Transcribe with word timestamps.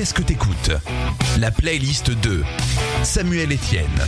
Qu'est-ce 0.00 0.14
que 0.14 0.22
t'écoutes? 0.22 0.70
La 1.40 1.50
playlist 1.50 2.10
de 2.10 2.42
Samuel 3.02 3.52
Etienne. 3.52 4.00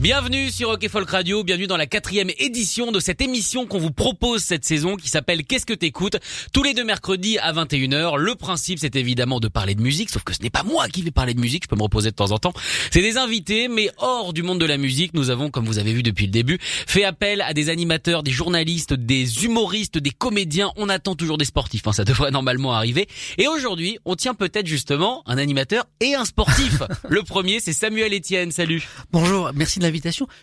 Bienvenue 0.00 0.50
sur 0.50 0.70
Rock 0.70 0.82
et 0.82 0.88
Folk 0.88 1.10
Radio, 1.10 1.44
bienvenue 1.44 1.66
dans 1.66 1.76
la 1.76 1.84
quatrième 1.84 2.30
édition 2.38 2.90
de 2.90 3.00
cette 3.00 3.20
émission 3.20 3.66
qu'on 3.66 3.78
vous 3.78 3.90
propose 3.90 4.42
cette 4.42 4.64
saison 4.64 4.96
qui 4.96 5.10
s'appelle 5.10 5.44
Qu'est-ce 5.44 5.66
que 5.66 5.74
t'écoutes? 5.74 6.16
Tous 6.54 6.62
les 6.62 6.72
deux 6.72 6.84
mercredis 6.84 7.36
à 7.36 7.52
21h. 7.52 8.16
Le 8.16 8.34
principe 8.34 8.78
c'est 8.78 8.96
évidemment 8.96 9.40
de 9.40 9.48
parler 9.48 9.74
de 9.74 9.82
musique, 9.82 10.08
sauf 10.08 10.24
que 10.24 10.32
ce 10.32 10.42
n'est 10.42 10.48
pas 10.48 10.62
moi 10.62 10.88
qui 10.88 11.02
vais 11.02 11.10
parler 11.10 11.34
de 11.34 11.40
musique, 11.40 11.64
je 11.64 11.68
peux 11.68 11.76
me 11.76 11.82
reposer 11.82 12.08
de 12.08 12.14
temps 12.14 12.30
en 12.30 12.38
temps. 12.38 12.54
C'est 12.90 13.02
des 13.02 13.18
invités, 13.18 13.68
mais 13.68 13.90
hors 13.98 14.32
du 14.32 14.42
monde 14.42 14.58
de 14.58 14.64
la 14.64 14.78
musique, 14.78 15.12
nous 15.12 15.28
avons, 15.28 15.50
comme 15.50 15.66
vous 15.66 15.78
avez 15.78 15.92
vu 15.92 16.02
depuis 16.02 16.24
le 16.24 16.32
début, 16.32 16.56
fait 16.62 17.04
appel 17.04 17.42
à 17.42 17.52
des 17.52 17.68
animateurs, 17.68 18.22
des 18.22 18.30
journalistes, 18.30 18.94
des 18.94 19.44
humoristes, 19.44 19.98
des 19.98 20.12
comédiens. 20.12 20.72
On 20.76 20.88
attend 20.88 21.14
toujours 21.14 21.36
des 21.36 21.44
sportifs, 21.44 21.86
hein, 21.86 21.92
ça 21.92 22.04
devrait 22.04 22.30
normalement 22.30 22.72
arriver. 22.72 23.06
Et 23.36 23.48
aujourd'hui, 23.48 23.98
on 24.06 24.16
tient 24.16 24.32
peut-être 24.32 24.66
justement 24.66 25.22
un 25.26 25.36
animateur 25.36 25.84
et 26.00 26.14
un 26.14 26.24
sportif. 26.24 26.78
le 27.10 27.22
premier 27.22 27.60
c'est 27.60 27.74
Samuel 27.74 28.14
Etienne, 28.14 28.50
salut 28.50 28.88
Bonjour, 29.12 29.50
merci 29.54 29.78
de 29.78 29.89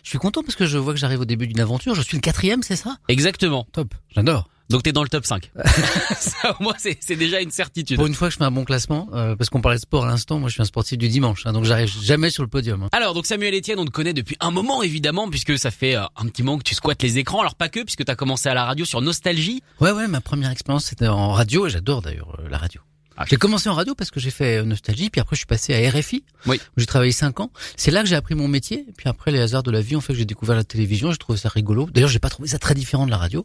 Je 0.02 0.08
suis 0.08 0.18
content 0.18 0.42
parce 0.42 0.56
que 0.56 0.66
je 0.66 0.78
vois 0.78 0.92
que 0.94 0.98
j'arrive 1.00 1.20
au 1.20 1.24
début 1.24 1.46
d'une 1.46 1.60
aventure. 1.60 1.94
Je 1.94 2.02
suis 2.02 2.16
le 2.16 2.20
quatrième, 2.22 2.62
c'est 2.62 2.76
ça? 2.76 2.96
Exactement. 3.08 3.66
Top, 3.72 3.94
j'adore. 4.14 4.48
Donc 4.70 4.82
t'es 4.82 4.92
dans 4.92 5.02
le 5.02 5.08
top 5.08 5.24
5. 5.24 5.50
Ça, 6.18 6.54
au 6.60 6.62
moins, 6.62 6.74
c'est 6.78 7.16
déjà 7.16 7.40
une 7.40 7.50
certitude. 7.50 7.96
Pour 7.96 8.06
une 8.06 8.12
fois 8.12 8.28
que 8.28 8.32
je 8.34 8.38
fais 8.38 8.44
un 8.44 8.50
bon 8.50 8.64
classement, 8.66 9.08
euh, 9.14 9.34
parce 9.34 9.48
qu'on 9.48 9.62
parlait 9.62 9.78
de 9.78 9.80
sport 9.82 10.04
à 10.04 10.08
l'instant, 10.08 10.38
moi 10.38 10.50
je 10.50 10.52
suis 10.54 10.60
un 10.60 10.66
sportif 10.66 10.98
du 10.98 11.08
dimanche, 11.08 11.46
hein, 11.46 11.54
donc 11.54 11.64
j'arrive 11.64 11.88
jamais 12.02 12.28
sur 12.28 12.42
le 12.42 12.50
podium. 12.50 12.82
hein. 12.82 12.88
Alors 12.92 13.14
donc 13.14 13.24
Samuel 13.24 13.54
Etienne, 13.54 13.78
on 13.78 13.86
te 13.86 13.90
connaît 13.90 14.12
depuis 14.12 14.36
un 14.40 14.50
moment 14.50 14.82
évidemment, 14.82 15.30
puisque 15.30 15.58
ça 15.58 15.70
fait 15.70 15.94
euh, 15.96 16.02
un 16.16 16.26
petit 16.26 16.42
moment 16.42 16.58
que 16.58 16.64
tu 16.64 16.74
squattes 16.74 17.02
les 17.02 17.16
écrans. 17.16 17.40
Alors 17.40 17.54
pas 17.54 17.70
que, 17.70 17.80
puisque 17.82 18.04
t'as 18.04 18.14
commencé 18.14 18.50
à 18.50 18.54
la 18.54 18.66
radio 18.66 18.84
sur 18.84 19.00
Nostalgie. 19.00 19.62
Ouais, 19.80 19.92
ouais, 19.92 20.06
ma 20.06 20.20
première 20.20 20.50
expérience 20.50 20.84
c'était 20.84 21.08
en 21.08 21.32
radio 21.32 21.66
et 21.66 21.70
j'adore 21.70 22.02
d'ailleurs 22.02 22.36
euh, 22.38 22.48
la 22.50 22.58
radio. 22.58 22.82
Ah, 23.20 23.24
J'ai 23.28 23.34
commencé 23.36 23.68
en 23.68 23.74
radio 23.74 23.96
parce 23.96 24.12
que 24.12 24.20
j'ai 24.20 24.30
fait 24.30 24.58
euh, 24.58 24.64
Nostalgie, 24.64 25.10
puis 25.10 25.20
après 25.20 25.34
je 25.34 25.38
suis 25.38 25.46
passé 25.46 25.74
à 25.74 25.90
RFI, 25.90 26.22
Oui. 26.46 26.60
où 26.76 26.80
j'ai 26.80 26.86
travaillé 26.86 27.10
cinq 27.10 27.40
ans. 27.40 27.50
C'est 27.76 27.90
là 27.90 28.02
que 28.02 28.08
j'ai 28.08 28.14
appris 28.14 28.36
mon 28.36 28.46
métier, 28.46 28.86
puis 28.96 29.08
après 29.08 29.32
les 29.32 29.40
hasards 29.40 29.64
de 29.64 29.72
la 29.72 29.80
vie 29.80 29.96
ont 29.96 30.00
fait 30.00 30.12
que 30.12 30.18
j'ai 30.20 30.24
découvert 30.24 30.54
la 30.54 30.62
télévision, 30.62 31.10
j'ai 31.10 31.16
trouvé 31.18 31.36
ça 31.36 31.48
rigolo. 31.48 31.88
D'ailleurs 31.92 32.10
j'ai 32.10 32.20
pas 32.20 32.30
trouvé 32.30 32.48
ça 32.48 32.58
très 32.60 32.74
différent 32.74 33.06
de 33.06 33.10
la 33.10 33.16
radio. 33.16 33.44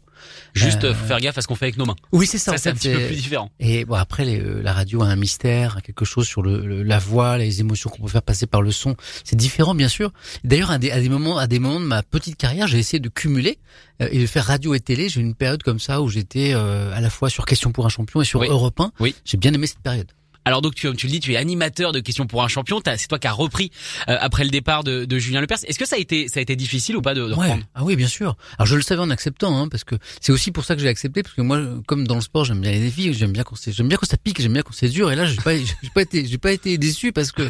Juste, 0.53 0.83
Euh, 0.83 0.91
euh, 0.91 0.93
faut 0.93 1.05
faire 1.07 1.19
gaffe 1.19 1.39
à 1.39 1.41
ce 1.41 1.47
qu'on 1.47 1.55
fait 1.55 1.65
avec 1.65 1.77
nos 1.77 1.85
mains. 1.85 1.95
Oui, 2.11 2.27
c'est 2.27 2.37
ça. 2.37 2.51
Ça, 2.51 2.57
c'est 2.59 2.69
un 2.69 2.73
petit 2.75 2.89
peu 2.91 3.07
plus 3.07 3.15
différent. 3.15 3.51
Et 3.59 3.83
bon 3.83 3.95
après 3.95 4.25
les, 4.25 4.39
euh, 4.39 4.61
la 4.61 4.73
radio 4.73 5.01
a 5.01 5.07
un 5.07 5.15
mystère, 5.15 5.81
quelque 5.81 6.05
chose 6.05 6.27
sur 6.27 6.43
le, 6.43 6.63
le- 6.65 6.83
la 6.83 6.99
voix, 6.99 7.39
les 7.39 7.59
émotions 7.59 7.89
qu'on 7.89 8.03
peut 8.03 8.09
faire 8.11 8.21
passer 8.21 8.45
par 8.45 8.61
le 8.61 8.71
son. 8.71 8.95
C'est 9.23 9.35
différent 9.35 9.73
bien 9.73 9.87
sûr. 9.87 10.13
D'ailleurs 10.43 10.69
à 10.69 10.77
des, 10.77 10.91
à 10.91 10.99
des 11.01 11.09
moments 11.09 11.39
à 11.39 11.47
des 11.47 11.57
moments 11.57 11.79
de 11.79 11.85
ma 11.85 12.03
petite 12.03 12.37
carrière, 12.37 12.67
j'ai 12.67 12.77
essayé 12.77 12.99
de 12.99 13.09
cumuler 13.09 13.57
euh, 13.57 13.92
et 13.99 14.19
de 14.19 14.25
faire 14.27 14.45
radio 14.45 14.73
et 14.73 14.79
télé. 14.79 15.09
J'ai 15.09 15.21
eu 15.21 15.23
une 15.23 15.35
période 15.35 15.63
comme 15.63 15.79
ça 15.79 16.01
où 16.01 16.09
j'étais 16.09 16.51
euh, 16.53 16.93
à 16.95 17.01
la 17.01 17.09
fois 17.09 17.29
sur 17.29 17.45
Question 17.45 17.71
pour 17.71 17.85
un 17.85 17.89
champion 17.89 18.21
et 18.21 18.25
sur 18.25 18.39
Oui. 18.41 18.47
Europe 18.49 18.79
1. 18.79 18.91
Oui. 18.99 19.15
J'ai 19.25 19.37
bien 19.37 19.53
aimé 19.53 19.67
cette 19.67 19.79
période. 19.79 20.11
Alors 20.45 20.61
donc 20.61 20.75
tu, 20.75 20.87
comme 20.87 20.95
tu 20.95 21.07
le 21.07 21.11
dis, 21.11 21.19
tu 21.19 21.33
es 21.33 21.37
animateur 21.37 21.91
de 21.91 21.99
questions 21.99 22.27
pour 22.27 22.43
un 22.43 22.47
champion. 22.47 22.81
T'as- 22.81 22.97
C'est 22.97 23.07
toi 23.07 23.19
qui 23.19 23.27
as 23.27 23.31
repris 23.31 23.71
euh, 24.09 24.17
après 24.19 24.43
le 24.43 24.49
départ 24.49 24.83
de, 24.83 25.05
de 25.05 25.17
Julien 25.19 25.41
Lepers. 25.41 25.59
Est-ce 25.67 25.79
que 25.79 25.85
ça 25.85 25.95
a 25.95 25.99
été 25.99 26.27
ça 26.27 26.39
a 26.39 26.41
été 26.41 26.55
difficile 26.55 26.95
ou 26.97 27.01
pas 27.01 27.13
de, 27.13 27.21
de 27.21 27.33
Ouais. 27.33 27.43
reprendre? 27.47 27.63
Ah 27.75 27.83
oui, 27.83 27.95
bien 27.95 28.07
sûr. 28.07 28.35
Alors 28.57 28.65
je 28.67 28.75
le 28.75 28.81
savais 28.81 29.01
en 29.01 29.09
acceptant, 29.09 29.57
hein, 29.57 29.67
parce 29.69 29.83
que 29.83 29.95
c'est 30.21 30.31
aussi 30.31 30.51
pour 30.51 30.65
ça 30.65 30.75
que 30.75 30.81
j'ai 30.81 30.87
accepté, 30.89 31.23
parce 31.23 31.35
que 31.35 31.41
moi, 31.41 31.61
comme 31.87 32.05
dans 32.07 32.15
le 32.15 32.21
sport, 32.21 32.45
j'aime 32.45 32.61
bien 32.61 32.71
les 32.71 32.79
défis, 32.79 33.13
j'aime 33.13 33.31
bien 33.31 33.43
quand 33.43 33.55
c'est, 33.55 33.71
j'aime 33.71 33.87
bien 33.87 33.97
quand 33.97 34.07
ça 34.09 34.17
pique, 34.17 34.41
j'aime 34.41 34.53
bien 34.53 34.61
quand 34.63 34.73
c'est 34.73 34.89
dur. 34.89 35.11
Et 35.11 35.15
là, 35.15 35.25
j'ai 35.25 35.35
pas, 35.37 35.55
j'ai 35.57 35.89
pas 35.93 36.01
été, 36.01 36.25
j'ai 36.25 36.37
pas 36.37 36.51
été 36.51 36.77
déçu 36.77 37.11
parce 37.13 37.31
que 37.31 37.49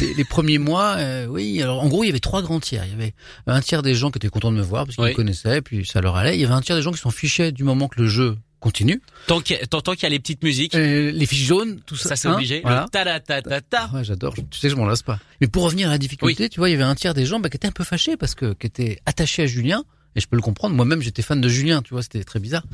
les, 0.00 0.14
les 0.14 0.24
premiers 0.24 0.58
mois, 0.58 0.94
euh, 0.98 1.26
oui. 1.26 1.60
Alors 1.62 1.82
en 1.82 1.88
gros, 1.88 2.04
il 2.04 2.08
y 2.08 2.10
avait 2.10 2.20
trois 2.20 2.42
grands 2.42 2.60
tiers. 2.60 2.84
Il 2.86 2.90
y 2.92 2.94
avait 2.94 3.14
un 3.46 3.60
tiers 3.60 3.82
des 3.82 3.94
gens 3.94 4.10
qui 4.10 4.18
étaient 4.18 4.28
contents 4.28 4.50
de 4.52 4.56
me 4.56 4.62
voir 4.62 4.84
parce 4.86 4.96
qu'ils 4.96 5.04
Oui. 5.04 5.10
me 5.10 5.16
connaissaient, 5.16 5.60
puis 5.62 5.84
ça 5.86 6.00
leur 6.00 6.16
allait. 6.16 6.36
Il 6.36 6.40
y 6.40 6.44
avait 6.44 6.54
un 6.54 6.60
tiers 6.62 6.76
des 6.76 6.82
gens 6.82 6.92
qui 6.92 6.98
s'en 7.00 7.10
fichaient 7.10 7.52
du 7.52 7.64
moment 7.64 7.88
que 7.88 8.00
le 8.00 8.08
jeu 8.08 8.36
continue. 8.60 9.00
Tant 9.26 9.40
qu'il 9.40 9.56
y, 9.56 10.02
y 10.02 10.06
a 10.06 10.08
les 10.08 10.18
petites 10.20 10.42
musiques, 10.44 10.74
Euh, 10.74 11.10
les 11.10 11.26
fiches 11.26 11.46
jaunes, 11.46 11.80
tout 11.86 11.96
ça. 11.96 12.10
ça 12.10 12.16
c'est 12.16 12.28
hein, 12.28 12.34
obligé. 12.34 12.60
Voilà. 12.62 12.84
Le 12.84 12.88
ta 12.90 13.04
ta 13.04 13.20
ta 13.20 13.42
ta 13.42 13.60
ta. 13.60 13.90
Ouais, 13.92 14.04
j'adore. 14.04 14.34
Tu 14.34 14.58
sais 14.60 14.68
que 14.68 14.74
je 14.74 14.76
m'en 14.78 14.86
lasse 14.86 15.02
pas. 15.02 15.18
Mais 15.40 15.46
pour 15.48 15.64
revenir 15.64 15.88
à 15.88 15.92
la 15.92 15.98
difficulté, 15.98 16.48
tu 16.48 16.60
vois, 16.60 16.68
il 16.68 16.72
y 16.72 16.74
avait 16.74 16.84
un 16.84 16.94
tiers 16.94 17.14
des 17.14 17.26
gens 17.26 17.40
bah, 17.40 17.48
qui 17.50 17.56
étaient 17.56 17.68
un 17.68 17.72
peu 17.72 17.84
fâchés 17.84 18.16
parce 18.16 18.34
que 18.34 18.52
qui 18.54 18.66
étaient 18.66 19.00
attachés 19.06 19.42
à 19.42 19.46
Julien. 19.46 19.84
Et 20.16 20.20
je 20.20 20.26
peux 20.26 20.34
le 20.34 20.42
comprendre. 20.42 20.74
Moi-même, 20.74 21.00
j'étais 21.02 21.22
fan 21.22 21.40
de 21.40 21.48
Julien. 21.48 21.82
Tu 21.82 21.94
vois, 21.94 22.02
c'était 22.02 22.24
très 22.24 22.40
bizarre. 22.40 22.64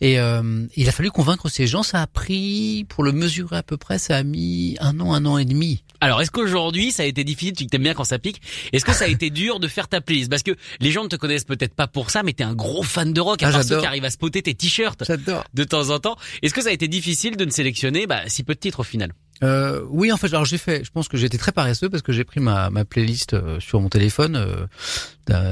Et 0.00 0.18
euh, 0.18 0.66
il 0.74 0.88
a 0.88 0.92
fallu 0.92 1.10
convaincre 1.12 1.48
ces 1.48 1.68
gens. 1.68 1.84
Ça 1.84 2.02
a 2.02 2.06
pris, 2.08 2.84
pour 2.88 3.04
le 3.04 3.12
mesurer 3.12 3.56
à 3.58 3.62
peu 3.62 3.76
près, 3.76 3.98
ça 3.98 4.16
a 4.16 4.22
mis 4.24 4.76
un 4.80 4.98
an, 4.98 5.14
un 5.14 5.24
an 5.24 5.38
et 5.38 5.44
demi. 5.44 5.84
Alors, 6.00 6.20
est-ce 6.22 6.30
qu'aujourd'hui, 6.30 6.92
ça 6.92 7.02
a 7.02 7.06
été 7.06 7.24
difficile, 7.24 7.52
tu 7.54 7.66
t'aimes 7.66 7.82
bien 7.82 7.94
quand 7.94 8.04
ça 8.04 8.18
pique, 8.18 8.40
est-ce 8.72 8.84
que 8.84 8.92
ça 8.92 9.04
a 9.04 9.08
été 9.08 9.30
dur 9.30 9.60
de 9.60 9.68
faire 9.68 9.88
ta 9.88 10.00
playlist? 10.00 10.30
Parce 10.30 10.42
que 10.42 10.52
les 10.80 10.90
gens 10.90 11.04
ne 11.04 11.08
te 11.08 11.16
connaissent 11.16 11.44
peut-être 11.44 11.74
pas 11.74 11.86
pour 11.86 12.10
ça, 12.10 12.22
mais 12.22 12.32
t'es 12.32 12.44
un 12.44 12.54
gros 12.54 12.82
fan 12.82 13.12
de 13.12 13.20
rock, 13.20 13.42
à 13.42 13.48
Ah, 13.48 13.52
part 13.52 13.64
ceux 13.64 13.80
qui 13.80 13.86
arrivent 13.86 14.04
à 14.04 14.10
spotter 14.10 14.42
tes 14.42 14.54
t-shirts 14.54 15.04
J'adore. 15.06 15.44
de 15.54 15.64
temps 15.64 15.90
en 15.90 15.98
temps. 15.98 16.16
Est-ce 16.42 16.54
que 16.54 16.62
ça 16.62 16.70
a 16.70 16.72
été 16.72 16.88
difficile 16.88 17.36
de 17.36 17.44
ne 17.44 17.50
sélectionner 17.50 18.06
bah, 18.06 18.22
si 18.28 18.42
peu 18.44 18.54
de 18.54 18.58
titres 18.60 18.80
au 18.80 18.84
final? 18.84 19.12
Euh, 19.42 19.82
oui, 19.88 20.12
en 20.12 20.18
fait, 20.18 20.26
alors 20.28 20.44
j'ai 20.44 20.58
fait. 20.58 20.84
Je 20.84 20.90
pense 20.90 21.08
que 21.08 21.16
j'étais 21.16 21.38
très 21.38 21.52
paresseux 21.52 21.88
parce 21.88 22.02
que 22.02 22.12
j'ai 22.12 22.24
pris 22.24 22.40
ma, 22.40 22.68
ma 22.68 22.84
playlist 22.84 23.32
euh, 23.32 23.58
sur 23.58 23.80
mon 23.80 23.88
téléphone 23.88 24.36
euh, 24.36 24.66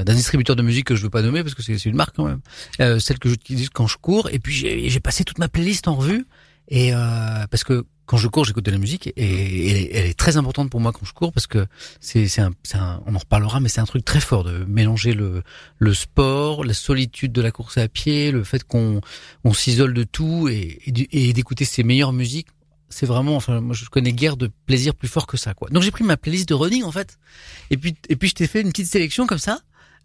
d'un 0.03 0.13
distributeur 0.13 0.55
de 0.55 0.61
musique 0.61 0.85
que 0.85 0.95
je 0.95 1.01
veux 1.01 1.09
pas 1.09 1.21
nommer 1.23 1.41
parce 1.43 1.55
que 1.55 1.63
c'est 1.63 1.83
une 1.85 1.95
marque 1.95 2.15
quand 2.15 2.25
même. 2.25 2.41
Euh, 2.81 2.99
celle 2.99 3.17
que 3.19 3.29
j'utilise 3.29 3.69
quand 3.69 3.87
je 3.87 3.97
cours. 3.97 4.29
Et 4.31 4.37
puis 4.39 4.53
j'ai 4.53 4.89
j'ai 4.89 4.99
passé 4.99 5.23
toute 5.23 5.39
ma 5.39 5.47
playlist 5.47 5.87
en 5.87 5.95
revue 5.95 6.27
et 6.67 6.93
euh, 6.93 6.97
parce 7.49 7.63
que 7.63 7.85
quand 8.09 8.17
je 8.17 8.27
cours, 8.27 8.43
j'écoute 8.43 8.65
de 8.65 8.71
la 8.71 8.79
musique 8.79 9.13
et, 9.17 9.91
elle, 9.95 10.07
est, 10.07 10.17
très 10.17 10.35
importante 10.37 10.71
pour 10.71 10.79
moi 10.79 10.91
quand 10.91 11.05
je 11.05 11.13
cours 11.13 11.31
parce 11.31 11.45
que 11.45 11.67
c'est 11.99 12.39
un, 12.39 12.49
un- 12.73 13.03
on 13.05 13.13
en 13.13 13.19
reparlera, 13.19 13.59
mais 13.59 13.69
c'est 13.69 13.81
un 13.81 13.85
truc 13.85 14.03
très 14.03 14.19
fort 14.19 14.43
de 14.43 14.65
mélanger 14.67 15.13
le 15.13 15.43
le 15.77 15.93
sport, 15.93 16.63
la 16.63 16.73
solitude 16.73 17.31
de 17.31 17.39
la 17.39 17.51
course 17.51 17.77
à 17.77 17.87
pied, 17.87 18.31
le 18.31 18.43
fait 18.43 18.63
qu'on 18.63 18.99
on 19.43 19.53
s'isole 19.53 19.93
de 19.93 20.03
tout 20.03 20.47
et, 20.49 20.79
et 21.11 21.33
d'écouter 21.33 21.65
ses 21.65 21.83
meilleures 21.83 22.11
musiques 22.11 22.47
c'est 22.89 23.05
vraiment 23.05 23.35
enfin 23.35 23.61
moi 23.61 23.75
je 23.75 23.85
connais 23.85 24.11
guère 24.11 24.37
de 24.37 24.49
plaisir 24.65 24.95
plus 24.95 25.07
fort 25.07 25.27
que 25.27 25.37
ça 25.37 25.53
quoi. 25.53 25.69
Donc 25.69 25.83
j'ai 25.83 25.91
pris 25.91 26.03
ma 26.03 26.17
playlist 26.17 26.49
de 26.49 26.55
running 26.55 26.83
en 26.83 26.91
fait 26.91 27.19
et 27.69 27.77
puis 27.77 27.95
et 28.09 28.15
puis 28.15 28.29
je 28.29 28.33
t'ai 28.33 28.47
fait 28.47 28.61
une 28.61 28.69
petite 28.71 28.87
sélection 28.87 29.27
comme 29.27 29.37
ça 29.37 29.59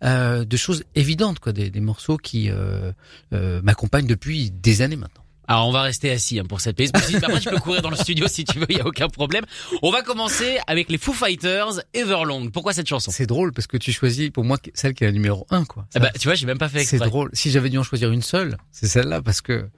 euh, 0.04 0.44
de 0.44 0.56
choses 0.58 0.84
évidentes 0.94 1.38
quoi 1.38 1.54
des, 1.54 1.70
des 1.70 1.80
morceaux 1.80 2.18
qui 2.18 2.50
euh, 2.50 2.92
euh, 3.32 3.62
m'accompagnent 3.62 4.06
depuis 4.06 4.50
des 4.50 4.82
années 4.82 4.96
maintenant. 4.96 5.23
Alors 5.46 5.68
on 5.68 5.72
va 5.72 5.82
rester 5.82 6.10
assis 6.10 6.38
hein, 6.38 6.44
pour 6.48 6.60
cette 6.60 6.80
si- 6.80 7.16
Après 7.16 7.40
tu 7.40 7.48
peux 7.50 7.58
courir 7.58 7.82
dans 7.82 7.90
le 7.90 7.96
studio 7.96 8.26
si 8.28 8.44
tu 8.44 8.58
veux, 8.58 8.66
il 8.70 8.78
y 8.78 8.80
a 8.80 8.86
aucun 8.86 9.08
problème. 9.08 9.44
On 9.82 9.90
va 9.90 10.02
commencer 10.02 10.58
avec 10.66 10.90
les 10.90 10.98
Foo 10.98 11.12
Fighters 11.12 11.80
Everlong. 11.92 12.50
Pourquoi 12.50 12.72
cette 12.72 12.88
chanson? 12.88 13.10
C'est 13.10 13.26
drôle 13.26 13.52
parce 13.52 13.66
que 13.66 13.76
tu 13.76 13.92
choisis 13.92 14.30
pour 14.30 14.44
moi 14.44 14.58
celle 14.74 14.94
qui 14.94 15.04
est 15.04 15.06
la 15.06 15.12
numéro 15.12 15.46
un 15.50 15.64
quoi. 15.64 15.86
Ah 15.94 15.98
bah, 16.00 16.10
Tu 16.18 16.26
vois, 16.28 16.34
j'ai 16.34 16.46
même 16.46 16.58
pas 16.58 16.68
fait 16.68 16.84
c'est 16.84 16.96
exprès. 16.96 17.08
drôle. 17.10 17.30
Si 17.32 17.50
j'avais 17.50 17.68
dû 17.70 17.78
en 17.78 17.82
choisir 17.82 18.10
une 18.10 18.22
seule, 18.22 18.56
c'est 18.72 18.86
celle-là 18.88 19.22
parce 19.22 19.40
que 19.40 19.68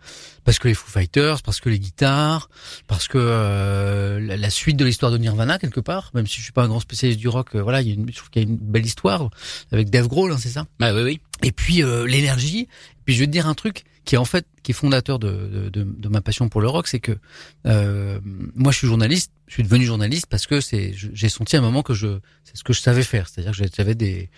parce 0.45 0.59
que 0.61 0.69
les 0.69 0.75
Foo 0.75 0.89
Fighters, 0.89 1.43
parce 1.43 1.61
que 1.61 1.69
les 1.69 1.81
guitares, 1.81 2.49
parce 2.87 3.09
que 3.09 3.19
euh, 3.19 4.21
la, 4.21 4.37
la 4.37 4.51
suite 4.51 4.77
de 4.77 4.85
l'histoire 4.85 5.11
de 5.11 5.19
Nirvana 5.19 5.59
quelque 5.59 5.81
part. 5.81 6.11
Même 6.15 6.27
si 6.27 6.37
je 6.39 6.43
suis 6.43 6.53
pas 6.53 6.63
un 6.63 6.69
grand 6.69 6.81
spécialiste 6.81 7.19
du 7.19 7.29
rock, 7.29 7.57
euh, 7.57 7.63
voilà, 7.63 7.83
il 7.83 7.89
y 7.89 7.91
a 7.91 7.95
une, 7.95 8.09
je 8.09 8.17
trouve 8.17 8.31
qu'il 8.31 8.43
y 8.43 8.45
a 8.45 8.49
une 8.49 8.57
belle 8.57 8.87
histoire 8.87 9.29
avec 9.73 9.91
Dave 9.91 10.07
Grohl, 10.09 10.33
hein, 10.33 10.39
c'est 10.41 10.49
ça? 10.49 10.67
Bah 10.79 10.95
oui, 10.95 11.03
oui. 11.03 11.21
Et 11.43 11.53
puis 11.53 11.83
euh, 11.83 12.07
l'énergie. 12.07 12.69
Puis 13.05 13.15
je 13.15 13.21
vais 13.21 13.27
te 13.27 13.33
dire 13.33 13.47
un 13.47 13.55
truc 13.55 13.85
qui 14.07 14.15
est 14.15 14.19
en 14.19 14.25
fait 14.25 14.47
qui 14.63 14.71
est 14.71 14.75
fondateur 14.75 15.19
de, 15.19 15.69
de, 15.71 15.83
de, 15.85 16.09
ma 16.09 16.21
passion 16.23 16.49
pour 16.49 16.61
le 16.61 16.69
rock, 16.69 16.87
c'est 16.87 17.01
que 17.01 17.19
euh, 17.67 18.19
moi 18.25 18.73
je 18.73 18.79
suis 18.79 18.87
journaliste, 18.87 19.33
je 19.49 19.55
suis 19.55 19.63
devenu 19.65 19.85
journaliste 19.85 20.27
parce 20.31 20.47
que 20.47 20.61
c'est 20.61 20.93
j'ai 20.95 21.29
senti 21.29 21.57
à 21.57 21.59
un 21.59 21.63
moment 21.63 21.83
que 21.83 21.93
je 21.93 22.21
c'est 22.45 22.57
ce 22.57 22.65
que 22.65 22.73
je 22.73 22.81
savais 22.81 23.03
faire, 23.03 23.29
c'est-à-dire 23.29 23.53
que 23.53 23.69
j'avais 23.77 23.95
des, 23.95 24.31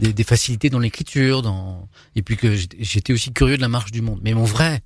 des 0.00 0.12
des 0.12 0.24
facilités 0.24 0.70
dans 0.70 0.78
l'écriture, 0.78 1.42
dans 1.42 1.88
et 2.14 2.22
puis 2.22 2.36
que 2.36 2.54
j'étais- 2.54 3.12
aussi 3.12 3.32
curieux 3.32 3.56
de 3.56 3.62
la 3.62 3.68
marche 3.68 3.90
du 3.92 4.02
monde. 4.02 4.20
Mais 4.22 4.34
mon 4.34 4.44
vrai 4.44 4.82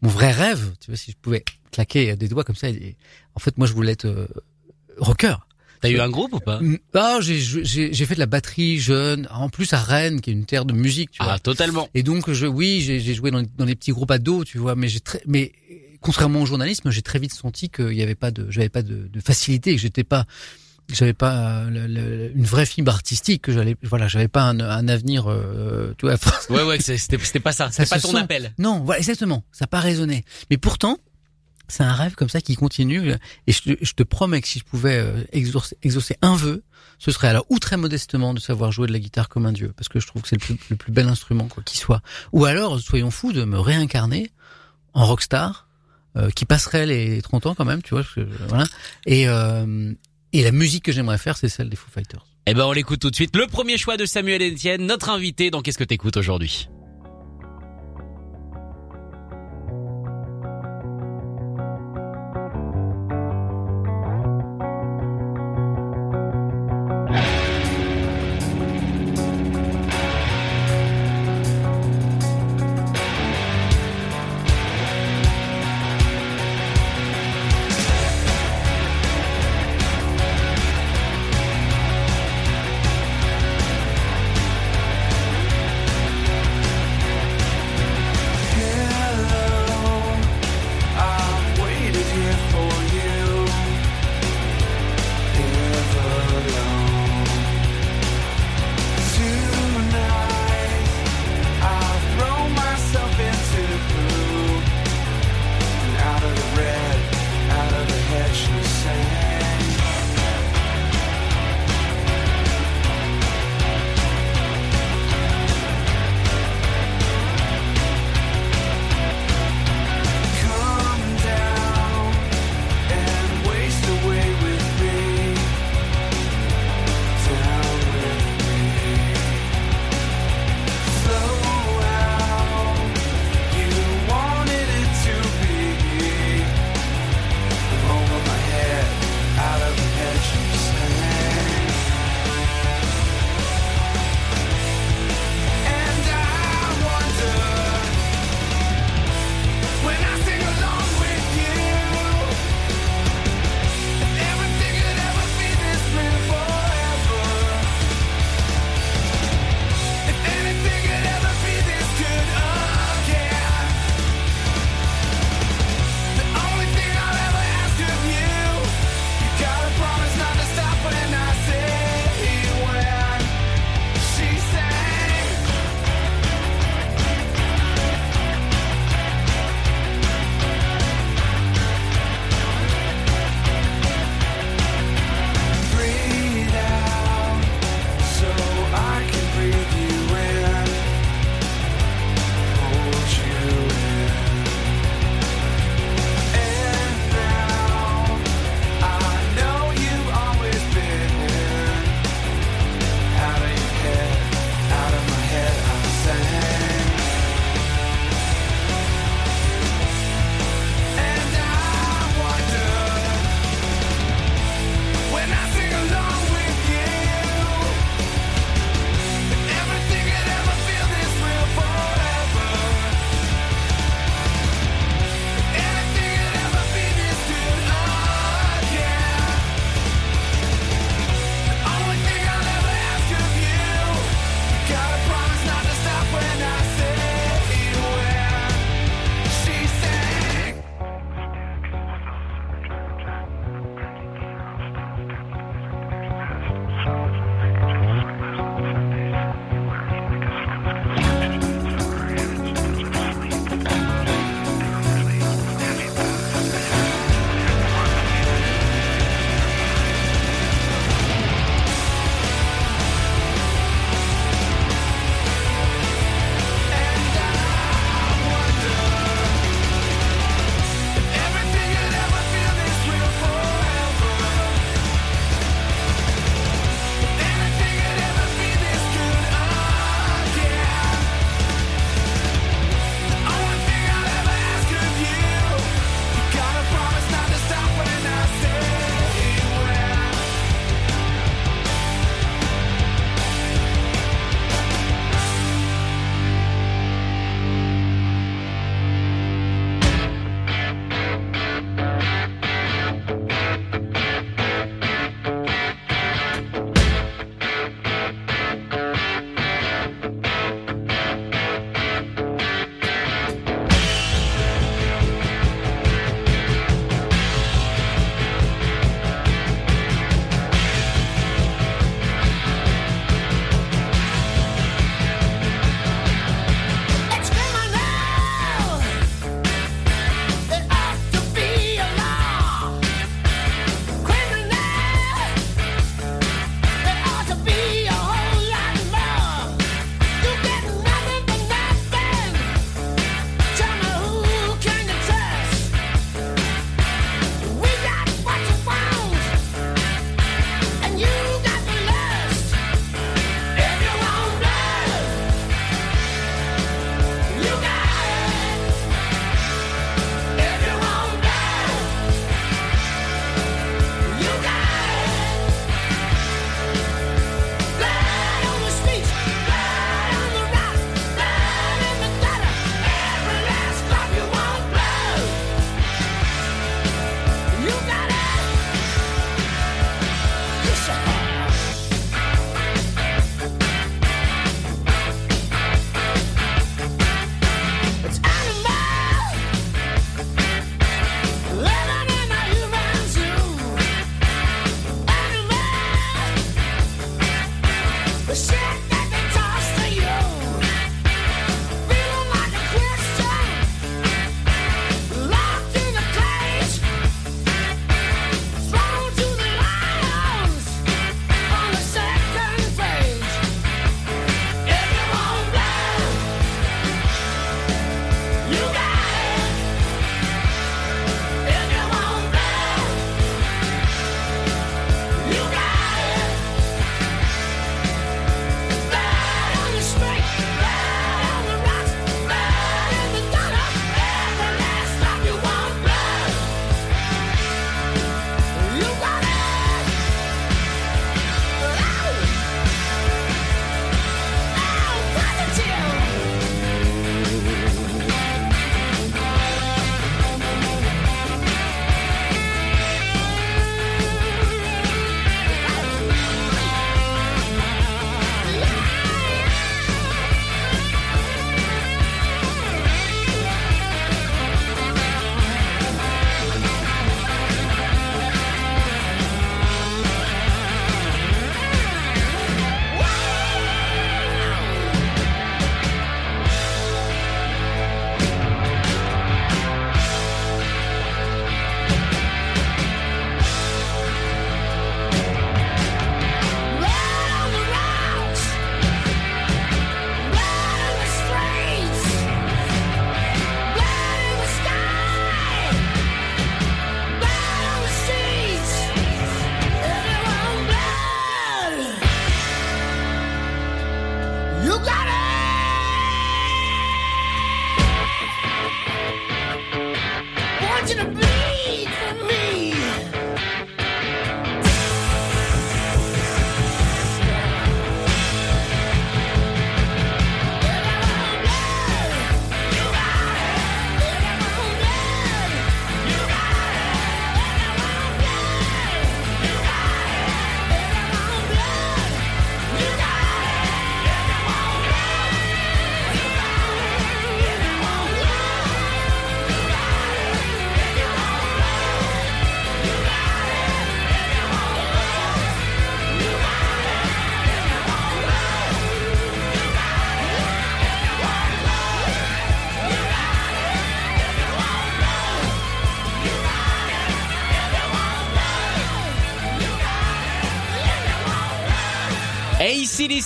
mon 0.00 0.08
vrai 0.08 0.32
rêve, 0.32 0.72
tu 0.80 0.90
vois, 0.90 0.96
si 0.96 1.10
je 1.10 1.16
pouvais 1.16 1.44
claquer 1.72 2.16
des 2.16 2.28
doigts 2.28 2.44
comme 2.44 2.56
ça, 2.56 2.68
en 3.34 3.40
fait 3.40 3.58
moi 3.58 3.66
je 3.66 3.72
voulais 3.74 3.92
être 3.92 4.06
euh, 4.06 4.26
rocker. 4.96 5.34
T'as 5.82 5.90
eu 5.90 6.00
un 6.00 6.08
groupe 6.08 6.32
ou 6.32 6.40
pas 6.40 6.60
Ah, 6.94 7.18
j'ai 7.20 8.06
fait 8.06 8.14
de 8.14 8.20
la 8.20 8.26
batterie 8.26 8.78
jeune, 8.78 9.28
en 9.30 9.48
plus 9.50 9.72
à 9.74 9.78
Rennes, 9.78 10.20
qui 10.22 10.30
est 10.30 10.32
une 10.32 10.46
terre 10.46 10.64
de 10.64 10.72
musique, 10.72 11.10
tu 11.10 11.22
vois. 11.22 11.34
Ah, 11.34 11.38
totalement. 11.38 11.88
Et 11.94 12.02
donc, 12.02 12.30
je, 12.32 12.46
oui, 12.46 12.80
j'ai 12.80 13.14
joué 13.14 13.30
dans, 13.30 13.42
dans 13.58 13.64
les 13.64 13.74
petits 13.74 13.90
groupes 13.92 14.10
ados, 14.10 14.46
tu 14.46 14.58
vois, 14.58 14.74
mais 14.76 14.88
j'ai 14.88 15.00
très, 15.00 15.20
mais 15.26 15.52
contrairement 16.00 16.40
au 16.42 16.46
journalisme, 16.46 16.90
j'ai 16.90 17.02
très 17.02 17.18
vite 17.18 17.34
senti 17.34 17.68
qu'il 17.68 17.92
y 17.92 18.02
avait 18.02 18.14
pas 18.14 18.30
de, 18.30 18.46
j'avais 18.50 18.68
pas 18.68 18.82
de, 18.82 19.08
de 19.12 19.20
facilité, 19.20 19.74
que 19.74 19.80
j'étais 19.80 20.02
pas, 20.04 20.24
j'avais 20.92 21.12
pas 21.12 21.64
le- 21.70 21.86
le- 21.86 22.32
une 22.36 22.44
vraie 22.44 22.66
fibre 22.66 22.90
artistique 22.92 23.42
que 23.42 23.52
j'allais 23.52 23.76
voilà 23.84 24.08
j'avais 24.08 24.26
pas 24.28 24.42
un, 24.42 24.58
un 24.60 24.88
avenir 24.88 25.30
euh, 25.30 25.94
tu 25.96 26.06
vois 26.06 26.16
Ouais, 26.50 26.64
ouais, 26.64 26.80
c'était 26.80 27.18
c'était 27.24 27.38
pas 27.40 27.52
ça. 27.52 27.70
C'était 27.70 27.88
pas 27.88 28.00
ton 28.00 28.10
sent. 28.10 28.18
appel. 28.18 28.52
non 28.58 28.80
voilà 28.80 28.98
exactement 28.98 29.44
ça 29.52 29.62
n'a 29.64 29.68
pas 29.68 29.78
résonné 29.80 30.24
mais 30.50 30.56
pourtant 30.58 30.98
c'est 31.72 31.82
un 31.82 31.94
rêve 31.94 32.14
comme 32.14 32.28
ça 32.28 32.40
qui 32.40 32.54
continue. 32.54 33.12
Et 33.46 33.52
je 33.52 33.62
te, 33.62 33.84
je 33.84 33.92
te 33.94 34.02
promets 34.02 34.40
que 34.40 34.48
si 34.48 34.58
je 34.58 34.64
pouvais 34.64 34.98
euh, 34.98 35.24
exaucer, 35.32 35.76
exaucer 35.82 36.16
un 36.22 36.36
vœu 36.36 36.62
ce 36.98 37.10
serait 37.10 37.28
alors 37.28 37.44
ou 37.48 37.58
très 37.58 37.76
modestement 37.76 38.32
de 38.32 38.38
savoir 38.38 38.70
jouer 38.70 38.86
de 38.86 38.92
la 38.92 39.00
guitare 39.00 39.28
comme 39.28 39.44
un 39.44 39.52
dieu 39.52 39.72
parce 39.76 39.88
que 39.88 39.98
je 39.98 40.06
trouve 40.06 40.22
que 40.22 40.28
c'est 40.28 40.36
le 40.36 40.56
plus, 40.56 40.56
le 40.70 40.76
plus 40.76 40.92
bel 40.92 41.08
instrument 41.08 41.48
quoi 41.48 41.62
qu'il 41.64 41.80
soit. 41.80 42.00
Ou 42.32 42.44
alors 42.44 42.78
soyons 42.78 43.10
fous 43.10 43.32
de 43.32 43.44
me 43.44 43.58
réincarner 43.58 44.30
en 44.94 45.04
rockstar 45.06 45.66
euh, 46.16 46.30
qui 46.30 46.44
passerait 46.44 46.86
les 46.86 47.20
30 47.20 47.46
ans 47.46 47.54
quand 47.56 47.64
même 47.64 47.82
tu 47.82 47.90
vois 47.94 48.04
parce 48.04 48.14
que, 48.14 48.20
voilà. 48.46 48.66
Et 49.06 49.26
euh, 49.26 49.92
et 50.32 50.44
la 50.44 50.52
musique 50.52 50.84
que 50.84 50.92
j'aimerais 50.92 51.18
faire 51.18 51.36
c'est 51.36 51.48
celle 51.48 51.70
des 51.70 51.76
Foo 51.76 51.90
Fighters. 51.90 52.24
Eh 52.46 52.54
ben, 52.54 52.64
on 52.64 52.72
l'écoute 52.72 53.00
tout 53.00 53.10
de 53.10 53.14
suite. 53.14 53.36
Le 53.36 53.46
premier 53.46 53.78
choix 53.78 53.96
de 53.96 54.04
Samuel 54.04 54.42
Etienne, 54.42 54.84
notre 54.84 55.10
invité 55.10 55.50
dans 55.50 55.62
Qu'est-ce 55.62 55.78
que 55.78 55.84
t'écoutes 55.84 56.16
aujourd'hui? 56.16 56.68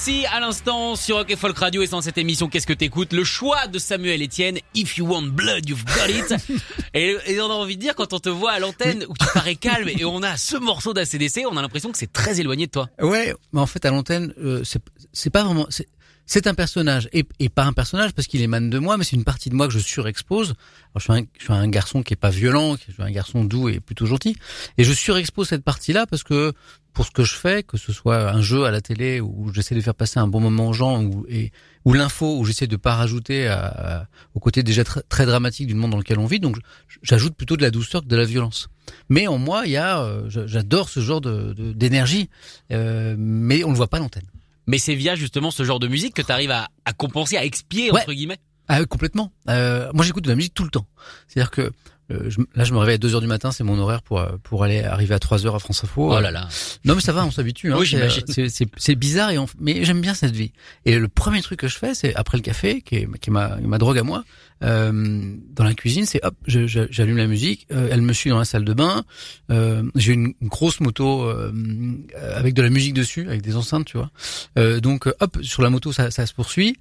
Ici 0.08 0.26
à 0.26 0.38
l'instant 0.38 0.94
sur 0.94 1.16
Rock 1.16 1.34
Folk 1.36 1.58
Radio 1.58 1.82
et 1.82 1.88
dans 1.88 2.00
cette 2.00 2.18
émission 2.18 2.48
Qu'est-ce 2.48 2.66
que 2.66 2.72
t'écoutes? 2.72 3.12
Le 3.12 3.24
choix 3.24 3.66
de 3.66 3.78
Samuel 3.78 4.22
Etienne, 4.22 4.58
If 4.74 4.98
you 4.98 5.06
want 5.06 5.28
blood, 5.32 5.68
you've 5.68 5.84
got 5.84 6.08
it. 6.08 6.34
et, 6.94 7.40
on 7.40 7.50
a 7.50 7.54
envie 7.54 7.76
de 7.76 7.80
dire 7.80 7.96
quand 7.96 8.12
on 8.12 8.20
te 8.20 8.28
voit 8.28 8.52
à 8.52 8.60
l'antenne 8.60 9.04
où 9.08 9.14
tu 9.18 9.26
parais 9.34 9.56
calme 9.56 9.88
et 9.88 10.04
on 10.04 10.22
a 10.22 10.36
ce 10.36 10.56
morceau 10.58 10.92
d'ACDC, 10.92 11.44
on 11.50 11.56
a 11.56 11.62
l'impression 11.62 11.90
que 11.90 11.98
c'est 11.98 12.12
très 12.12 12.38
éloigné 12.40 12.66
de 12.66 12.70
toi. 12.70 12.88
Ouais, 13.00 13.34
mais 13.52 13.60
en 13.60 13.66
fait 13.66 13.84
à 13.84 13.90
l'antenne, 13.90 14.32
euh, 14.38 14.62
c'est 15.12 15.30
pas 15.30 15.42
vraiment 15.42 15.66
c'est 16.26 16.48
un 16.48 16.54
personnage 16.54 17.08
et, 17.12 17.24
pas 17.48 17.64
un 17.64 17.72
personnage 17.72 18.12
parce 18.12 18.26
qu'il 18.26 18.42
émane 18.42 18.68
de 18.68 18.78
moi, 18.78 18.96
mais 18.96 19.04
c'est 19.04 19.16
une 19.16 19.24
partie 19.24 19.48
de 19.48 19.54
moi 19.54 19.68
que 19.68 19.72
je 19.72 19.78
surexpose. 19.78 20.54
Alors, 20.94 21.18
je, 21.18 21.42
suis 21.44 21.52
un, 21.52 21.68
garçon 21.68 22.02
qui 22.02 22.14
est 22.14 22.16
pas 22.16 22.30
violent, 22.30 22.76
je 22.76 22.92
suis 22.92 23.02
un 23.02 23.10
garçon 23.10 23.44
doux 23.44 23.68
et 23.68 23.80
plutôt 23.80 24.06
gentil, 24.06 24.36
et 24.76 24.84
je 24.84 24.92
surexpose 24.92 25.48
cette 25.48 25.62
partie-là 25.62 26.06
parce 26.06 26.24
que 26.24 26.52
pour 26.92 27.04
ce 27.04 27.10
que 27.10 27.24
je 27.24 27.34
fais, 27.34 27.62
que 27.62 27.76
ce 27.76 27.92
soit 27.92 28.30
un 28.30 28.40
jeu 28.40 28.64
à 28.64 28.70
la 28.70 28.80
télé 28.80 29.20
où 29.20 29.52
j'essaie 29.52 29.74
de 29.74 29.80
faire 29.80 29.94
passer 29.94 30.18
un 30.18 30.26
bon 30.26 30.40
moment 30.40 30.68
aux 30.68 30.72
gens, 30.72 31.02
ou, 31.02 31.26
ou 31.84 31.92
l'info 31.92 32.38
où 32.38 32.44
j'essaie 32.44 32.66
de 32.66 32.76
pas 32.76 32.94
rajouter 32.94 33.46
à, 33.46 34.08
au 34.34 34.40
côté 34.40 34.62
déjà 34.62 34.82
très, 34.84 35.26
dramatique 35.26 35.66
du 35.66 35.74
monde 35.74 35.92
dans 35.92 35.98
lequel 35.98 36.18
on 36.18 36.26
vit, 36.26 36.40
donc 36.40 36.56
j'ajoute 37.02 37.36
plutôt 37.36 37.56
de 37.56 37.62
la 37.62 37.70
douceur 37.70 38.02
que 38.02 38.08
de 38.08 38.16
la 38.16 38.24
violence. 38.24 38.68
Mais 39.08 39.26
en 39.26 39.38
moi, 39.38 39.62
il 39.66 39.72
y 39.72 39.76
a, 39.76 40.00
euh, 40.00 40.28
j'adore 40.28 40.88
ce 40.88 41.00
genre 41.00 41.20
d'énergie, 41.20 42.30
euh, 42.72 43.14
mais 43.18 43.62
on 43.62 43.70
le 43.70 43.76
voit 43.76 43.88
pas 43.88 43.98
à 43.98 44.00
l'antenne. 44.00 44.26
Mais 44.66 44.78
c'est 44.78 44.94
via 44.94 45.14
justement 45.14 45.50
ce 45.50 45.62
genre 45.62 45.78
de 45.78 45.88
musique 45.88 46.14
que 46.14 46.22
tu 46.22 46.32
arrives 46.32 46.50
à, 46.50 46.68
à, 46.84 46.92
compenser, 46.92 47.36
à 47.36 47.44
expier 47.44 47.90
entre 47.90 48.12
guillemets. 48.12 48.38
Ah 48.68 48.84
complètement. 48.84 49.32
Euh, 49.48 49.90
moi 49.94 50.04
j'écoute 50.04 50.24
de 50.24 50.28
la 50.28 50.34
musique 50.34 50.54
tout 50.54 50.64
le 50.64 50.70
temps. 50.70 50.86
C'est-à-dire 51.28 51.50
que 51.50 51.72
euh, 52.10 52.30
je, 52.30 52.40
là 52.54 52.64
je 52.64 52.72
me 52.72 52.78
réveille 52.78 52.94
à 52.94 52.98
2 52.98 53.14
heures 53.14 53.20
du 53.20 53.26
matin, 53.26 53.50
c'est 53.50 53.64
mon 53.64 53.78
horaire 53.78 54.02
pour 54.02 54.20
euh, 54.20 54.36
pour 54.42 54.64
aller 54.64 54.82
arriver 54.82 55.14
à 55.14 55.18
3 55.18 55.46
heures 55.46 55.54
à 55.54 55.58
France 55.58 55.84
Info. 55.84 56.12
Oh 56.12 56.20
là 56.20 56.30
là. 56.30 56.48
Non 56.84 56.94
mais 56.94 57.00
ça 57.00 57.12
va, 57.12 57.24
on 57.24 57.30
s'habitue. 57.30 57.72
Hein, 57.72 57.76
oui 57.78 57.86
j'imagine. 57.86 58.24
C'est 58.76 58.94
bizarre 58.94 59.30
et 59.30 59.38
mais 59.58 59.84
j'aime 59.84 60.00
bien 60.00 60.14
cette 60.14 60.34
vie. 60.34 60.52
Et 60.84 60.98
le 60.98 61.08
premier 61.08 61.42
truc 61.42 61.60
que 61.60 61.68
je 61.68 61.78
fais, 61.78 61.94
c'est 61.94 62.14
après 62.14 62.38
le 62.38 62.42
café, 62.42 62.80
qui 62.80 62.96
est, 62.96 63.18
qui 63.18 63.30
est 63.30 63.32
ma, 63.32 63.56
ma 63.56 63.78
drogue 63.78 63.98
à 63.98 64.02
moi, 64.02 64.24
euh, 64.62 65.36
dans 65.50 65.64
la 65.64 65.74
cuisine, 65.74 66.06
c'est 66.06 66.24
hop, 66.24 66.34
j'allume 66.46 67.16
la 67.16 67.26
musique, 67.26 67.66
euh, 67.72 67.88
elle 67.90 68.02
me 68.02 68.12
suit 68.12 68.30
dans 68.30 68.38
la 68.38 68.44
salle 68.44 68.64
de 68.64 68.72
bain. 68.72 69.04
Euh, 69.50 69.82
J'ai 69.94 70.14
une, 70.14 70.34
grosse 70.42 70.80
moto 70.80 71.24
euh, 71.24 71.52
avec 72.34 72.54
de 72.54 72.62
la 72.62 72.70
musique 72.70 72.94
dessus, 72.94 73.26
avec 73.26 73.42
des 73.42 73.56
enceintes, 73.56 73.86
tu 73.86 73.96
vois. 73.96 74.10
Euh, 74.58 74.80
donc 74.80 75.06
hop, 75.20 75.38
sur 75.42 75.62
la 75.62 75.70
moto, 75.70 75.92
ça, 75.92 76.10
ça 76.10 76.26
se 76.26 76.34
poursuit 76.34 76.76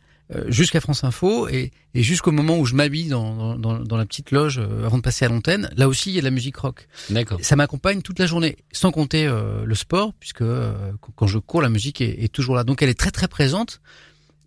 jusqu'à 0.48 0.82
France 0.82 1.03
Info 1.03 1.48
et, 1.48 1.72
et 1.94 2.01
jusqu'au 2.01 2.32
moment 2.32 2.58
où 2.58 2.65
je 2.65 2.74
m'habille 2.74 3.10
dans, 3.10 3.58
dans, 3.58 3.79
dans, 3.79 3.98
la 3.98 4.05
petite 4.05 4.32
loge 4.32 4.58
avant 4.58 4.98
de 4.98 5.03
passer 5.03 5.25
à 5.25 5.27
l'antenne. 5.27 5.70
Là 5.77 5.88
aussi, 5.88 6.10
il 6.10 6.15
y 6.15 6.17
a 6.17 6.22
de 6.22 6.25
la 6.25 6.32
musique 6.32 6.58
rock. 6.58 6.88
D'accord. 7.12 7.38
Ça 7.41 7.55
m'accompagne 7.55 8.01
toute 8.01 8.17
la 8.17 8.25
journée, 8.25 8.58
sans 8.72 8.91
compter 8.91 9.27
le 9.27 9.75
sport, 9.75 10.13
puisque 10.20 10.44
quand 11.15 11.27
je 11.27 11.38
cours, 11.38 11.62
la 11.62 11.70
musique 11.70 12.01
est, 12.01 12.24
est, 12.24 12.32
toujours 12.32 12.55
là. 12.55 12.63
Donc 12.63 12.82
elle 12.82 12.89
est 12.89 13.00
très 13.00 13.12
très 13.12 13.27
présente 13.27 13.82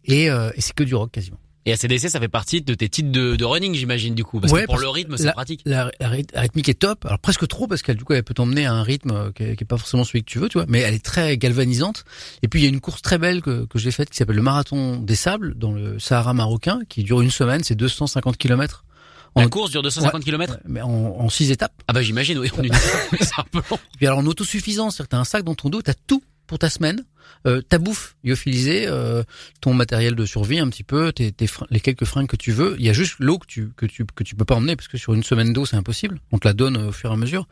et, 0.04 0.24
et 0.24 0.60
c'est 0.60 0.74
que 0.74 0.84
du 0.84 0.94
rock 0.94 1.12
quasiment. 1.12 1.38
Et 1.68 1.72
ACDC, 1.72 2.08
ça 2.08 2.18
fait 2.18 2.28
partie 2.28 2.62
de 2.62 2.72
tes 2.72 2.88
titres 2.88 3.12
de, 3.12 3.36
de 3.36 3.44
running, 3.44 3.74
j'imagine, 3.74 4.14
du 4.14 4.24
coup. 4.24 4.40
Parce 4.40 4.54
que 4.54 4.64
pour 4.64 4.78
le 4.78 4.88
rythme, 4.88 5.18
c'est 5.18 5.30
pratique. 5.32 5.60
La, 5.66 5.90
la, 6.00 6.08
rythmique 6.08 6.70
est 6.70 6.78
top. 6.78 7.04
Alors 7.04 7.18
presque 7.18 7.46
trop, 7.46 7.66
parce 7.66 7.82
qu'elle, 7.82 7.98
du 7.98 8.04
coup, 8.04 8.14
elle 8.14 8.22
peut 8.22 8.32
t'emmener 8.32 8.64
à 8.64 8.72
un 8.72 8.82
rythme 8.82 9.10
euh, 9.10 9.32
qui 9.32 9.42
est, 9.42 9.64
pas 9.66 9.76
forcément 9.76 10.04
celui 10.04 10.24
que 10.24 10.30
tu 10.30 10.38
veux, 10.38 10.48
tu 10.48 10.56
vois. 10.56 10.64
Mais 10.66 10.78
elle 10.78 10.94
est 10.94 11.04
très 11.04 11.36
galvanisante. 11.36 12.06
Et 12.42 12.48
puis, 12.48 12.60
il 12.60 12.62
y 12.62 12.66
a 12.66 12.70
une 12.70 12.80
course 12.80 13.02
très 13.02 13.18
belle 13.18 13.42
que, 13.42 13.66
que 13.66 13.78
j'ai 13.78 13.90
faite 13.90 14.08
qui 14.08 14.16
s'appelle 14.16 14.36
le 14.36 14.42
Marathon 14.42 14.96
des 14.96 15.14
Sables, 15.14 15.58
dans 15.58 15.70
le 15.70 15.98
Sahara 15.98 16.32
marocain, 16.32 16.80
qui 16.88 17.04
dure 17.04 17.20
une 17.20 17.30
semaine. 17.30 17.62
C'est 17.62 17.74
250 17.74 18.38
kilomètres. 18.38 18.86
La 19.36 19.46
course 19.48 19.70
dure 19.70 19.82
250 19.82 20.24
km 20.24 20.56
Mais 20.64 20.80
en, 20.80 20.88
en 20.88 21.28
six 21.28 21.50
étapes. 21.50 21.74
Ah 21.86 21.92
bah 21.92 22.00
j'imagine, 22.00 22.38
oui, 22.38 22.50
c'est 23.20 23.38
un 23.38 23.44
peu 23.52 23.60
long. 23.70 23.78
Puis 23.98 24.06
alors 24.06 24.20
en 24.20 24.26
autosuffisance, 24.26 24.96
c'est-à-dire 24.96 25.08
t'as 25.10 25.18
un 25.18 25.24
sac 25.24 25.44
dans 25.44 25.54
ton 25.54 25.68
dos, 25.68 25.82
t'as 25.82 25.92
tout 26.06 26.22
pour 26.48 26.58
ta 26.58 26.68
semaine, 26.68 27.04
euh, 27.46 27.62
ta 27.62 27.78
bouffe 27.78 28.16
lyophilisée, 28.24 28.86
euh, 28.88 29.22
ton 29.60 29.74
matériel 29.74 30.16
de 30.16 30.26
survie 30.26 30.58
un 30.58 30.68
petit 30.68 30.82
peu, 30.82 31.12
tes, 31.12 31.30
tes 31.30 31.46
les 31.70 31.78
quelques 31.78 32.04
fringues 32.04 32.26
que 32.26 32.36
tu 32.36 32.50
veux. 32.50 32.74
Il 32.80 32.84
y 32.84 32.90
a 32.90 32.92
juste 32.92 33.16
l'eau 33.20 33.38
que 33.38 33.46
tu 33.46 33.70
que 33.76 33.86
tu 33.86 34.04
que 34.04 34.24
tu 34.24 34.34
peux 34.34 34.44
pas 34.44 34.56
emmener 34.56 34.74
parce 34.74 34.88
que 34.88 34.98
sur 34.98 35.14
une 35.14 35.22
semaine 35.22 35.52
d'eau 35.52 35.64
c'est 35.64 35.76
impossible. 35.76 36.18
On 36.32 36.38
te 36.38 36.48
la 36.48 36.54
donne 36.54 36.76
au 36.76 36.92
fur 36.92 37.10
et 37.10 37.12
à 37.12 37.16
mesure. 37.16 37.46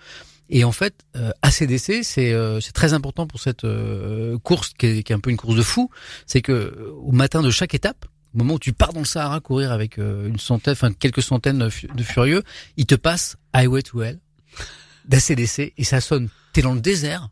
Et 0.48 0.64
en 0.64 0.72
fait, 0.72 0.94
euh, 1.16 1.30
ACDC, 1.42 2.04
c'est 2.04 2.32
euh, 2.32 2.60
c'est 2.60 2.72
très 2.72 2.92
important 2.94 3.26
pour 3.26 3.40
cette 3.40 3.64
euh, 3.64 4.38
course 4.38 4.72
qui 4.78 4.86
est, 4.86 5.02
qui 5.02 5.12
est, 5.12 5.16
un 5.16 5.20
peu 5.20 5.30
une 5.30 5.36
course 5.36 5.56
de 5.56 5.62
fou. 5.62 5.90
C'est 6.26 6.40
que 6.40 6.92
au 7.02 7.12
matin 7.12 7.42
de 7.42 7.50
chaque 7.50 7.74
étape, 7.74 8.06
au 8.34 8.38
moment 8.38 8.54
où 8.54 8.58
tu 8.58 8.72
pars 8.72 8.92
dans 8.92 9.00
le 9.00 9.06
Sahara 9.06 9.40
courir 9.40 9.72
avec 9.72 9.98
une 9.98 10.38
centaine, 10.38 10.72
enfin 10.72 10.92
quelques 10.92 11.22
centaines 11.22 11.58
de 11.58 12.02
furieux, 12.02 12.42
il 12.76 12.86
te 12.86 12.94
passe 12.94 13.36
Highway 13.52 13.82
to 13.82 14.02
Hell 14.02 14.20
d'ACDC 15.06 15.72
et 15.76 15.84
ça 15.84 16.00
sonne. 16.00 16.28
T'es 16.52 16.62
dans 16.62 16.74
le 16.74 16.80
désert 16.80 17.28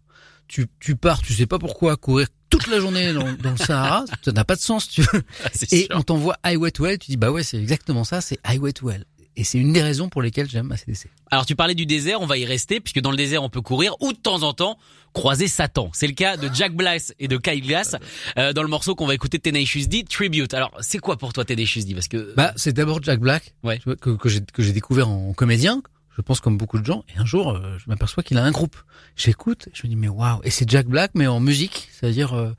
tu, 0.48 0.66
tu 0.80 0.96
pars, 0.96 1.22
tu 1.22 1.32
sais 1.32 1.46
pas 1.46 1.58
pourquoi, 1.58 1.96
courir 1.96 2.28
toute 2.50 2.66
la 2.68 2.78
journée 2.78 3.12
dans, 3.12 3.32
dans 3.32 3.50
le 3.50 3.56
Sahara, 3.56 4.04
ça 4.24 4.32
n'a 4.32 4.44
pas 4.44 4.54
de 4.54 4.60
sens, 4.60 4.88
tu 4.88 5.02
veux. 5.02 5.22
Ah, 5.44 5.48
et 5.72 5.88
on 5.92 6.02
t'envoie 6.02 6.36
Highway 6.42 6.70
to 6.70 6.86
Hell, 6.86 6.98
tu 6.98 7.10
dis 7.10 7.16
bah 7.16 7.30
ouais, 7.30 7.42
c'est 7.42 7.58
exactement 7.58 8.04
ça, 8.04 8.20
c'est 8.20 8.38
Highway 8.44 8.72
to 8.72 8.90
Hell. 8.90 9.04
Et 9.36 9.42
c'est 9.42 9.58
une 9.58 9.72
des 9.72 9.82
raisons 9.82 10.08
pour 10.08 10.22
lesquelles 10.22 10.48
j'aime 10.48 10.70
ACDC. 10.70 11.08
Alors 11.30 11.44
tu 11.44 11.56
parlais 11.56 11.74
du 11.74 11.86
désert, 11.86 12.20
on 12.20 12.26
va 12.26 12.38
y 12.38 12.44
rester 12.44 12.78
puisque 12.78 13.00
dans 13.00 13.10
le 13.10 13.16
désert 13.16 13.42
on 13.42 13.48
peut 13.48 13.62
courir 13.62 13.96
ou 14.00 14.12
de 14.12 14.18
temps 14.18 14.44
en 14.44 14.52
temps 14.52 14.78
croiser 15.12 15.48
Satan. 15.48 15.90
C'est 15.92 16.06
le 16.06 16.12
cas 16.12 16.36
de 16.36 16.48
Jack 16.54 16.72
Black 16.74 17.02
et 17.18 17.26
de 17.26 17.36
Kyle 17.36 17.60
Glass 17.60 17.96
euh, 18.38 18.52
dans 18.52 18.62
le 18.62 18.68
morceau 18.68 18.94
qu'on 18.94 19.06
va 19.06 19.14
écouter 19.14 19.40
Tenacious 19.40 19.86
D 19.86 20.04
Tribute. 20.08 20.54
Alors 20.54 20.70
c'est 20.80 20.98
quoi 20.98 21.16
pour 21.16 21.32
toi 21.32 21.44
Tenacious 21.44 21.82
D? 21.82 21.94
Parce 21.94 22.06
que 22.06 22.32
bah 22.36 22.52
c'est 22.54 22.72
d'abord 22.72 23.02
Jack 23.02 23.18
Black 23.18 23.54
ouais. 23.64 23.80
que, 24.00 24.10
que 24.10 24.28
j'ai 24.62 24.72
découvert 24.72 25.08
en 25.08 25.32
comédien 25.32 25.82
je 26.16 26.22
pense 26.22 26.40
comme 26.40 26.56
beaucoup 26.56 26.78
de 26.78 26.84
gens. 26.84 27.04
Et 27.14 27.18
un 27.18 27.26
jour, 27.26 27.50
euh, 27.50 27.76
je 27.78 27.88
m'aperçois 27.88 28.22
qu'il 28.22 28.38
a 28.38 28.44
un 28.44 28.50
groupe. 28.50 28.76
J'écoute, 29.16 29.68
je 29.72 29.82
me 29.84 29.88
dis 29.88 29.96
mais 29.96 30.08
waouh. 30.08 30.40
Et 30.44 30.50
c'est 30.50 30.68
Jack 30.68 30.86
Black, 30.86 31.12
mais 31.14 31.26
en 31.26 31.40
musique, 31.40 31.88
c'est-à-dire 31.92 32.34
euh, 32.34 32.52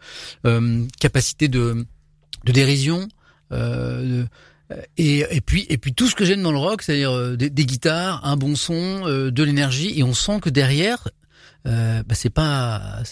euh, 0.46 0.86
capacité 1.00 1.48
de, 1.48 1.86
de 2.46 2.52
dérision. 2.52 3.08
Euh, 3.52 4.26
et, 4.98 5.24
et 5.30 5.42
puis 5.42 5.66
et 5.70 5.78
puis 5.78 5.94
tout 5.94 6.08
ce 6.08 6.16
que 6.16 6.26
j'aime 6.26 6.42
dans 6.42 6.52
le 6.52 6.58
rock, 6.58 6.82
c'est-à-dire 6.82 7.38
des, 7.38 7.50
des, 7.50 7.66
guitares, 7.66 8.26
un 8.26 8.36
bon 8.36 8.56
son, 8.56 9.06
de 9.06 9.44
l'énergie, 9.44 9.98
et 9.98 10.04
on 10.04 10.16
sent 10.16 10.40
que 10.42 10.50
derrière, 10.50 11.08
bah, 11.66 12.04
c'est 12.14 12.32
pas 12.32 13.04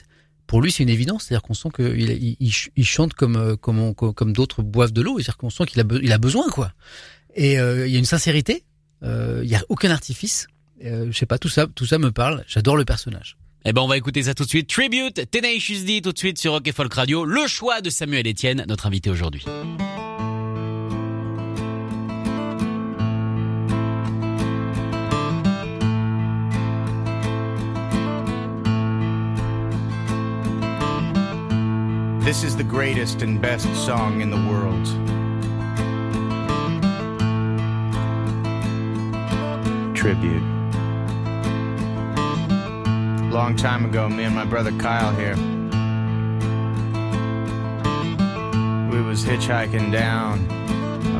pour 0.47 0.63
lui, 0.63 0.71
c'est 0.71 0.81
une 0.81 0.89
évidence, 0.89 1.25
c'est-à-dire 1.25 1.43
qu'on 1.43 1.53
sent 1.53 1.69
qu'il 1.75 2.35
il, 2.39 2.53
il, 2.75 2.85
chante 2.85 3.13
comme 3.13 3.55
comme 3.57 3.93
comme 3.93 4.33
d'autres 4.33 4.63
boivent 4.63 4.93
de 4.93 5.03
l'eau, 5.03 5.17
c'est-à-dire 5.17 5.37
qu'on 5.37 5.51
sent 5.51 5.65
qu'il 5.67 5.79
a 5.79 5.83
il 6.01 6.11
a 6.11 6.17
besoin 6.17 6.49
quoi. 6.49 6.73
Et 7.35 7.53
il 7.53 7.91
y 7.91 7.95
a 7.95 7.99
une 7.99 8.05
sincérité 8.05 8.63
il 9.03 9.09
euh, 9.09 9.45
y 9.45 9.55
a 9.55 9.61
aucun 9.69 9.91
artifice. 9.91 10.47
Euh, 10.83 11.07
je 11.11 11.17
sais 11.17 11.25
pas, 11.25 11.37
tout 11.37 11.49
ça, 11.49 11.67
tout 11.67 11.85
ça 11.85 11.97
me 11.97 12.11
parle. 12.11 12.43
J'adore 12.47 12.77
le 12.77 12.85
personnage. 12.85 13.37
Eh 13.65 13.71
ben, 13.71 13.81
on 13.81 13.87
va 13.87 13.97
écouter 13.97 14.23
ça 14.23 14.33
tout 14.33 14.43
de 14.43 14.49
suite. 14.49 14.69
Tribute, 14.69 15.29
Tenacious 15.29 15.83
D, 15.85 16.01
tout 16.01 16.11
de 16.11 16.17
suite 16.17 16.37
sur 16.37 16.53
Rock 16.53 16.67
et 16.67 16.71
Folk 16.71 16.93
Radio. 16.93 17.23
Le 17.25 17.47
choix 17.47 17.81
de 17.81 17.89
Samuel 17.89 18.27
Etienne, 18.27 18.65
notre 18.67 18.87
invité 18.87 19.09
aujourd'hui. 19.09 19.45
This 32.25 32.43
is 32.43 32.55
the 32.55 32.63
greatest 32.63 33.21
and 33.21 33.41
best 33.41 33.67
song 33.75 34.21
in 34.21 34.29
the 34.29 34.49
world. 34.49 34.87
tribute. 40.03 40.43
Long 43.31 43.55
time 43.55 43.85
ago, 43.85 44.09
me 44.09 44.25
and 44.25 44.35
my 44.35 44.43
brother 44.43 44.73
Kyle 44.73 45.15
here, 45.15 45.37
we 48.91 49.01
was 49.01 49.23
hitchhiking 49.23 49.93
down 49.93 50.45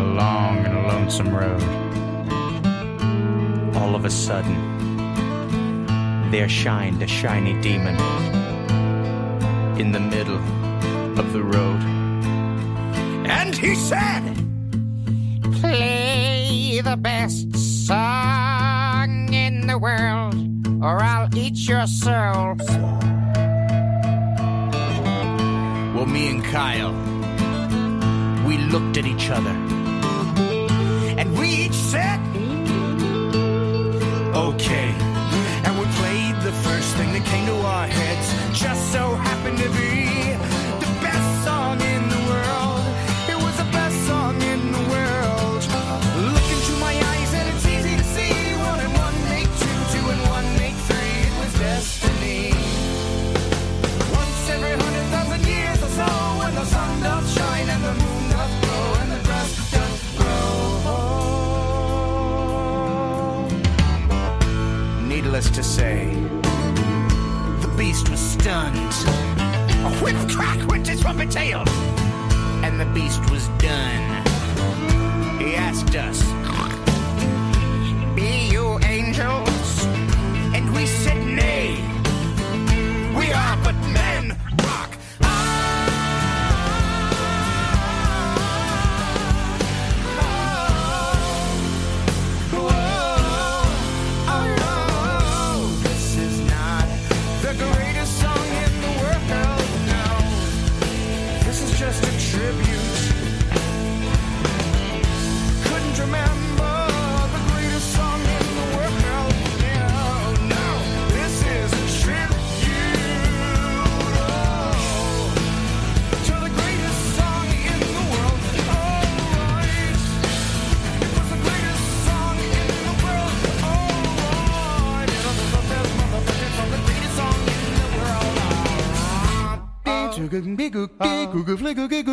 a 0.02 0.04
long 0.04 0.58
and 0.66 0.86
lonesome 0.86 1.34
road. 1.34 1.64
All 3.78 3.96
of 3.96 4.04
a 4.04 4.10
sudden, 4.10 4.58
there 6.30 6.50
shined 6.50 7.02
a 7.02 7.08
shiny 7.08 7.54
demon 7.62 7.96
in 9.80 9.94
the 9.94 10.02
middle 10.02 10.44
of 11.18 11.32
the 11.32 11.42
road. 11.42 11.82
And 13.30 13.56
he 13.56 13.76
said, 13.76 14.36
Play 15.62 16.82
the 16.84 16.98
best 16.98 17.56
song 17.88 18.53
the 19.74 19.80
world, 19.80 20.36
or 20.84 21.02
I'll 21.02 21.36
eat 21.36 21.68
your 21.68 21.88
soul. 21.88 22.56
Well, 25.96 26.06
me 26.06 26.30
and 26.30 26.44
Kyle, 26.44 26.94
we 28.48 28.60
looked 28.74 28.98
at 28.98 29.08
each 29.08 29.32
other, 29.32 29.56
and 31.20 31.36
we 31.40 31.48
each 31.66 31.74
said, 31.74 32.20
Okay. 34.46 34.90
And 35.66 35.74
we 35.80 35.86
played 36.02 36.36
the 36.42 36.54
first 36.68 36.96
thing 36.98 37.12
that 37.14 37.26
came 37.26 37.48
to 37.48 37.56
our 37.56 37.88
heads, 37.88 38.60
just 38.60 38.92
so 38.92 39.16
happened 39.16 39.58
to 39.58 39.70
be. 39.70 40.33
say. 65.74 66.14
The 67.64 67.74
beast 67.76 68.08
was 68.10 68.20
stunned. 68.20 68.94
A 69.88 69.92
whip 70.04 70.16
crack 70.30 70.60
went 70.70 70.88
his 70.88 71.04
rumpet 71.04 71.32
tail, 71.32 71.64
and 72.64 72.80
the 72.80 72.86
beast 72.94 73.22
was 73.32 73.48
done. 73.58 74.06
He 75.40 75.56
asked 75.56 75.96
us, 75.96 76.20
Be 78.14 78.50
you 78.54 78.78
angels? 78.86 79.86
And 80.56 80.72
we 80.76 80.86
said, 80.86 81.26
Nay, 81.26 81.82
we 83.18 83.32
are 83.34 83.58
but 83.64 83.76
men. 83.88 84.03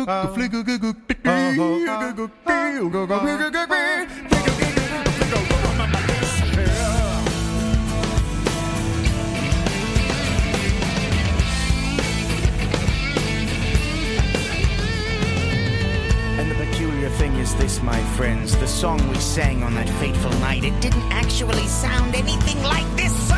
Uh-huh. 0.07 0.33
Uh-huh. 3.17 3.27
And 16.39 16.49
the 16.49 16.55
peculiar 16.55 17.09
thing 17.09 17.35
is 17.37 17.53
this, 17.55 17.81
my 17.83 17.99
friends, 18.15 18.57
the 18.57 18.67
song 18.67 19.05
we 19.09 19.15
sang 19.15 19.63
on 19.63 19.73
that 19.75 19.89
fateful 19.99 20.31
night, 20.39 20.63
it 20.63 20.79
didn't 20.81 21.11
actually 21.11 21.67
sound 21.67 22.15
anything 22.15 22.61
like 22.63 22.87
this. 22.95 23.30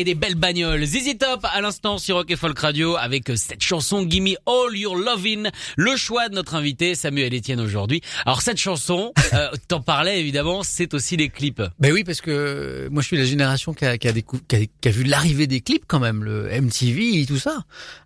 Et 0.00 0.04
des 0.04 0.14
belles 0.14 0.34
bagnoles. 0.34 0.84
ZZ 0.84 1.18
Top 1.18 1.44
à 1.52 1.60
l'instant 1.60 1.98
sur 1.98 2.16
Rock 2.16 2.34
Folk 2.34 2.58
Radio 2.58 2.96
avec 2.96 3.30
cette 3.36 3.62
chanson 3.62 4.02
Gimme 4.02 4.34
All 4.46 4.74
Your 4.76 4.96
Lovin', 4.96 5.50
le 5.76 5.96
choix 5.96 6.28
de 6.30 6.34
notre 6.34 6.54
invité 6.54 6.94
Samuel 6.94 7.34
Etienne 7.34 7.60
aujourd'hui. 7.60 8.00
Alors 8.24 8.40
cette 8.40 8.56
chanson, 8.56 9.12
euh, 9.34 9.48
t'en 9.68 9.82
parlais 9.82 10.18
évidemment, 10.20 10.62
c'est 10.62 10.94
aussi 10.94 11.16
les 11.18 11.28
clips. 11.28 11.62
Ben 11.78 11.92
oui, 11.92 12.02
parce 12.02 12.22
que 12.22 12.88
moi 12.90 13.02
je 13.02 13.08
suis 13.08 13.18
la 13.18 13.24
génération 13.26 13.74
qui 13.74 13.84
a, 13.84 13.98
qui 13.98 14.08
a, 14.08 14.12
qui 14.12 14.56
a, 14.56 14.58
qui 14.80 14.88
a 14.88 14.90
vu 14.90 15.04
l'arrivée 15.04 15.46
des 15.46 15.60
clips 15.60 15.84
quand 15.86 16.00
même, 16.00 16.24
le 16.24 16.48
MTV 16.60 17.20
et 17.20 17.26
tout 17.26 17.38
ça. 17.38 17.58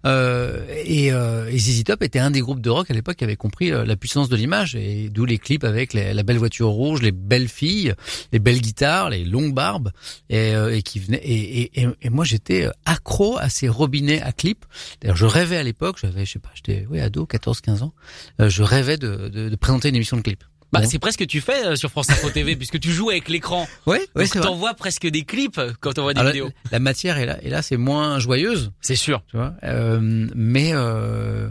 Euh, 0.05 0.65
et, 0.85 1.13
euh, 1.13 1.49
et 1.49 1.59
ZZ 1.59 1.85
Top 1.85 2.03
était 2.03 2.19
un 2.19 2.31
des 2.33 2.41
groupes 2.41 2.61
de 2.61 2.71
rock 2.71 2.91
à 2.91 2.95
l'époque 2.95 3.17
qui 3.17 3.25
avait 3.25 3.37
compris 3.37 3.71
euh, 3.73 3.85
la 3.85 3.95
puissance 3.97 4.29
de 4.29 4.37
l'image 4.37 4.75
et 4.75 5.09
d'où 5.11 5.25
les 5.25 5.39
clips 5.39 5.65
avec 5.65 5.93
les- 5.95 6.13
la 6.13 6.23
belle 6.25 6.39
voiture 6.39 6.69
rouge, 6.69 7.03
les 7.03 7.13
belles 7.13 7.49
filles, 7.49 7.95
les 8.33 8.41
belles 8.41 8.61
guitares, 8.61 9.11
les 9.11 9.25
longues 9.25 9.55
barbes 9.55 9.93
et, 10.29 10.55
euh, 10.57 10.75
et 10.75 10.83
qui 10.83 10.99
venaient. 10.99 11.23
Et, 11.23 11.63
et, 11.63 11.81
et, 11.83 11.84
et 12.03 12.11
moi 12.11 12.25
j'étais 12.25 12.69
accro 12.85 13.37
à 13.39 13.49
ces 13.49 13.69
robinets 13.69 14.21
à 14.23 14.33
clips. 14.33 14.65
D'ailleurs 15.01 15.17
je 15.17 15.27
rêvais 15.27 15.57
à 15.57 15.63
l'époque, 15.63 15.99
j'avais 16.01 16.25
je 16.27 16.33
sais 16.33 16.39
pas, 16.39 16.51
j'étais 16.55 16.87
oui 16.91 17.01
ado, 17.01 17.27
14-15 17.31 17.83
ans, 17.83 17.93
euh, 18.41 18.49
je 18.49 18.63
rêvais 18.63 18.97
de, 18.97 19.29
de, 19.29 19.49
de 19.49 19.57
présenter 19.57 19.89
une 19.91 19.97
émission 19.97 20.17
de 20.17 20.23
clips. 20.23 20.45
Bah, 20.73 20.81
Bon. 20.81 20.89
c'est 20.91 20.99
presque 20.99 21.21
ce 21.21 21.25
que 21.25 21.29
tu 21.31 21.41
fais 21.41 21.65
euh, 21.67 21.77
sur 21.77 21.91
France 21.91 22.11
Info 22.11 22.31
TV 22.31 22.57
puisque 22.61 22.81
tu 22.81 22.91
joues 22.91 23.11
avec 23.11 23.29
l'écran. 23.29 23.69
Ouais, 23.87 24.01
Donc 24.17 24.27
c'est 24.27 24.39
vrai. 24.39 24.49
t'envoies 24.49 24.75
presque 24.75 25.07
des 25.07 25.23
clips 25.23 25.61
quand 25.81 25.93
t'envoies 25.93 26.15
des 26.15 26.21
Alors, 26.21 26.33
vidéos. 26.33 26.47
la, 26.65 26.71
la 26.73 26.79
matière 26.81 27.17
est 27.19 27.27
là, 27.27 27.39
et 27.43 27.49
là 27.51 27.63
c'est 27.63 27.77
moins 27.77 28.19
joyeuse, 28.19 28.73
C'est 28.81 28.97
sûr. 28.97 29.23
tu 29.31 29.37
vois. 29.37 29.55
Euh, 29.63 30.01
mais 30.35 30.71
euh, 30.73 31.49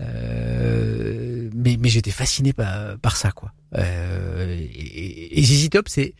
euh, 0.00 1.50
mais 1.54 1.76
mais 1.80 1.88
j'étais 1.88 2.10
fasciné 2.10 2.52
par 2.52 2.98
par 2.98 3.16
ça 3.16 3.32
quoi. 3.32 3.52
Euh, 3.76 4.56
et, 4.58 5.38
et 5.40 5.42
ZZ 5.44 5.70
Top 5.70 5.88
c'est 5.88 6.14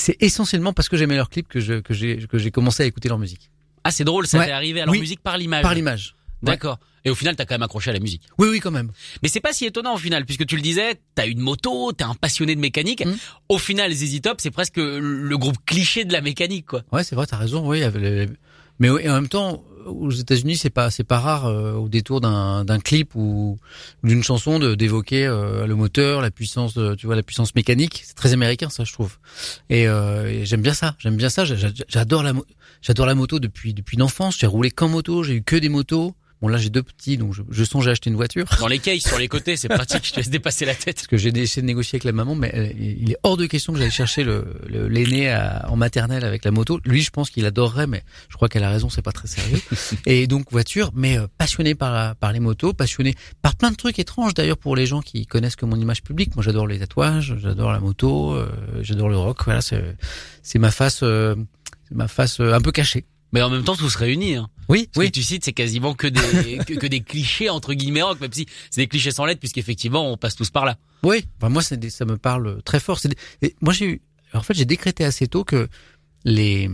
c'est 0.00 0.16
essentiellement 0.20 0.72
parce 0.72 0.88
que 0.88 0.96
j'aimais 0.96 1.16
leurs 1.16 1.30
clips 1.30 1.48
que 1.48 1.60
je 1.60 1.74
que 1.80 1.94
j'ai 1.94 2.16
que 2.26 2.38
j'ai 2.38 2.50
commencé 2.50 2.82
à 2.82 2.86
écouter 2.86 3.08
leur 3.08 3.18
musique 3.18 3.50
Ah 3.84 3.90
c'est 3.90 4.04
drôle, 4.04 4.26
ça 4.26 4.38
Ouais. 4.38 4.46
t'est 4.46 4.52
arrivé 4.52 4.80
à 4.80 4.86
leur 4.86 4.92
Oui. 4.92 5.00
musique 5.00 5.20
par 5.20 5.36
l'image. 5.38 5.62
par 5.62 5.74
l'image. 5.74 6.14
D'accord. 6.42 6.78
Et 7.04 7.10
au 7.10 7.14
final 7.14 7.36
t'as 7.36 7.44
quand 7.44 7.54
même 7.54 7.62
accroché 7.62 7.90
à 7.90 7.92
la 7.92 8.00
musique. 8.00 8.22
Oui 8.38 8.48
oui 8.48 8.60
quand 8.60 8.70
même. 8.70 8.90
Mais 9.22 9.28
c'est 9.28 9.40
pas 9.40 9.52
si 9.52 9.64
étonnant 9.66 9.94
au 9.94 9.98
final, 9.98 10.24
puisque 10.26 10.46
tu 10.46 10.56
le 10.56 10.62
disais, 10.62 11.00
t'as 11.14 11.26
une 11.26 11.40
moto, 11.40 11.92
t'es 11.92 12.04
un 12.04 12.14
passionné 12.14 12.54
de 12.54 12.60
mécanique. 12.60 13.04
Mm. 13.06 13.14
Au 13.48 13.58
final, 13.58 13.92
ZZ 13.92 14.20
Top, 14.22 14.40
c'est 14.40 14.50
presque 14.50 14.76
le 14.78 15.36
groupe 15.36 15.56
cliché 15.66 16.04
de 16.04 16.12
la 16.12 16.20
mécanique, 16.20 16.66
quoi. 16.66 16.82
Ouais 16.92 17.04
c'est 17.04 17.14
vrai 17.14 17.26
t'as 17.26 17.36
raison 17.38 17.66
oui. 17.68 17.82
Mais 18.78 18.88
en 18.90 19.14
même 19.14 19.28
temps 19.28 19.62
aux 19.86 20.10
États-Unis 20.10 20.56
c'est 20.56 20.70
pas 20.70 20.90
c'est 20.90 21.04
pas 21.04 21.18
rare 21.18 21.46
euh, 21.46 21.72
au 21.74 21.88
détour 21.88 22.20
d'un 22.20 22.64
d'un 22.64 22.78
clip 22.80 23.14
ou 23.14 23.58
d'une 24.02 24.22
chanson 24.22 24.58
de 24.58 24.74
d'évoquer 24.74 25.26
euh, 25.26 25.66
le 25.66 25.74
moteur, 25.74 26.20
la 26.20 26.30
puissance 26.30 26.74
de- 26.74 26.94
tu 26.94 27.06
vois 27.06 27.16
la 27.16 27.22
puissance 27.22 27.54
mécanique. 27.54 28.02
C'est 28.04 28.14
très 28.14 28.32
américain 28.32 28.68
ça 28.68 28.84
je 28.84 28.92
trouve. 28.92 29.18
Et, 29.68 29.86
euh, 29.88 30.26
et 30.30 30.44
j'aime 30.46 30.62
bien 30.62 30.74
ça, 30.74 30.94
j'aime 30.98 31.16
bien 31.16 31.28
ça. 31.28 31.44
J'a- 31.44 31.56
j'a- 31.56 31.68
J'adore 31.88 32.22
la 32.22 32.32
j'adore 32.82 33.06
la 33.06 33.14
moto 33.14 33.38
depuis 33.38 33.74
depuis 33.74 33.96
l'enfance. 33.96 34.38
J'ai 34.38 34.46
roulé 34.46 34.70
qu'en 34.70 34.88
moto, 34.88 35.22
j'ai 35.22 35.34
eu 35.36 35.42
que 35.42 35.56
des 35.56 35.68
motos. 35.68 36.14
Bon 36.42 36.48
là 36.48 36.56
j'ai 36.56 36.70
deux 36.70 36.82
petits 36.82 37.18
donc 37.18 37.34
je, 37.34 37.42
je 37.50 37.64
songe 37.64 37.86
à 37.86 37.90
acheter 37.90 38.08
une 38.08 38.16
voiture. 38.16 38.46
Dans 38.58 38.66
les 38.66 38.78
cases, 38.78 39.00
sur 39.02 39.18
les 39.18 39.28
côtés, 39.28 39.56
c'est 39.56 39.68
pratique, 39.68 40.02
tu 40.02 40.14
laisses 40.16 40.30
dépasser 40.30 40.64
la 40.64 40.74
tête. 40.74 40.96
Parce 40.96 41.06
que 41.06 41.16
j'ai 41.18 41.28
essayé 41.38 41.60
de 41.62 41.66
négocier 41.66 41.96
avec 41.96 42.04
la 42.04 42.12
maman, 42.12 42.34
mais 42.34 42.50
euh, 42.54 42.72
il 42.78 43.10
est 43.12 43.16
hors 43.22 43.36
de 43.36 43.44
question 43.46 43.72
que 43.74 43.78
j'aille 43.78 43.90
chercher 43.90 44.24
le 44.24 44.46
l'aîné 44.88 45.34
en 45.68 45.76
maternelle 45.76 46.24
avec 46.24 46.44
la 46.44 46.50
moto. 46.50 46.80
Lui, 46.84 47.02
je 47.02 47.10
pense 47.10 47.28
qu'il 47.30 47.44
adorerait, 47.44 47.86
mais 47.86 48.02
je 48.30 48.36
crois 48.36 48.48
qu'elle 48.48 48.64
a 48.64 48.70
raison, 48.70 48.88
c'est 48.88 49.02
pas 49.02 49.12
très 49.12 49.28
sérieux. 49.28 49.60
Et 50.06 50.26
donc 50.26 50.50
voiture, 50.50 50.90
mais 50.94 51.18
euh, 51.18 51.26
passionné 51.38 51.74
par 51.74 51.92
la- 51.92 52.14
par 52.14 52.32
les 52.32 52.40
motos, 52.40 52.72
passionné 52.72 53.14
par 53.42 53.54
plein 53.56 53.70
de 53.70 53.76
trucs 53.76 53.98
étranges 53.98 54.32
d'ailleurs 54.34 54.56
pour 54.58 54.76
les 54.76 54.86
gens 54.86 55.02
qui 55.02 55.26
connaissent 55.26 55.56
que 55.56 55.66
mon 55.66 55.76
image 55.76 56.02
publique. 56.02 56.34
Moi, 56.36 56.42
j'adore 56.42 56.66
les 56.66 56.78
tatouages, 56.78 57.36
j'adore 57.38 57.70
la 57.72 57.80
moto, 57.80 58.32
euh, 58.32 58.48
j'adore 58.80 59.08
le 59.10 59.18
rock. 59.18 59.44
Voilà, 59.44 59.60
c'est 59.60 59.96
c'est 60.42 60.58
ma 60.58 60.70
face, 60.70 61.00
euh, 61.02 61.34
ma 61.90 62.08
face 62.08 62.40
euh, 62.40 62.54
un 62.54 62.60
peu 62.62 62.72
cachée. 62.72 63.04
Mais 63.32 63.42
en 63.42 63.50
même 63.50 63.62
temps, 63.64 63.76
tout 63.76 63.88
se 63.90 63.98
réunit. 63.98 64.34
Hein. 64.36 64.48
Oui, 64.68 64.88
Ce 64.94 65.00
que 65.00 65.06
tu 65.06 65.22
cites, 65.22 65.44
c'est 65.44 65.52
quasiment 65.52 65.94
que 65.94 66.06
des, 66.06 66.58
que, 66.66 66.74
que 66.74 66.86
des 66.86 67.00
clichés 67.00 67.48
entre 67.50 67.74
guillemets 67.74 68.02
rock, 68.02 68.20
même 68.20 68.32
si 68.32 68.46
c'est 68.70 68.80
des 68.82 68.86
clichés 68.88 69.10
sans 69.12 69.24
lettres, 69.24 69.40
puisqu'effectivement, 69.40 70.10
on 70.12 70.16
passe 70.16 70.34
tous 70.36 70.50
par 70.50 70.64
là. 70.64 70.76
Oui, 71.02 71.26
enfin, 71.38 71.48
moi 71.48 71.62
c'est 71.62 71.76
des- 71.78 71.90
ça 71.90 72.04
me 72.04 72.16
parle 72.18 72.62
très 72.62 72.80
fort. 72.80 72.98
Des- 73.04 73.16
et 73.48 73.54
moi 73.60 73.72
j'ai 73.72 73.86
eu, 73.86 74.02
en 74.34 74.42
fait 74.42 74.54
j'ai 74.54 74.64
décrété 74.64 75.04
assez 75.04 75.26
tôt 75.28 75.44
que 75.44 75.68
les 76.24 76.68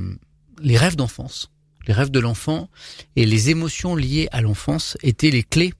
les 0.62 0.76
rêves 0.78 0.96
d'enfance, 0.96 1.50
les 1.86 1.92
rêves 1.94 2.10
de 2.10 2.18
l'enfant 2.20 2.68
et 3.16 3.26
les 3.26 3.50
émotions 3.50 3.94
liées 3.94 4.28
à 4.32 4.40
l'enfance 4.40 4.96
étaient 5.02 5.30
les 5.30 5.42
clés 5.42 5.72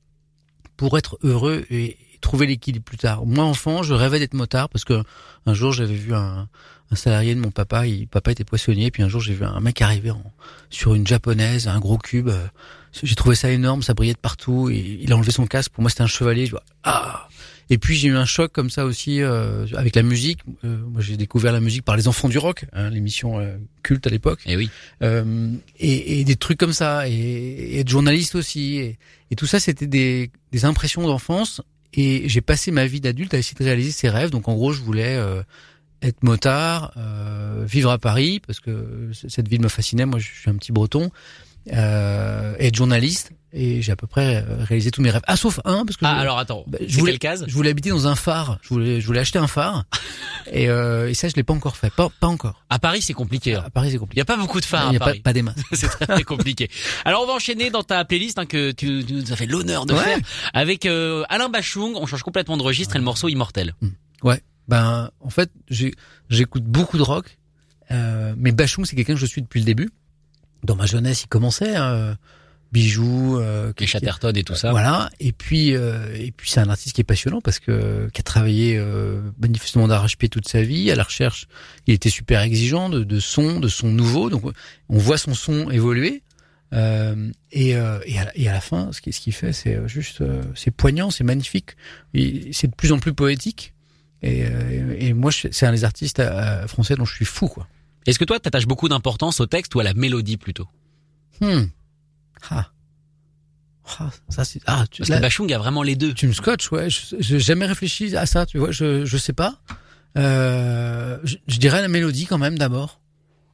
pour 0.77 0.99
être 0.99 1.19
heureux 1.23 1.65
et 1.71 1.97
trouver 2.21 2.47
l'équilibre 2.47 2.85
plus 2.85 2.99
tard. 2.99 3.25
Moi 3.27 3.45
enfant, 3.45 3.83
je 3.83 3.95
rêvais 3.95 4.19
d'être 4.19 4.35
motard 4.35 4.69
parce 4.69 4.85
que 4.85 5.03
un 5.47 5.55
jour 5.55 5.73
j'avais 5.73 5.95
vu 5.95 6.15
un, 6.15 6.49
un 6.91 6.97
salarié 6.97 7.35
de 7.35 7.41
mon 7.41 7.51
papa, 7.51 7.87
il, 7.87 8.07
papa 8.07 8.33
était 8.33 8.45
poissonnier, 8.45 8.91
puis 8.91 9.03
un 9.03 9.09
jour 9.09 9.21
j'ai 9.21 9.35
vu 9.35 9.45
un 9.45 9.61
mec 9.61 9.83
arriver 9.83 10.11
en, 10.11 10.23
sur 10.71 10.95
une 10.95 11.07
japonaise, 11.07 11.67
un 11.69 11.81
gros 11.81 11.99
cube. 11.99 12.29
euh, 12.29 12.47
J'ai 13.03 13.15
trouvé 13.15 13.35
ça 13.35 13.51
énorme, 13.51 13.83
ça 13.83 13.93
brillait 13.95 14.15
de 14.15 14.19
partout. 14.19 14.71
Et 14.71 15.01
il 15.03 15.13
a 15.13 15.17
enlevé 15.17 15.33
son 15.33 15.47
casque. 15.47 15.73
Pour 15.73 15.83
moi, 15.83 15.91
c'était 15.91 16.03
un 16.03 16.07
chevalier. 16.07 16.47
Je 16.47 16.53
vois, 16.53 16.63
ah. 16.85 17.29
Et 17.69 17.79
puis 17.79 17.97
j'ai 17.97 18.07
eu 18.07 18.15
un 18.17 18.25
choc 18.25 18.53
comme 18.53 18.71
ça 18.71 18.85
aussi 18.85 19.21
euh, 19.21 19.67
avec 19.75 19.97
la 19.97 20.03
musique. 20.05 20.39
Euh, 20.65 20.77
moi, 20.87 21.01
j'ai 21.03 21.17
découvert 21.17 21.53
la 21.53 21.59
musique 21.59 21.85
par 21.85 21.97
les 21.97 22.07
Enfants 22.07 22.29
du 22.29 22.39
rock, 22.39 22.65
hein, 22.73 22.91
l'émission 22.91 23.41
euh, 23.41 23.57
culte 23.83 24.07
à 24.07 24.11
l'époque. 24.11 24.39
Et 24.47 24.57
oui. 24.57 24.71
Euh, 25.03 25.51
et, 25.81 26.21
et 26.21 26.25
des 26.25 26.37
trucs 26.37 26.59
comme 26.59 26.73
ça, 26.73 27.09
et, 27.09 27.13
et 27.13 27.81
être 27.81 27.89
journaliste 27.89 28.37
aussi, 28.37 28.77
et, 28.77 28.99
et 29.33 29.35
tout 29.35 29.47
ça, 29.47 29.59
c'était 29.59 29.89
des, 29.89 30.31
des 30.53 30.65
impressions 30.65 31.05
d'enfance. 31.05 31.61
Et 31.93 32.29
j'ai 32.29 32.41
passé 32.41 32.71
ma 32.71 32.87
vie 32.87 33.01
d'adulte 33.01 33.35
à 33.35 33.39
essayer 33.39 33.57
de 33.59 33.65
réaliser 33.65 33.91
ces 33.91 34.11
rêves. 34.11 34.31
Donc 34.31 34.47
en 34.49 34.55
gros, 34.55 34.73
je 34.73 34.83
voulais 34.83 35.17
euh, 35.17 35.43
être 36.03 36.23
motard, 36.23 36.93
euh, 36.97 37.65
vivre 37.67 37.91
à 37.91 37.99
Paris 37.99 38.41
parce 38.47 38.61
que 38.61 39.11
cette 39.29 39.49
ville 39.49 39.61
me 39.63 39.69
fascinait. 39.69 40.07
Moi, 40.07 40.19
je 40.19 40.29
suis 40.29 40.51
un 40.51 40.57
petit 40.57 40.73
Breton. 40.73 41.11
Euh, 41.73 42.55
être 42.61 42.77
journaliste 42.77 43.33
et 43.53 43.83
j'ai 43.83 43.91
à 43.91 43.97
peu 43.97 44.07
près 44.07 44.37
euh, 44.37 44.63
réalisé 44.63 44.93
tous 44.93 45.03
mes 45.03 45.11
rêves. 45.11 45.23
Ah, 45.27 45.37
sauf 45.37 45.59
un 45.65 45.85
parce 45.85 45.97
que 45.97 46.05
Ah, 46.05 46.15
je, 46.15 46.21
alors 46.21 46.39
attends. 46.39 46.63
bah, 46.69 46.79
je 46.87 46.97
voulais- 46.97 47.11
quelle 47.13 47.19
case 47.19 47.45
je 47.49 47.53
voulais 47.53 47.71
habiter 47.71 47.91
dans 47.91 48.07
un 48.07 48.15
phare. 48.15 48.59
Je 48.63 48.69
voulais, 48.69 49.01
je 49.01 49.07
voulais 49.09 49.19
acheter 49.19 49.41
un 49.41 49.49
phare 49.49 49.83
et, 50.53 50.69
euh, 50.69 51.09
et 51.11 51.15
ça, 51.15 51.27
je 51.29 51.35
l'ai 51.35 51.43
pas 51.43 51.55
encore 51.55 51.77
fait. 51.77 51.93
Pas, 51.93 52.09
pas 52.21 52.29
encore. 52.29 52.63
À 52.71 52.79
Paris, 52.79 53.03
c'est 53.03 53.15
compliqué. 53.15 53.57
hein. 53.57 53.65
À 53.67 53.71
Paris, 53.71 53.89
c'est 53.89 53.97
Il 53.97 53.99
compliqué. 53.99 54.19
y 54.21 54.23
a 54.23 54.25
pas 54.25 54.37
beaucoup 54.37 54.61
de 54.61 54.65
phares 54.65 54.87
Il 54.87 54.91
n'y 54.91 54.97
a 54.97 55.01
pas, 55.01 55.07
Paris. 55.07 55.21
pas 55.21 55.33
des 55.33 55.43
masses. 55.43 55.57
c'est 55.73 55.89
très 55.89 56.23
compliqué. 56.23 56.71
Alors 57.05 57.25
on 57.25 57.27
va 57.27 57.33
enchaîner 57.33 57.71
dans 57.71 57.83
ta 57.83 58.05
playlist 58.05 58.39
hein, 58.39 58.47
que 58.47 58.71
tu, 58.71 59.05
tu 59.05 59.13
nous 59.15 59.33
as 59.33 59.37
fait 59.37 59.47
l'honneur 59.47 59.87
de 59.87 59.95
Ouais. 59.95 60.05
faire 60.05 60.19
avec 60.55 60.87
euh, 60.87 61.25
Alain 61.31 61.49
Bachung. 61.49 61.95
On 61.97 62.07
change 62.07 62.23
complètement 62.23 62.57
de 62.57 62.63
registre 62.63 62.95
et 62.95 62.99
le 63.01 63.05
morceau 63.05 63.27
Immortel. 63.29 63.75
Ben, 64.69 65.11
en 65.21 65.31
fait, 65.31 65.51
j'écoute 66.29 66.65
beaucoup 66.65 66.99
de 66.99 67.03
rock, 67.03 67.39
euh, 67.91 68.35
mais 68.37 68.53
Bachung, 68.53 68.85
c'est 68.85 68.97
quelqu'un 68.97 69.15
que 69.15 69.21
je 69.21 69.27
suis 69.27 69.43
depuis 69.43 69.61
le 69.61 69.67
début. 69.67 69.91
Dans 70.65 70.75
ma 70.77 70.87
jeunesse, 70.87 71.23
il 71.25 71.29
commençait, 71.29 71.77
hein, 71.77 72.17
Bijoux, 72.73 73.39
euh, 73.39 73.69
Les 73.69 73.75
qui- 73.75 73.87
Chatterton 73.87 74.33
et 74.35 74.43
tout 74.43 74.57
ça. 74.57 74.73
Voilà. 74.73 75.09
Et 75.21 75.31
puis, 75.33 75.75
euh, 75.77 76.13
et 76.17 76.33
puis, 76.33 76.51
c'est 76.51 76.59
un 76.61 76.69
artiste 76.69 76.97
qui 76.97 77.01
est 77.01 77.05
passionnant 77.05 77.41
parce 77.41 77.61
que 77.61 78.09
qui 78.13 78.21
a 78.21 78.25
travaillé 78.25 78.77
euh, 78.77 79.21
manifestement 79.41 79.87
d'arrache-pied 79.87 80.29
toute 80.29 80.49
sa 80.49 80.63
vie 80.63 80.91
à 80.91 80.97
la 80.97 81.05
recherche. 81.05 81.47
Il 81.87 81.95
était 81.95 82.11
super 82.11 82.41
exigeant 82.43 82.89
de, 82.89 83.05
de 83.05 83.21
son, 83.21 83.61
de 83.61 83.69
son 83.69 83.89
nouveau. 83.89 84.31
Donc, 84.31 84.43
on 84.89 84.99
voit 84.99 85.17
son 85.17 85.33
son 85.35 85.71
évoluer. 85.71 86.23
Euh, 86.73 87.31
et, 87.53 87.77
euh, 87.77 88.01
et, 88.05 88.19
à, 88.19 88.25
la- 88.25 88.37
et 88.37 88.49
à 88.49 88.53
la 88.53 88.61
fin, 88.61 88.91
ce 88.93 89.01
qu'il 89.01 89.13
ce 89.13 89.21
qu'il 89.21 89.33
fait, 89.33 89.53
c'est 89.53 89.77
euh, 89.77 89.87
juste, 89.87 90.21
euh, 90.21 90.43
c'est 90.57 90.73
poignant, 90.73 91.11
c'est 91.13 91.23
magnifique. 91.23 91.77
C'est 92.53 92.67
de 92.67 92.75
plus 92.77 92.91
en 92.91 92.99
plus 92.99 93.15
poétique. 93.15 93.73
Et, 94.23 94.45
euh, 94.47 94.97
et 94.99 95.13
moi, 95.13 95.31
c'est 95.33 95.67
un 95.67 95.73
des 95.73 95.85
artistes 95.85 96.21
euh, 96.21 96.67
français 96.67 96.97
dont 96.97 97.05
je 97.05 97.15
suis 97.15 97.25
fou, 97.25 97.49
quoi. 97.49 97.67
Est-ce 98.07 98.19
que 98.19 98.25
toi, 98.25 98.39
t'attaches 98.41 98.67
beaucoup 98.67 98.89
d'importance 98.89 99.41
au 99.41 99.47
texte 99.47 99.75
ou 99.75 99.81
à 99.81 99.85
la 99.85 99.95
mélodie 99.95 100.37
plutôt? 100.37 100.69
Hmm. 101.41 101.65
Ah. 102.51 102.71
Ah, 104.01 104.11
ça 104.29 104.45
c'est 104.45 104.61
ah 104.67 104.85
tu, 104.91 105.03
Parce 105.03 105.11
que 105.11 105.21
Bachung 105.23 105.53
a 105.53 105.59
vraiment 105.59 105.85
les 105.85 105.95
deux. 105.95 106.13
tu 106.13 106.27
me 106.27 106.33
scotches 106.33 106.73
ouais 106.73 106.91
je 106.91 107.15
j'ai 107.21 107.39
jamais 107.39 107.67
réfléchi 107.67 108.17
à 108.17 108.27
ça 108.27 108.45
tu 108.45 108.59
vois 108.59 108.73
je 108.73 109.05
je 109.05 109.17
sais 109.17 109.33
pas 109.33 109.61
euh, 110.19 111.19
je, 111.23 111.37
je 111.47 111.59
dirais 111.59 111.81
la 111.83 111.87
mélodie 111.89 112.27
quand 112.27 112.39
même 112.39 112.59
d'abord 112.59 113.01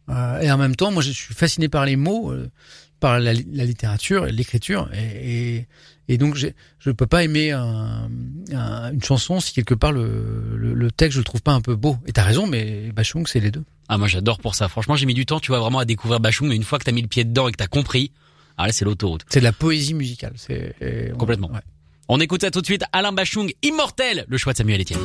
Euh, 0.09 0.40
et 0.40 0.51
en 0.51 0.57
même 0.59 0.75
temps 0.75 0.90
moi 0.90 1.03
je 1.03 1.11
suis 1.12 1.35
fasciné 1.35 1.68
par 1.68 1.85
les 1.85 1.96
mots 1.96 2.33
euh, 2.33 2.51
par 2.98 3.20
la, 3.20 3.35
la 3.35 3.64
littérature 3.66 4.25
l'écriture 4.25 4.88
et, 4.94 5.57
et 5.59 5.68
et 6.12 6.18
donc 6.18 6.37
je 6.37 6.90
peux 6.90 7.07
pas 7.07 7.25
aimer 7.25 7.51
un, 7.53 8.09
un- 8.53 8.92
une 8.92 9.03
chanson 9.03 9.40
si 9.40 9.53
quelque 9.53 9.75
part 9.75 9.92
le, 9.92 10.57
le, 10.57 10.75
le 10.75 10.90
texte 10.90 11.14
je 11.14 11.18
le 11.20 11.25
trouve 11.25 11.42
pas 11.42 11.53
un 11.53 11.61
peu 11.61 11.75
beau 11.75 11.96
et 12.07 12.12
t'as 12.12 12.22
raison 12.25 12.46
mais 12.46 12.90
Bachung 12.94 13.27
c'est 13.27 13.40
les 13.40 13.51
deux 13.51 13.64
Ah 13.88 13.98
moi 13.98 14.09
j'adore 14.09 14.38
pour 14.38 14.55
ça. 14.55 14.68
Franchement, 14.68 14.96
j'ai 14.96 15.07
mis 15.07 15.14
du 15.14 15.27
temps, 15.27 15.40
tu 15.40 15.48
vois, 15.51 15.59
vraiment 15.61 15.79
à 15.81 15.85
découvrir 15.85 16.20
Bachung, 16.20 16.48
mais 16.48 16.57
une 16.57 16.64
fois 16.64 16.79
que 16.79 16.85
t'as 16.85 16.92
mis 16.92 17.03
le 17.03 17.09
pied 17.09 17.25
dedans 17.25 17.48
et 17.48 17.53
que 17.53 17.57
t'as 17.59 17.66
compris, 17.66 18.11
ah 18.57 18.66
là 18.66 18.72
c'est 18.72 18.85
l'autoroute. 18.85 19.22
c'est 19.29 19.40
de 19.40 19.44
la 19.44 19.53
poésie 19.53 19.94
musicale 19.94 20.33
c'est 20.37 20.75
on- 21.14 21.16
Complètement. 21.18 21.51
ouais. 21.53 21.61
On 22.09 22.20
écoute 22.20 22.42
ça 22.42 22.51
tout 22.51 22.61
de 22.61 22.66
suite. 22.66 22.83
Alain 22.92 23.12
Bachung, 23.12 23.51
immortel, 23.62 24.25
le 24.29 24.37
choix 24.37 24.53
de 24.53 24.59
Samuel 24.59 24.81
Etienne. 24.83 24.98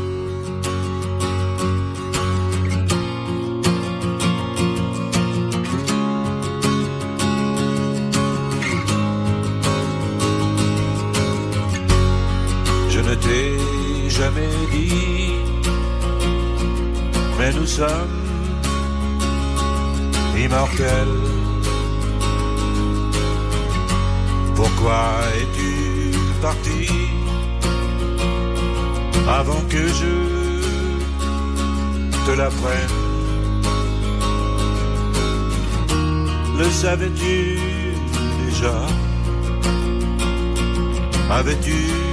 Jamais 14.17 14.49
dit, 14.71 15.31
mais 17.37 17.51
nous 17.53 17.67
sommes 17.67 18.17
immortel. 20.35 21.09
Pourquoi 24.55 25.03
es-tu 25.39 26.17
parti 26.41 26.89
avant 29.39 29.61
que 29.69 29.83
je 29.99 30.15
te 32.25 32.31
l'apprenne? 32.39 32.95
Le 36.57 36.69
savais-tu 36.71 37.59
déjà? 38.45 38.77
Avais-tu 41.29 42.06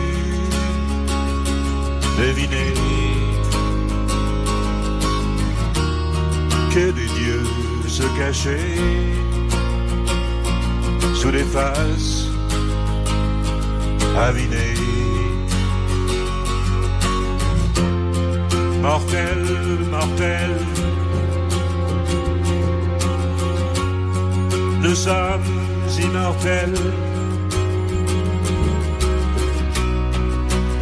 deviné 2.19 2.73
que 6.73 6.91
des 6.91 7.09
dieux 7.21 7.47
se 7.87 8.03
cachaient 8.19 8.81
sous 11.15 11.31
des 11.31 11.45
faces 11.45 12.29
avinées 14.17 14.75
Mortel, 18.85 19.43
mortel, 19.91 20.51
nous 24.83 24.95
sommes 24.95 25.43
immortels. 25.99 26.75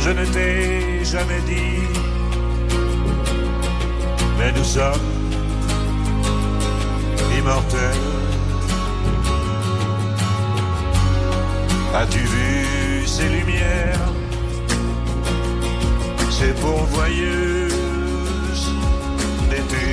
Je 0.01 0.11
ne 0.11 0.25
t'ai 0.27 0.82
jamais 1.13 1.43
dit, 1.47 1.83
mais 4.39 4.51
nous 4.53 4.65
sommes 4.65 5.11
immortels. 7.39 8.09
As-tu 11.95 12.19
vu 12.19 13.07
ces 13.07 13.29
lumières, 13.29 14.09
ces 16.31 16.55
pourvoyeuses 16.55 17.75
d'été? 19.51 19.87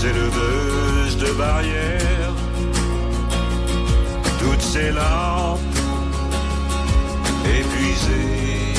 ces 0.00 0.12
leveuses 0.12 1.16
de 1.16 1.32
barrières, 1.32 2.34
toutes 4.38 4.62
ces 4.62 4.92
lampes 4.92 5.67
épuisées, 7.48 8.74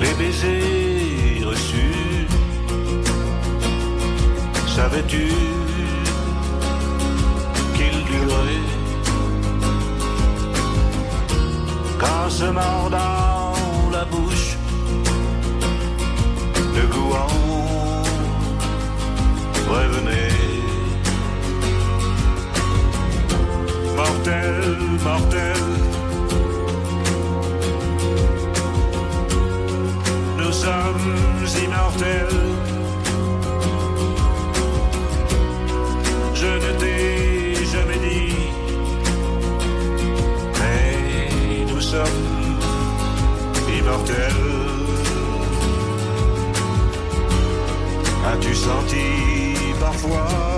les 0.00 0.14
baisers 0.14 1.46
reçus, 1.48 2.26
savais-tu 4.66 5.28
qu'ils 7.74 8.04
duraient? 8.04 8.68
Quand 11.98 12.30
se 12.30 12.44
mord 12.44 12.88
dans 12.90 13.90
la 13.90 14.04
bouche 14.04 14.56
le 16.76 16.86
gouan 16.86 17.28
revenez. 19.68 20.27
Mortel. 24.28 25.56
Nous 30.36 30.52
sommes 30.52 31.46
immortels. 31.64 32.42
Je 36.34 36.46
ne 36.46 36.70
t'ai 36.78 37.64
jamais 37.72 37.98
dit, 37.98 38.34
mais 40.58 41.64
nous 41.72 41.80
sommes 41.80 42.58
immortels. 43.78 44.44
As-tu 48.30 48.54
senti 48.54 49.06
parfois 49.80 50.57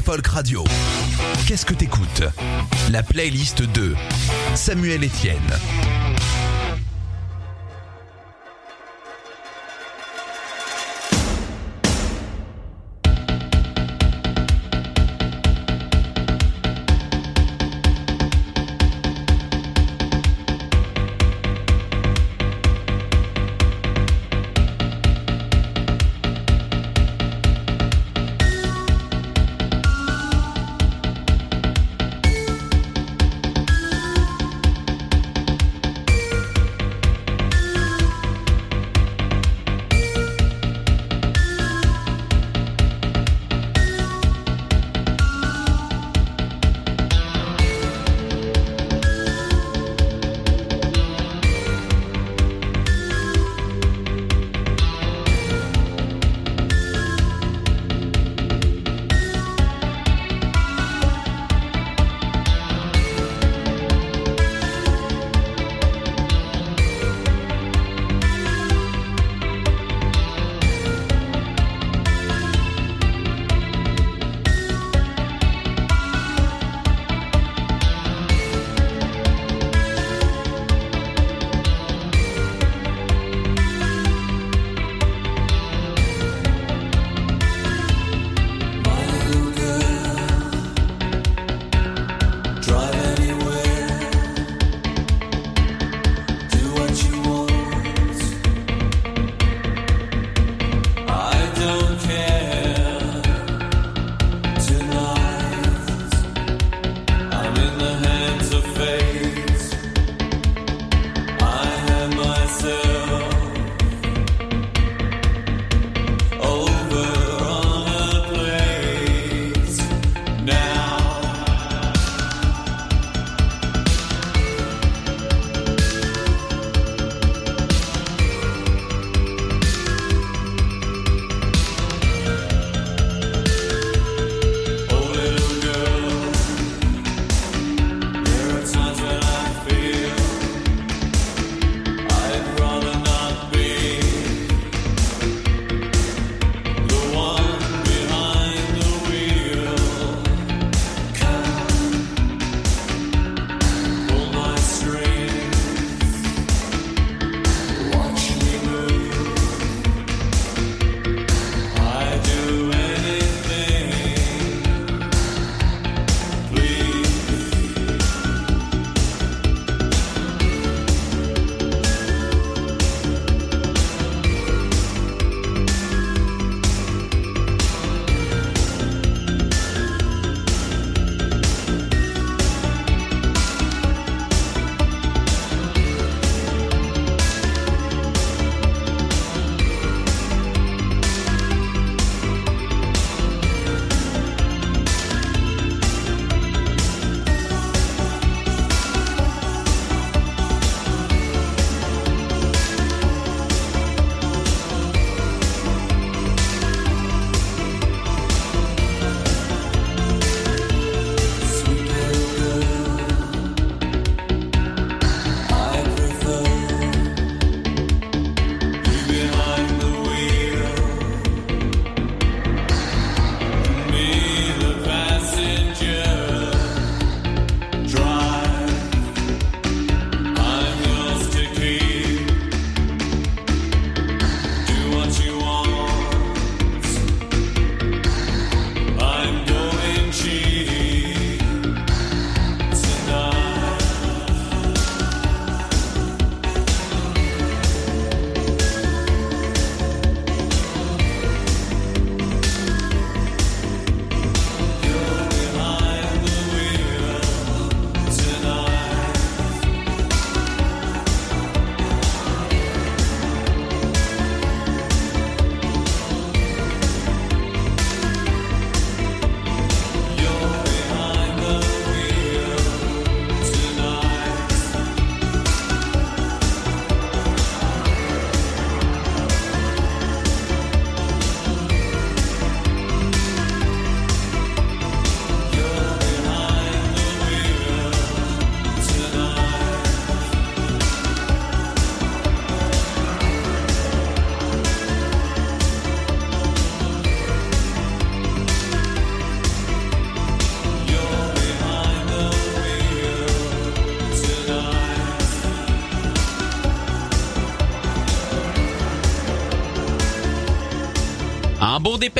Folk 0.00 0.26
Radio. 0.28 0.64
Qu'est-ce 1.46 1.66
que 1.66 1.74
t'écoutes? 1.74 2.22
La 2.90 3.02
playlist 3.02 3.62
de 3.62 3.94
Samuel 4.54 5.04
Etienne. 5.04 5.36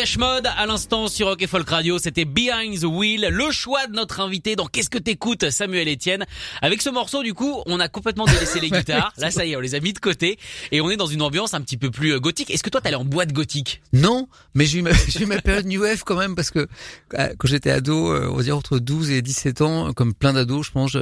Dépêche 0.02 0.18
mode 0.18 0.48
à 0.56 0.66
l'instant 0.66 1.06
sur 1.06 1.28
Rock 1.28 1.42
et 1.42 1.46
Folk 1.46 1.68
Radio, 1.68 1.96
c'était 2.00 2.24
Behind 2.24 2.76
the 2.80 2.84
Wheel, 2.86 3.28
le 3.30 3.52
choix 3.52 3.86
de 3.86 3.92
notre 3.94 4.18
invité 4.18 4.56
dans 4.56 4.66
Qu'est-ce 4.66 4.90
que 4.90 4.98
t'écoutes 4.98 5.48
Samuel 5.50 5.86
Etienne. 5.88 6.24
Avec 6.60 6.82
ce 6.82 6.90
morceau 6.90 7.22
du 7.22 7.34
coup, 7.34 7.62
on 7.66 7.78
a 7.78 7.86
complètement 7.88 8.24
délaissé 8.24 8.58
les 8.58 8.68
guitares. 8.72 9.12
Là 9.18 9.30
ça 9.30 9.44
y 9.44 9.52
est, 9.52 9.56
on 9.56 9.60
les 9.60 9.76
a 9.76 9.80
mis 9.80 9.92
de 9.92 10.00
côté 10.00 10.40
et 10.72 10.80
on 10.80 10.90
est 10.90 10.96
dans 10.96 11.06
une 11.06 11.22
ambiance 11.22 11.54
un 11.54 11.60
petit 11.60 11.76
peu 11.76 11.92
plus 11.92 12.14
euh, 12.14 12.18
gothique. 12.18 12.50
Est-ce 12.50 12.64
que 12.64 12.70
toi 12.70 12.80
t'allais 12.80 12.96
en 12.96 13.04
boîte 13.04 13.32
gothique? 13.32 13.80
Non, 13.92 14.26
mais 14.54 14.66
j'ai 14.66 14.80
eu, 14.80 14.82
ma, 14.82 14.90
j'ai 15.08 15.22
eu 15.22 15.26
ma 15.26 15.40
période 15.40 15.66
New 15.66 15.82
Wave 15.82 16.02
quand 16.04 16.16
même 16.16 16.34
parce 16.34 16.50
que 16.50 16.66
euh, 17.14 17.28
quand 17.38 17.46
j'étais 17.46 17.70
ado, 17.70 18.12
euh, 18.12 18.28
on 18.32 18.36
va 18.38 18.42
dire 18.42 18.56
entre 18.56 18.80
12 18.80 19.10
et 19.12 19.22
17 19.22 19.60
ans, 19.60 19.92
comme 19.92 20.14
plein 20.14 20.32
d'ados, 20.32 20.66
je 20.66 20.72
pense, 20.72 20.96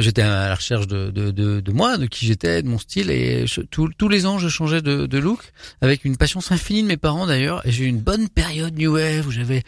j'étais 0.00 0.22
à 0.22 0.48
la 0.48 0.54
recherche 0.54 0.86
de, 0.86 1.10
de, 1.10 1.30
de, 1.32 1.60
de 1.60 1.72
moi, 1.72 1.98
de 1.98 2.06
qui 2.06 2.24
j'étais, 2.24 2.62
de 2.62 2.68
mon 2.68 2.78
style 2.78 3.10
et 3.10 3.46
je- 3.46 3.60
tous- 3.60 3.90
tous 3.98 4.08
les 4.08 4.24
ans 4.24 4.38
je 4.38 4.48
changeais 4.48 4.80
de, 4.80 5.04
de 5.04 5.18
look 5.18 5.40
avec 5.82 6.06
une 6.06 6.16
patience 6.16 6.50
infinie 6.50 6.82
de 6.82 6.88
mes 6.88 6.96
parents 6.96 7.26
d'ailleurs 7.26 7.66
et 7.66 7.72
j'ai 7.72 7.84
une 7.84 8.05
bonne 8.06 8.28
période 8.28 8.78
New 8.78 8.92
Wave 8.94 9.26
où 9.26 9.32
j'avais 9.32 9.64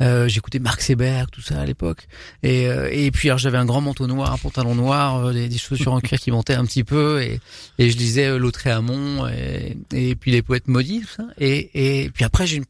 euh, 0.00 0.28
j'écoutais 0.28 0.60
Mark 0.60 0.80
Seberg 0.80 1.28
tout 1.30 1.42
ça 1.42 1.60
à 1.60 1.66
l'époque. 1.66 2.06
Et 2.44 2.68
euh, 2.68 2.88
et 2.92 3.10
puis 3.10 3.28
alors 3.28 3.38
j'avais 3.38 3.58
un 3.58 3.64
grand 3.64 3.80
manteau 3.80 4.06
noir, 4.06 4.32
un 4.32 4.38
pantalon 4.38 4.76
noir, 4.76 5.16
euh, 5.16 5.32
des, 5.32 5.48
des 5.48 5.58
chaussures 5.58 5.92
en 5.92 6.00
cuir 6.00 6.20
qui 6.20 6.30
montaient 6.30 6.54
un 6.54 6.64
petit 6.64 6.84
peu 6.84 7.20
et 7.20 7.40
et 7.78 7.90
je 7.90 7.98
lisais 7.98 8.26
euh, 8.26 8.38
Lautréamont 8.38 9.26
et 9.26 9.76
et 9.92 10.14
puis 10.14 10.30
les 10.30 10.40
poètes 10.40 10.68
maudits 10.68 11.00
tout 11.00 11.14
ça. 11.16 11.24
Et 11.38 12.04
et 12.04 12.10
puis 12.10 12.24
après 12.24 12.46
j'ai 12.46 12.56
une 12.56 12.64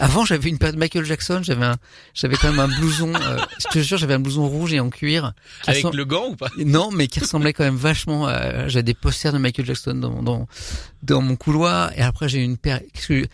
avant 0.00 0.24
j'avais 0.24 0.48
une 0.48 0.58
période 0.58 0.76
Michael 0.78 1.04
Jackson, 1.04 1.40
j'avais 1.42 1.64
un 1.64 1.76
j'avais 2.14 2.36
quand 2.36 2.50
même 2.50 2.58
un 2.60 2.68
blouson 2.68 3.12
euh, 3.14 3.38
je 3.58 3.68
te 3.68 3.78
jure 3.80 3.98
j'avais 3.98 4.14
un 4.14 4.18
blouson 4.18 4.48
rouge 4.48 4.72
et 4.72 4.80
en 4.80 4.90
cuir 4.90 5.32
Avec 5.66 5.84
ressemble- 5.84 5.96
le 5.98 6.04
gant 6.04 6.28
ou 6.30 6.36
pas? 6.36 6.48
Non, 6.58 6.90
mais 6.90 7.06
qui 7.06 7.20
ressemblait 7.20 7.52
quand 7.52 7.64
même 7.64 7.76
vachement. 7.76 8.26
À... 8.26 8.66
J'avais 8.68 8.82
des 8.82 8.94
posters 8.94 9.32
de 9.32 9.38
Michael 9.38 9.66
Jackson 9.66 9.94
dans 9.94 10.22
dans, 10.22 10.48
dans 11.02 11.20
mon 11.22 11.36
couloir. 11.36 11.92
Et 11.98 12.02
après 12.02 12.28
j'ai 12.28 12.38
eu 12.40 12.44
une 12.44 12.56
période. 12.58 12.84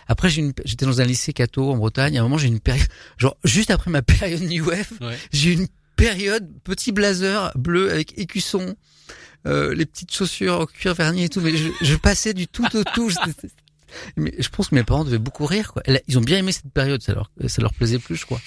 Après 0.09 0.29
j'ai 0.29 0.43
une. 0.43 0.53
J'étais 0.65 0.85
dans 0.87 1.01
un 1.01 1.05
lycée 1.05 1.33
catho 1.33 1.71
en 1.73 1.77
Bretagne. 1.77 2.17
À 2.19 2.21
un 2.21 2.25
moment 2.25 2.39
j'ai 2.39 2.49
eu 2.49 2.51
une 2.53 2.61
période. 2.61 2.87
Genre 3.17 3.37
juste 3.45 3.71
après 3.71 3.91
ma 3.91 4.03
période 4.03 4.43
New 4.43 4.65
Wave, 4.69 4.91
Ouais. 5.01 5.17
j'ai 5.33 5.51
eu 5.51 5.55
une 5.55 5.69
période 5.97 6.47
petit 6.65 6.93
blazer 6.93 7.53
bleu 7.55 7.91
avec 7.91 8.19
écusson, 8.19 8.75
euh, 9.47 9.75
les 9.75 9.87
petites 9.87 10.13
chaussures 10.15 10.61
en 10.61 10.67
cuir 10.67 10.95
verni 10.95 11.25
et 11.25 11.29
tout. 11.29 11.41
Mais 11.41 11.57
je, 11.57 11.69
je 11.81 11.95
passais 11.97 12.35
du 12.35 12.47
tout 12.49 12.67
au 12.77 12.85
tout. 12.85 13.11
Mais 14.17 14.33
je 14.39 14.49
pense 14.49 14.69
que 14.69 14.75
mes 14.75 14.85
parents 14.85 15.05
devaient 15.05 15.19
beaucoup 15.19 15.47
rire. 15.47 15.73
Quoi. 15.73 15.83
Ils 16.09 16.19
ont 16.19 16.23
bien 16.23 16.39
aimé 16.39 16.53
cette 16.53 16.71
période. 16.73 17.03
Ça 17.03 17.15
leur 17.15 17.31
ça 17.47 17.63
leur 17.63 17.73
plaisait 17.75 17.99
plus, 17.99 18.17
je 18.17 18.25
crois. 18.27 18.41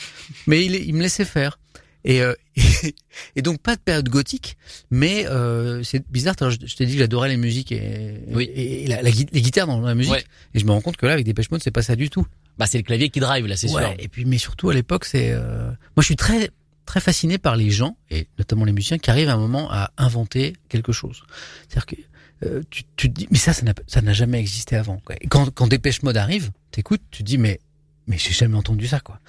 Mais 0.48 0.66
ils, 0.66 0.76
ils 0.76 0.94
me 0.94 1.02
laissaient 1.02 1.26
faire. 1.26 1.60
Et, 2.06 2.22
euh, 2.22 2.34
et, 2.56 2.96
et 3.36 3.42
donc 3.42 3.60
pas 3.62 3.76
de 3.76 3.82
période 3.82 4.08
gothique, 4.08 4.56
mais 4.90 5.26
euh, 5.28 5.84
c'est 5.84 6.10
bizarre. 6.10 6.34
Je, 6.50 6.58
je 6.66 6.76
t'ai 6.78 6.86
dit 6.86 6.94
que 6.94 7.00
j'adorais 7.00 7.28
les 7.28 7.36
musiques 7.38 7.74
et, 7.74 8.22
Oui. 8.30 8.46
et 8.56 8.88
la, 8.88 9.02
la 9.02 9.12
gui- 9.12 9.28
les 9.34 9.42
guitares 9.42 9.68
dans 9.68 9.82
la 9.82 9.96
musique. 9.96 10.14
Ouais. 10.14 10.24
Et 10.54 10.60
je 10.60 10.66
me 10.66 10.72
rends 10.72 10.80
compte 10.82 10.96
que 10.96 11.06
là, 11.06 11.12
avec 11.14 11.26
des 11.26 11.34
Mode, 11.52 11.62
c'est 11.62 11.72
pas 11.72 11.82
ça 11.82 11.98
du 11.98 12.10
tout. 12.10 12.26
Bah 12.58 12.68
c'est 12.68 12.78
le 12.78 12.84
clavier 12.84 13.10
qui 13.10 13.20
drive 13.20 13.46
là, 13.48 13.58
c'est 13.58 13.70
Ouais, 13.72 13.82
sûr. 13.82 13.96
Et 14.00 14.08
puis, 14.08 14.24
mais 14.26 14.38
surtout 14.38 14.70
à 14.70 14.74
l'époque, 14.74 15.04
c'est 15.06 15.32
euh, 15.32 15.68
moi, 15.68 15.76
je 16.00 16.04
suis 16.04 16.16
très 16.16 16.50
très 16.86 17.02
fasciné 17.02 17.38
par 17.38 17.56
les 17.58 17.70
gens 17.70 17.98
et 18.10 18.28
notamment 18.38 18.66
les 18.66 18.72
musiciens 18.72 18.98
qui 18.98 19.12
arrivent 19.12 19.30
à 19.30 19.34
un 19.34 19.38
moment 19.38 19.70
à 19.72 19.92
inventer 19.98 20.54
quelque 20.70 20.92
chose. 20.94 21.24
C'est-à-dire 21.68 21.86
que 21.86 21.96
euh, 22.44 22.62
tu, 22.70 22.84
tu 22.96 23.10
te 23.12 23.20
dis, 23.20 23.28
mais 23.32 23.38
ça, 23.38 23.52
ça 23.54 24.02
n'a 24.02 24.14
jamais 24.14 24.40
existé 24.40 24.76
avant. 24.76 24.98
Quoi. 25.06 25.16
Quand 25.30 25.50
quand 25.52 25.68
Dépêche 25.68 26.04
Mode 26.04 26.18
arrive, 26.18 26.52
t'écoutes, 26.72 27.02
tu 27.12 27.24
te 27.24 27.28
dis, 27.28 27.38
mais 27.38 27.60
mais 28.08 28.18
j'ai 28.18 28.32
jamais 28.32 28.56
entendu 28.58 28.88
ça 28.88 29.00
quoi. 29.00 29.20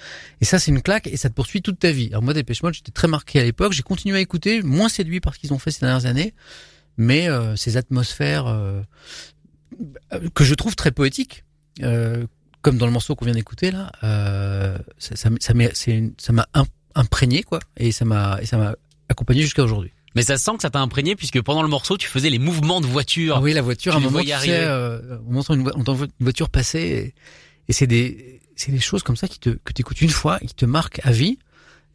Et 0.41 0.45
ça 0.45 0.57
c'est 0.57 0.71
une 0.71 0.81
claque 0.81 1.05
et 1.07 1.15
ça 1.15 1.29
te 1.29 1.35
poursuit 1.35 1.61
toute 1.61 1.77
ta 1.77 1.91
vie. 1.91 2.07
Alors 2.11 2.23
moi 2.23 2.33
Dépêche 2.33 2.63
Mode, 2.63 2.73
j'étais 2.73 2.91
très 2.91 3.07
marqué 3.07 3.39
à 3.39 3.43
l'époque, 3.43 3.73
j'ai 3.73 3.83
continué 3.83 4.17
à 4.17 4.21
écouter, 4.21 4.63
moins 4.63 4.89
séduit 4.89 5.19
par 5.19 5.35
ce 5.35 5.39
qu'ils 5.39 5.53
ont 5.53 5.59
fait 5.59 5.69
ces 5.71 5.81
dernières 5.81 6.07
années, 6.07 6.33
mais 6.97 7.29
euh, 7.29 7.55
ces 7.55 7.77
atmosphères 7.77 8.47
euh, 8.47 8.81
que 10.33 10.43
je 10.43 10.53
trouve 10.55 10.75
très 10.75 10.91
poétiques, 10.91 11.43
euh, 11.83 12.25
comme 12.61 12.77
dans 12.77 12.85
le 12.85 12.91
morceau 12.91 13.15
qu'on 13.15 13.25
vient 13.25 13.33
d'écouter 13.35 13.71
là, 13.71 13.91
euh, 14.03 14.77
ça 14.97 15.15
ça, 15.15 15.29
ça 15.39 15.53
m'a 16.33 16.47
im- 16.53 16.65
imprégné 16.95 17.43
quoi 17.43 17.59
et 17.77 17.91
ça 17.91 18.05
m'a 18.05 18.39
accompagné 19.09 19.41
jusqu'à 19.41 19.63
aujourd'hui. 19.63 19.91
Mais 20.15 20.23
ça 20.23 20.37
sent 20.37 20.51
que 20.57 20.61
ça 20.61 20.69
t'a 20.69 20.79
imprégné 20.79 21.15
puisque 21.15 21.41
pendant 21.41 21.61
le 21.63 21.69
morceau 21.69 21.97
tu 21.97 22.07
faisais 22.07 22.29
les 22.29 22.39
mouvements 22.39 22.81
de 22.81 22.85
voiture. 22.87 23.35
Ah 23.37 23.41
oui, 23.41 23.53
la 23.53 23.61
voiture, 23.61 23.93
Tu 23.93 23.95
à 23.95 23.99
un 23.99 24.03
moment, 24.03 24.19
tu 24.21 24.27
sais, 24.27 24.35
euh, 24.49 25.17
on 25.27 25.37
entend 25.37 25.53
une, 25.53 25.63
vo- 25.63 25.71
on 25.75 25.81
entend 25.81 25.95
une 25.95 26.07
voiture 26.19 26.49
passer 26.49 26.79
et, 26.79 27.13
et 27.69 27.73
c'est 27.73 27.87
des, 27.87 28.41
c'est 28.55 28.71
des 28.71 28.79
choses 28.79 29.03
comme 29.03 29.15
ça 29.15 29.27
qui 29.27 29.39
te, 29.39 29.49
que 29.51 29.71
t'écoutes 29.73 30.01
une 30.01 30.09
fois 30.09 30.37
et 30.41 30.47
qui 30.47 30.55
te 30.55 30.65
marquent 30.65 30.99
à 31.03 31.11
vie. 31.11 31.39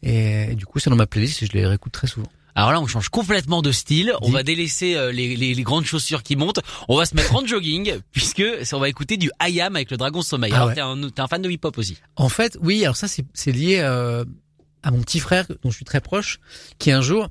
Et, 0.03 0.55
du 0.55 0.67
coup, 0.67 0.79
c'est 0.79 0.91
dans 0.91 0.97
ma 0.97 1.07
playlist 1.07 1.43
et 1.43 1.47
je 1.47 1.53
les 1.53 1.67
réécoute 1.67 1.93
très 1.93 2.07
souvent. 2.07 2.29
Alors 2.55 2.73
là, 2.73 2.81
on 2.81 2.87
change 2.87 3.11
complètement 3.11 3.61
de 3.61 3.71
style. 3.71 4.14
On 4.23 4.31
va 4.31 4.43
délaisser 4.43 4.95
euh, 4.97 5.12
les, 5.12 5.37
les, 5.37 5.53
les 5.53 5.62
grandes 5.62 5.85
chaussures 5.85 6.23
qui 6.23 6.37
montent. 6.37 6.61
On 6.89 6.97
va 6.97 7.05
se 7.05 7.14
mettre 7.14 7.35
en 7.35 7.45
jogging 7.47 7.99
puisque 8.12 8.43
on 8.73 8.79
va 8.79 8.89
écouter 8.89 9.19
du 9.19 9.31
IAM 9.47 9.77
avec 9.77 9.91
le 9.91 9.99
Dragon 9.99 10.23
Sommeil. 10.23 10.53
Ah 10.53 10.57
Alors 10.57 10.69
ouais. 10.69 10.75
t'es 10.75 10.81
un, 10.81 11.09
t'es 11.11 11.21
un 11.21 11.27
fan 11.29 11.43
de 11.43 11.51
hip-hop 11.51 11.77
aussi. 11.77 11.99
En 12.17 12.31
fait, 12.31 12.57
oui, 12.62 12.83
alors 12.85 12.97
ça, 12.97 13.09
c'est, 13.09 13.25
c'est 13.35 13.53
lié 13.53 13.81
euh, 13.81 14.25
à 14.83 14.91
mon 14.91 15.01
petit 15.03 15.21
frère 15.21 15.47
dont 15.62 15.71
je 15.71 15.77
suis 15.77 15.85
très 15.85 16.01
proche, 16.01 16.39
qui 16.79 16.91
un 16.93 17.03
jour 17.03 17.29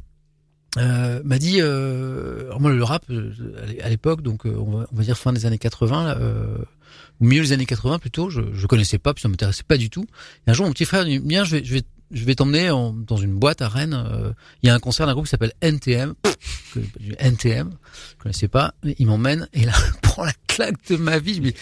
euh, 0.78 1.22
m'a 1.24 1.38
dit, 1.38 1.58
euh, 1.62 2.52
moi 2.60 2.72
le 2.72 2.84
rap 2.84 3.04
euh, 3.10 3.32
à 3.82 3.90
l'époque, 3.90 4.22
donc 4.22 4.46
euh, 4.46 4.56
on, 4.58 4.72
va, 4.80 4.88
on 4.92 4.96
va 4.96 5.04
dire 5.04 5.18
fin 5.18 5.32
des 5.34 5.46
années 5.46 5.58
80, 5.58 6.04
là, 6.06 6.18
euh, 6.20 6.58
au 7.22 7.26
milieu 7.26 7.42
des 7.44 7.52
années 7.54 7.66
80 7.66 8.00
plutôt, 8.00 8.30
je, 8.30 8.42
je 8.54 8.68
connaissais 8.68 8.98
pas, 8.98 9.14
puis 9.14 9.22
ça 9.22 9.28
m'intéressait 9.30 9.64
pas 9.64 9.78
du 9.78 9.90
tout. 9.90 10.06
Et 10.48 10.52
un 10.52 10.54
jour, 10.54 10.66
mon 10.66 10.72
petit 10.74 10.86
frère 10.86 11.06
dit, 11.06 11.20
bien, 11.20 11.44
je 11.46 11.56
vais, 11.58 11.64
je 11.64 11.74
vais, 11.76 11.84
je 12.12 12.24
vais 12.26 12.36
t'emmener 12.36 12.70
en- 12.72 12.92
dans 12.94 13.16
une 13.18 13.34
boîte 13.36 13.62
à 13.62 13.70
Rennes. 13.70 13.94
euh, 13.94 14.32
Il 14.64 14.68
y 14.68 14.70
a 14.70 14.76
un 14.76 14.80
concert 14.80 15.06
d'un 15.08 15.14
groupe 15.14 15.26
qui 15.26 15.32
s'appelle 15.32 15.54
NTM, 15.62 16.14
du 17.00 17.16
NTM, 17.20 17.72
je 18.18 18.24
connaissais 18.24 18.48
pas. 18.50 18.74
Il 19.00 19.08
m'emmène 19.08 19.48
et 19.54 19.66
là, 19.66 19.74
prends 20.02 20.26
la 20.26 20.34
claque 20.48 20.76
de 20.90 20.98
ma 20.98 21.20
vie. 21.20 21.36
Je 21.36 21.42
me 21.42 21.50
dis, 21.52 21.56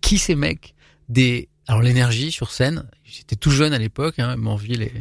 qui 0.00 0.18
ces 0.18 0.34
mecs? 0.34 0.74
Des, 1.08 1.48
alors 1.66 1.80
l'énergie 1.80 2.30
sur 2.30 2.50
scène. 2.50 2.84
J'étais 3.04 3.34
tout 3.36 3.50
jeune 3.50 3.72
à 3.72 3.78
l'époque, 3.78 4.18
hein, 4.18 4.36
Manville 4.36 4.82
et 4.82 4.92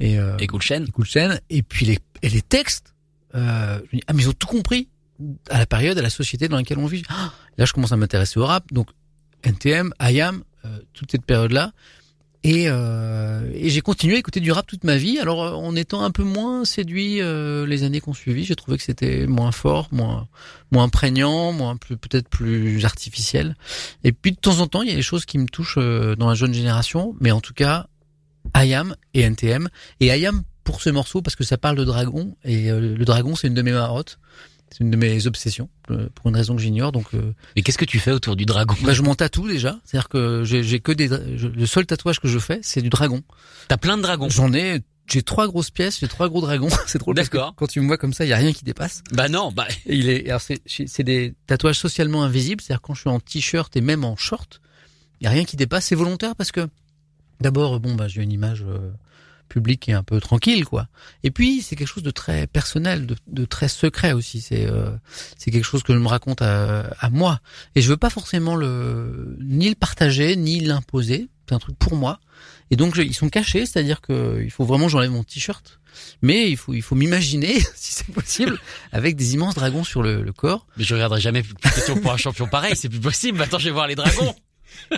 et, 0.00 0.18
euh, 0.18 0.36
Et 0.38 0.46
coups 0.46 0.64
de 0.64 1.10
chaîne, 1.10 1.40
et 1.50 1.62
puis 1.62 1.86
les, 1.86 1.98
et 2.22 2.28
les 2.28 2.42
textes, 2.42 2.94
euh, 3.34 3.78
je 3.78 3.96
me 3.96 4.00
dis, 4.00 4.04
ah 4.06 4.12
mais 4.12 4.22
ils 4.22 4.28
ont 4.28 4.32
tout 4.32 4.46
compris 4.46 4.88
à 5.50 5.58
la 5.58 5.66
période, 5.66 5.98
à 5.98 6.02
la 6.02 6.10
société 6.10 6.48
dans 6.48 6.56
laquelle 6.56 6.78
on 6.78 6.86
vit. 6.86 7.02
Ah, 7.08 7.32
là, 7.58 7.66
je 7.66 7.72
commence 7.72 7.92
à 7.92 7.96
m'intéresser 7.96 8.40
au 8.40 8.46
rap, 8.46 8.64
donc 8.72 8.88
NTM, 9.42 9.92
IAM, 10.00 10.42
euh, 10.64 10.78
toute 10.94 11.10
cette 11.12 11.24
période-là, 11.24 11.72
et, 12.42 12.64
euh, 12.68 13.50
et 13.52 13.68
j'ai 13.68 13.82
continué 13.82 14.16
à 14.16 14.18
écouter 14.18 14.40
du 14.40 14.50
rap 14.50 14.66
toute 14.66 14.84
ma 14.84 14.96
vie. 14.96 15.18
Alors, 15.18 15.42
euh, 15.42 15.52
en 15.52 15.76
étant 15.76 16.02
un 16.02 16.10
peu 16.10 16.22
moins 16.22 16.64
séduit 16.64 17.20
euh, 17.20 17.66
les 17.66 17.82
années 17.82 18.00
qu'on 18.00 18.14
suivi, 18.14 18.44
j'ai 18.44 18.56
trouvé 18.56 18.78
que 18.78 18.82
c'était 18.82 19.26
moins 19.26 19.52
fort, 19.52 19.88
moins 19.92 20.26
moins 20.72 20.88
prégnant, 20.88 21.52
moins 21.52 21.76
plus 21.76 21.98
peut-être 21.98 22.28
plus 22.28 22.84
artificiel. 22.86 23.56
Et 24.04 24.12
puis 24.12 24.32
de 24.32 24.38
temps 24.38 24.60
en 24.60 24.68
temps, 24.68 24.80
il 24.80 24.88
y 24.88 24.92
a 24.92 24.96
des 24.96 25.02
choses 25.02 25.26
qui 25.26 25.36
me 25.36 25.46
touchent 25.46 25.76
euh, 25.78 26.16
dans 26.16 26.28
la 26.28 26.34
jeune 26.34 26.54
génération, 26.54 27.14
mais 27.20 27.30
en 27.30 27.42
tout 27.42 27.52
cas, 27.52 27.88
IAM 28.56 28.94
et 29.14 29.20
NTM. 29.20 29.68
Et 30.00 30.06
IAM 30.06 30.42
pour 30.64 30.82
ce 30.82 30.90
morceau 30.90 31.22
parce 31.22 31.36
que 31.36 31.44
ça 31.44 31.56
parle 31.58 31.76
de 31.76 31.84
dragon 31.84 32.36
et 32.44 32.70
euh, 32.70 32.96
le 32.96 33.04
dragon 33.04 33.34
c'est 33.34 33.48
une 33.48 33.54
de 33.54 33.62
mes 33.62 33.72
marottes, 33.72 34.18
c'est 34.70 34.80
une 34.84 34.90
de 34.90 34.96
mes 34.96 35.26
obsessions 35.26 35.68
euh, 35.90 36.08
pour 36.14 36.28
une 36.28 36.36
raison 36.36 36.54
que 36.54 36.62
j'ignore. 36.62 36.92
Donc 36.92 37.06
euh, 37.14 37.32
Mais 37.56 37.62
qu'est-ce 37.62 37.78
que 37.78 37.84
tu 37.84 37.98
fais 37.98 38.12
autour 38.12 38.36
du 38.36 38.44
dragon? 38.46 38.74
Bah, 38.84 38.92
je 38.92 39.02
m'en 39.02 39.14
tatoue 39.14 39.48
déjà, 39.48 39.80
c'est-à-dire 39.84 40.08
que 40.08 40.42
j'ai 40.44 40.80
que 40.80 40.92
des 40.92 41.08
je- 41.08 41.48
le 41.48 41.66
seul 41.66 41.86
tatouage 41.86 42.20
que 42.20 42.28
je 42.28 42.38
fais 42.38 42.60
c'est 42.62 42.82
du 42.82 42.88
dragon. 42.90 43.22
T'as 43.68 43.78
plein 43.78 43.96
de 43.96 44.02
dragons? 44.02 44.28
J'en 44.28 44.52
ai 44.52 44.80
j'ai 45.12 45.22
trois 45.24 45.48
grosses 45.48 45.72
pièces, 45.72 45.98
j'ai 45.98 46.06
trois 46.06 46.28
gros 46.28 46.40
dragons, 46.40 46.68
c'est 46.86 46.98
drôle 46.98 47.16
D'accord. 47.16 47.54
quand 47.56 47.66
tu 47.66 47.80
me 47.80 47.86
vois 47.88 47.96
comme 47.98 48.12
ça, 48.12 48.24
il 48.24 48.28
y 48.28 48.32
a 48.32 48.36
rien 48.36 48.52
qui 48.52 48.62
dépasse. 48.64 49.02
Bah 49.12 49.28
non, 49.28 49.50
bah 49.50 49.66
il 49.86 50.08
est 50.08 50.28
alors 50.28 50.40
c'est 50.40 50.60
c'est 50.66 51.02
des 51.02 51.34
tatouages 51.48 51.78
socialement 51.80 52.22
invisibles, 52.22 52.62
c'est-à-dire 52.62 52.80
quand 52.80 52.94
je 52.94 53.00
suis 53.00 53.10
en 53.10 53.18
t-shirt 53.18 53.76
et 53.76 53.80
même 53.80 54.04
en 54.04 54.14
short, 54.14 54.60
il 55.20 55.24
y 55.24 55.26
a 55.26 55.30
rien 55.30 55.44
qui 55.44 55.56
dépasse, 55.56 55.86
c'est 55.86 55.96
volontaire 55.96 56.36
parce 56.36 56.52
que 56.52 56.68
d'abord 57.40 57.80
bon 57.80 57.94
bah 57.94 58.08
j'ai 58.08 58.22
une 58.22 58.32
image 58.32 58.62
euh, 58.66 58.90
publique 59.48 59.80
qui 59.80 59.90
est 59.90 59.94
un 59.94 60.02
peu 60.02 60.20
tranquille 60.20 60.64
quoi. 60.64 60.86
Et 61.24 61.30
puis 61.30 61.62
c'est 61.62 61.74
quelque 61.76 61.88
chose 61.88 62.02
de 62.02 62.10
très 62.10 62.46
personnel, 62.46 63.06
de, 63.06 63.16
de 63.26 63.44
très 63.44 63.68
secret 63.68 64.12
aussi, 64.12 64.40
c'est 64.40 64.66
euh, 64.66 64.90
c'est 65.36 65.50
quelque 65.50 65.64
chose 65.64 65.82
que 65.82 65.92
je 65.92 65.98
me 65.98 66.08
raconte 66.08 66.42
à, 66.42 66.82
à 67.00 67.10
moi 67.10 67.40
et 67.74 67.80
je 67.82 67.88
veux 67.88 67.96
pas 67.96 68.10
forcément 68.10 68.54
le 68.56 69.36
ni 69.40 69.68
le 69.68 69.74
partager 69.74 70.36
ni 70.36 70.60
l'imposer, 70.60 71.28
c'est 71.48 71.54
un 71.54 71.58
truc 71.58 71.76
pour 71.78 71.96
moi. 71.96 72.20
Et 72.70 72.76
donc 72.76 72.94
je- 72.94 73.02
ils 73.02 73.14
sont 73.14 73.28
cachés, 73.28 73.66
c'est-à-dire 73.66 74.00
que 74.00 74.40
il 74.44 74.50
faut 74.52 74.64
vraiment 74.64 74.86
que 74.86 74.92
j'enlève 74.92 75.10
mon 75.10 75.24
t-shirt. 75.24 75.80
Mais 76.22 76.48
il 76.48 76.56
faut 76.56 76.72
il 76.72 76.82
faut 76.82 76.94
m'imaginer 76.94 77.58
si 77.74 77.92
c'est 77.92 78.06
possible 78.12 78.60
avec 78.92 79.16
des 79.16 79.34
immenses 79.34 79.56
dragons 79.56 79.82
sur 79.82 80.02
le, 80.02 80.22
le 80.22 80.32
corps. 80.32 80.68
mais 80.76 80.84
je 80.84 80.94
regarderai 80.94 81.20
jamais 81.20 81.42
plus 81.42 81.54
question 81.54 81.96
pour 81.96 82.12
un 82.12 82.16
champion 82.16 82.46
pareil, 82.46 82.76
c'est 82.76 82.88
plus 82.88 83.00
possible. 83.00 83.38
Maintenant, 83.38 83.58
je 83.58 83.64
vais 83.64 83.70
voir 83.72 83.88
les 83.88 83.96
dragons. 83.96 84.32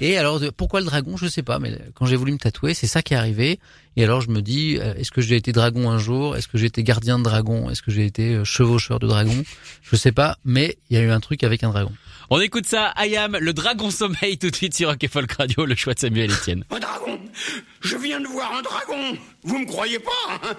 Et 0.01 0.17
alors, 0.17 0.41
pourquoi 0.57 0.81
le 0.81 0.87
dragon 0.87 1.17
Je 1.17 1.27
sais 1.27 1.43
pas, 1.43 1.59
mais 1.59 1.79
quand 1.95 2.07
j'ai 2.07 2.17
voulu 2.17 2.33
me 2.33 2.39
tatouer, 2.39 2.75
c'est 2.75 2.87
ça 2.87 3.03
qui 3.03 3.15
est 3.15 3.17
arrivé. 3.17 3.59
Et 3.97 4.05
alors, 4.05 4.21
je 4.21 4.31
me 4.31 4.41
dis, 4.41 4.79
euh, 4.79 4.95
est-ce 4.95 5.11
que 5.11 5.21
j'ai 5.21 5.37
été 5.37 5.53
dragon 5.53 5.91
un 5.91 5.99
jour? 5.99 6.37
Est-ce 6.37 6.49
que 6.49 6.57
j'ai 6.57 6.67
été 6.67 6.83
gardien 6.83 7.19
de 7.19 7.25
dragon? 7.25 7.69
Est-ce 7.69 7.83
que 7.83 7.91
j'ai 7.91 8.07
été 8.07 8.35
euh, 8.35 8.45
chevaucheur 8.45 8.99
de 8.99 9.07
dragon? 9.07 9.45
Je 9.83 9.97
sais 9.97 10.13
pas, 10.13 10.39
mais 10.45 10.79
il 10.89 10.97
y 10.97 11.01
a 11.01 11.03
eu 11.03 11.11
un 11.11 11.21
truc 11.21 11.45
avec 11.45 11.63
un 11.63 11.71
dragon. 11.71 11.93
On 12.31 12.41
écoute 12.41 12.65
ça, 12.65 12.95
IAM, 12.97 13.37
le 13.39 13.53
dragon 13.53 13.91
sommeil 13.91 14.39
tout 14.39 14.49
de 14.49 14.57
suite 14.57 14.75
sur 14.75 14.89
Rock 14.89 15.05
et 15.05 15.09
Folk 15.09 15.33
Radio, 15.33 15.67
le 15.67 15.75
choix 15.75 15.93
de 15.93 15.99
Samuel 15.99 16.31
Etienne. 16.31 16.65
Un 16.71 16.79
dragon 16.79 17.21
Je 17.83 17.97
viens 17.99 18.21
de 18.21 18.27
voir 18.27 18.55
un 18.55 18.63
dragon 18.63 19.19
Vous 19.43 19.59
me 19.59 19.67
croyez 19.67 19.99
pas 19.99 20.11
hein? 20.31 20.57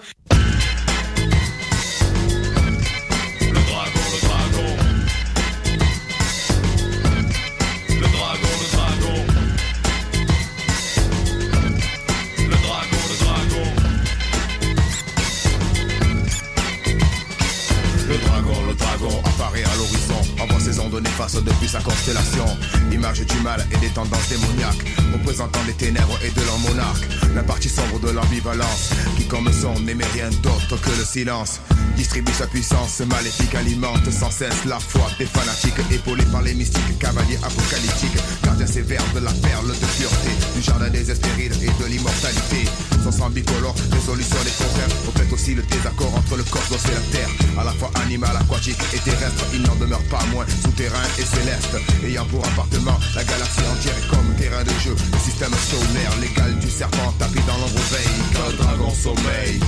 Depuis 21.32 21.68
sa 21.68 21.80
constellation. 21.80 22.44
Image 22.92 23.24
du 23.24 23.40
mal 23.40 23.64
et 23.72 23.78
des 23.78 23.88
tendances 23.88 24.28
démoniaques, 24.28 24.84
représentant 25.12 25.64
des 25.64 25.72
ténèbres 25.72 26.18
et 26.22 26.30
de 26.30 26.40
leur 26.44 26.58
monarque. 26.58 27.06
La 27.34 27.42
partie 27.42 27.68
sombre 27.68 27.98
de 28.00 28.10
l'ambivalence, 28.10 28.90
qui 29.16 29.26
comme 29.26 29.50
son 29.50 29.78
n'aimait 29.80 30.12
rien 30.12 30.28
d'autre 30.42 30.76
que 30.80 30.90
le 30.90 31.04
silence. 31.04 31.60
Distribue 31.96 32.32
sa 32.32 32.46
puissance 32.46 33.00
maléfique, 33.00 33.54
alimente 33.54 34.10
sans 34.10 34.30
cesse 34.30 34.64
la 34.66 34.78
foi 34.78 35.08
des 35.18 35.26
fanatiques, 35.26 35.80
épaulés 35.90 36.26
par 36.26 36.42
les 36.42 36.54
mystiques, 36.54 36.98
cavaliers 36.98 37.38
apocalyptiques, 37.42 38.18
gardien 38.42 38.66
sévère 38.66 39.04
de 39.14 39.20
la 39.20 39.32
perle 39.32 39.68
de 39.68 39.86
pureté, 39.96 40.30
du 40.54 40.62
jardin 40.62 40.90
des 40.90 41.10
espérides 41.10 41.56
et 41.62 41.82
de 41.82 41.88
l'immortalité. 41.88 42.68
Sang 43.10 43.28
bicolore, 43.28 43.74
résolution 43.92 44.36
des 44.44 44.50
contraires, 44.50 44.88
reflète 45.06 45.32
aussi 45.32 45.54
le 45.54 45.62
désaccord 45.62 46.12
entre 46.16 46.36
le 46.36 46.42
cosmos 46.44 46.80
et 46.86 46.94
la 46.94 47.00
terre. 47.12 47.28
À 47.58 47.64
la 47.64 47.72
fois 47.72 47.90
animal, 48.02 48.34
aquatique 48.34 48.78
et 48.94 48.98
terrestre, 48.98 49.44
il 49.52 49.62
n'en 49.62 49.74
demeure 49.76 50.02
pas 50.10 50.24
moins 50.32 50.46
souterrain 50.62 51.04
et 51.18 51.24
céleste. 51.24 51.76
Ayant 52.02 52.24
pour 52.26 52.44
appartement 52.46 52.98
la 53.14 53.24
galaxie 53.24 53.60
entière 53.70 53.94
et 53.98 54.08
comme 54.08 54.34
terrain 54.36 54.64
de 54.64 54.74
jeu, 54.82 54.96
le 55.12 55.18
système 55.18 55.52
solaire 55.52 56.16
légal 56.20 56.58
du 56.58 56.70
serpent 56.70 57.12
tapis 57.18 57.44
dans 57.46 57.58
l'ombre 57.58 57.82
veille. 57.92 58.24
Quand 58.34 58.48
le 58.50 58.56
dragon 58.56 58.90
sommeille, 58.90 59.60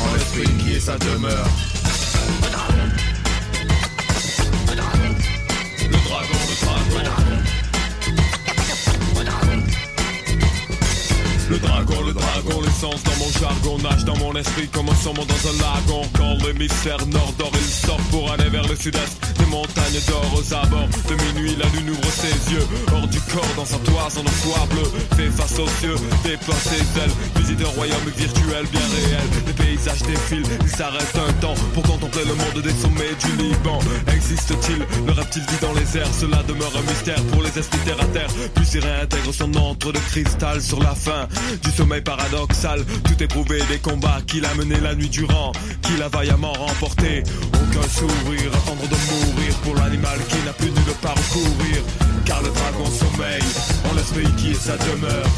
en 0.00 0.14
l'esprit 0.14 0.56
qui 0.58 0.76
est 0.76 0.80
sa 0.80 0.96
demeure. 0.98 1.48
Le 11.54 11.60
dragon, 11.60 12.02
le 12.04 12.12
dragon, 12.12 12.60
l'essence 12.62 13.00
dans 13.04 13.16
mon 13.16 13.30
jargon. 13.38 13.78
Nage 13.78 14.04
dans 14.04 14.16
mon 14.16 14.34
esprit 14.34 14.66
comme 14.66 14.88
un 14.88 14.94
saumon 14.96 15.24
dans 15.24 15.50
un 15.50 15.56
lagon. 15.62 16.02
Quand 16.18 16.34
l'hémisphère 16.44 17.06
nord 17.06 17.32
dort, 17.38 17.52
il 17.54 17.70
sort 17.70 18.00
pour 18.10 18.32
aller 18.32 18.48
vers 18.50 18.66
le 18.66 18.74
sud-est 18.74 19.38
Des 19.38 19.46
montagnes 19.46 20.00
d'or. 20.08 20.26
Aux 20.34 20.52
abords 20.52 20.88
De 21.08 21.14
minuit, 21.14 21.54
la 21.54 21.66
lune 21.66 21.90
ouvre 21.90 22.10
ses 22.10 22.52
yeux. 22.52 22.66
Hors 22.92 23.06
du 23.06 23.20
corps, 23.20 23.54
dans 23.56 23.64
sa 23.64 23.76
toise 23.78 24.18
en 24.18 24.28
foie 24.42 24.66
bleu 24.68 24.82
Fait 25.16 25.30
face 25.30 25.56
aux 25.60 25.68
cieux, 25.78 25.94
déploie 26.24 26.56
ses 26.56 26.82
ailes 26.98 27.14
Visite 27.36 27.60
un 27.62 27.70
royaume 27.78 28.10
virtuel 28.16 28.66
bien 28.72 28.86
réel. 28.90 29.26
Les 29.46 29.52
paysages 29.52 30.02
défilent, 30.02 30.58
il 30.60 30.68
s'arrête 30.68 31.14
un 31.14 31.32
temps 31.34 31.54
Pour 31.72 31.84
contempler 31.84 32.24
le 32.24 32.34
monde 32.34 32.64
des 32.64 32.74
sommets 32.74 33.14
du 33.22 33.30
Liban. 33.40 33.78
Existe-t-il, 34.12 34.78
le 35.06 35.12
vit 35.12 35.60
dans 35.62 35.72
les 35.74 35.98
airs 35.98 36.14
Cela 36.18 36.42
demeure 36.48 36.72
un 36.76 36.90
mystère 36.90 37.22
pour 37.30 37.44
les 37.44 37.56
esprits 37.56 37.78
terre 37.84 38.00
à 38.00 38.06
terre. 38.06 38.30
Puis 38.56 38.66
il 38.74 38.80
réintègre 38.80 39.32
son 39.32 39.54
antre 39.54 39.92
de 39.92 39.98
cristal 39.98 40.60
sur 40.60 40.82
la 40.82 40.96
fin 40.96 41.28
du 41.62 41.70
sommeil 41.70 42.00
paradoxal. 42.00 42.84
Tout 43.04 43.22
éprouvé 43.22 43.60
des 43.70 43.78
combats 43.78 44.20
qu'il 44.26 44.44
a 44.44 44.54
menés 44.54 44.80
la 44.80 44.94
nuit 44.94 45.08
durant, 45.08 45.52
qu'il 45.82 46.02
a 46.02 46.08
vaillamment 46.08 46.52
remporté. 46.52 47.22
Aucun 47.52 47.88
sourire, 47.88 48.50
attendre 48.54 48.88
de 48.88 48.96
mourir 49.10 49.54
pour 49.62 49.74
l'animal 49.76 50.18
qui 50.28 50.38
n'a 50.44 50.52
plus 50.52 50.70
nulle 50.70 50.94
part 51.00 51.14
où 51.14 51.32
courir. 51.32 51.82
Car 52.24 52.42
le 52.42 52.48
dragon 52.48 52.86
sommeille 52.86 53.42
en 53.90 53.94
l'esprit 53.94 54.32
qui 54.36 54.52
est 54.52 54.54
sa 54.54 54.76
demeure. 54.76 55.28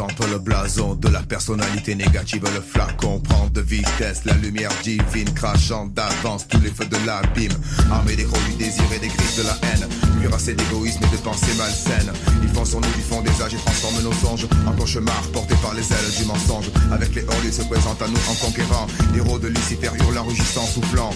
Estampe 0.00 0.30
le 0.30 0.38
blason 0.38 0.94
de 0.94 1.08
la 1.08 1.20
personnalité 1.20 1.94
négative, 1.94 2.42
le 2.54 2.62
flacon 2.62 3.20
prend 3.20 3.48
de 3.48 3.60
vitesse, 3.60 4.24
la 4.24 4.32
lumière 4.32 4.70
divine 4.82 5.30
crachant 5.34 5.88
d'avance 5.88 6.48
tous 6.48 6.58
les 6.60 6.70
feux 6.70 6.86
de 6.86 6.96
l'abîme. 7.04 7.52
Armé 7.90 8.16
des 8.16 8.24
crocs 8.24 8.42
du 8.46 8.54
désir 8.54 8.84
et 8.94 8.98
des 8.98 9.08
griffes 9.08 9.36
de 9.36 9.42
la 9.42 9.58
haine, 9.68 9.86
cuirassé 10.18 10.54
d'égoïsme 10.54 11.04
et 11.04 11.14
de 11.14 11.20
pensées 11.20 11.52
malsaines. 11.58 12.12
Ils 12.42 12.48
font 12.48 12.64
sur 12.64 12.80
nous 12.80 12.88
du 12.92 13.02
fond 13.02 13.20
des 13.20 13.42
âges 13.42 13.52
et 13.52 13.58
transforment 13.58 14.02
nos 14.02 14.12
songes 14.14 14.46
en 14.66 14.72
cauchemars 14.72 15.28
portés 15.34 15.56
par 15.60 15.74
les 15.74 15.82
ailes 15.82 16.12
du 16.18 16.24
mensonge. 16.24 16.70
Avec 16.92 17.14
les 17.14 17.24
hordes, 17.24 17.44
ils 17.44 17.52
se 17.52 17.62
présentent 17.64 18.00
à 18.00 18.08
nous 18.08 18.16
en 18.30 18.34
conquérant. 18.46 18.86
Héros 19.14 19.38
de 19.38 19.48
Lucifer 19.48 19.90
hurlant, 19.98 20.24
rugissant, 20.24 20.64
soufflant 20.64 21.10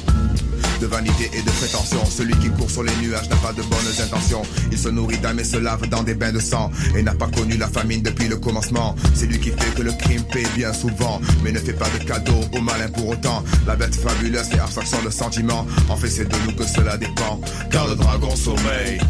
de 0.81 0.87
vanité 0.87 1.31
et 1.33 1.43
de 1.43 1.51
prétention. 1.51 2.05
Celui 2.05 2.35
qui 2.39 2.49
court 2.51 2.71
sur 2.71 2.83
les 2.83 2.95
nuages 2.97 3.29
n'a 3.29 3.37
pas 3.37 3.53
de 3.53 3.63
bonnes 3.63 4.03
intentions. 4.03 4.43
Il 4.71 4.79
se 4.79 4.89
nourrit 4.89 5.19
d'âme 5.19 5.41
et 5.41 5.45
se 5.45 5.57
lave 5.57 5.89
dans 5.89 6.03
des 6.03 6.15
bains 6.15 6.33
de 6.33 6.41
sang 6.41 6.71
et 6.97 7.03
n'a 7.03 7.15
pas 7.15 7.29
connu 7.29 7.57
la 7.57 7.69
famine 7.69 8.03
depuis 8.03 8.29
le 8.29 8.37
commencement. 8.37 8.95
C'est 9.15 9.27
lui 9.27 9.39
qui 9.39 9.51
fait 9.51 9.75
que 9.77 9.83
le 9.83 9.93
crime 9.93 10.23
paie 10.33 10.47
bien 10.57 10.73
souvent, 10.73 11.21
mais 11.43 11.53
ne 11.53 11.59
fait 11.59 11.73
pas 11.73 11.89
de 11.99 12.05
cadeau 12.05 12.41
au 12.53 12.61
malin 12.61 12.89
pour 12.89 13.09
autant. 13.09 13.45
La 13.67 13.77
bête 13.77 13.95
fabuleuse 13.95 14.51
et 14.55 14.59
abstraction 14.59 14.99
de 15.05 15.11
sentiments. 15.11 15.67
En 15.89 15.97
fait, 15.97 16.09
c'est 16.09 16.29
de 16.29 16.37
nous 16.47 16.55
que 16.55 16.67
cela 16.67 16.97
dépend. 16.97 17.41
Car 17.71 17.89
le 17.89 17.97
dragon 17.97 18.35
sommeille 18.37 19.01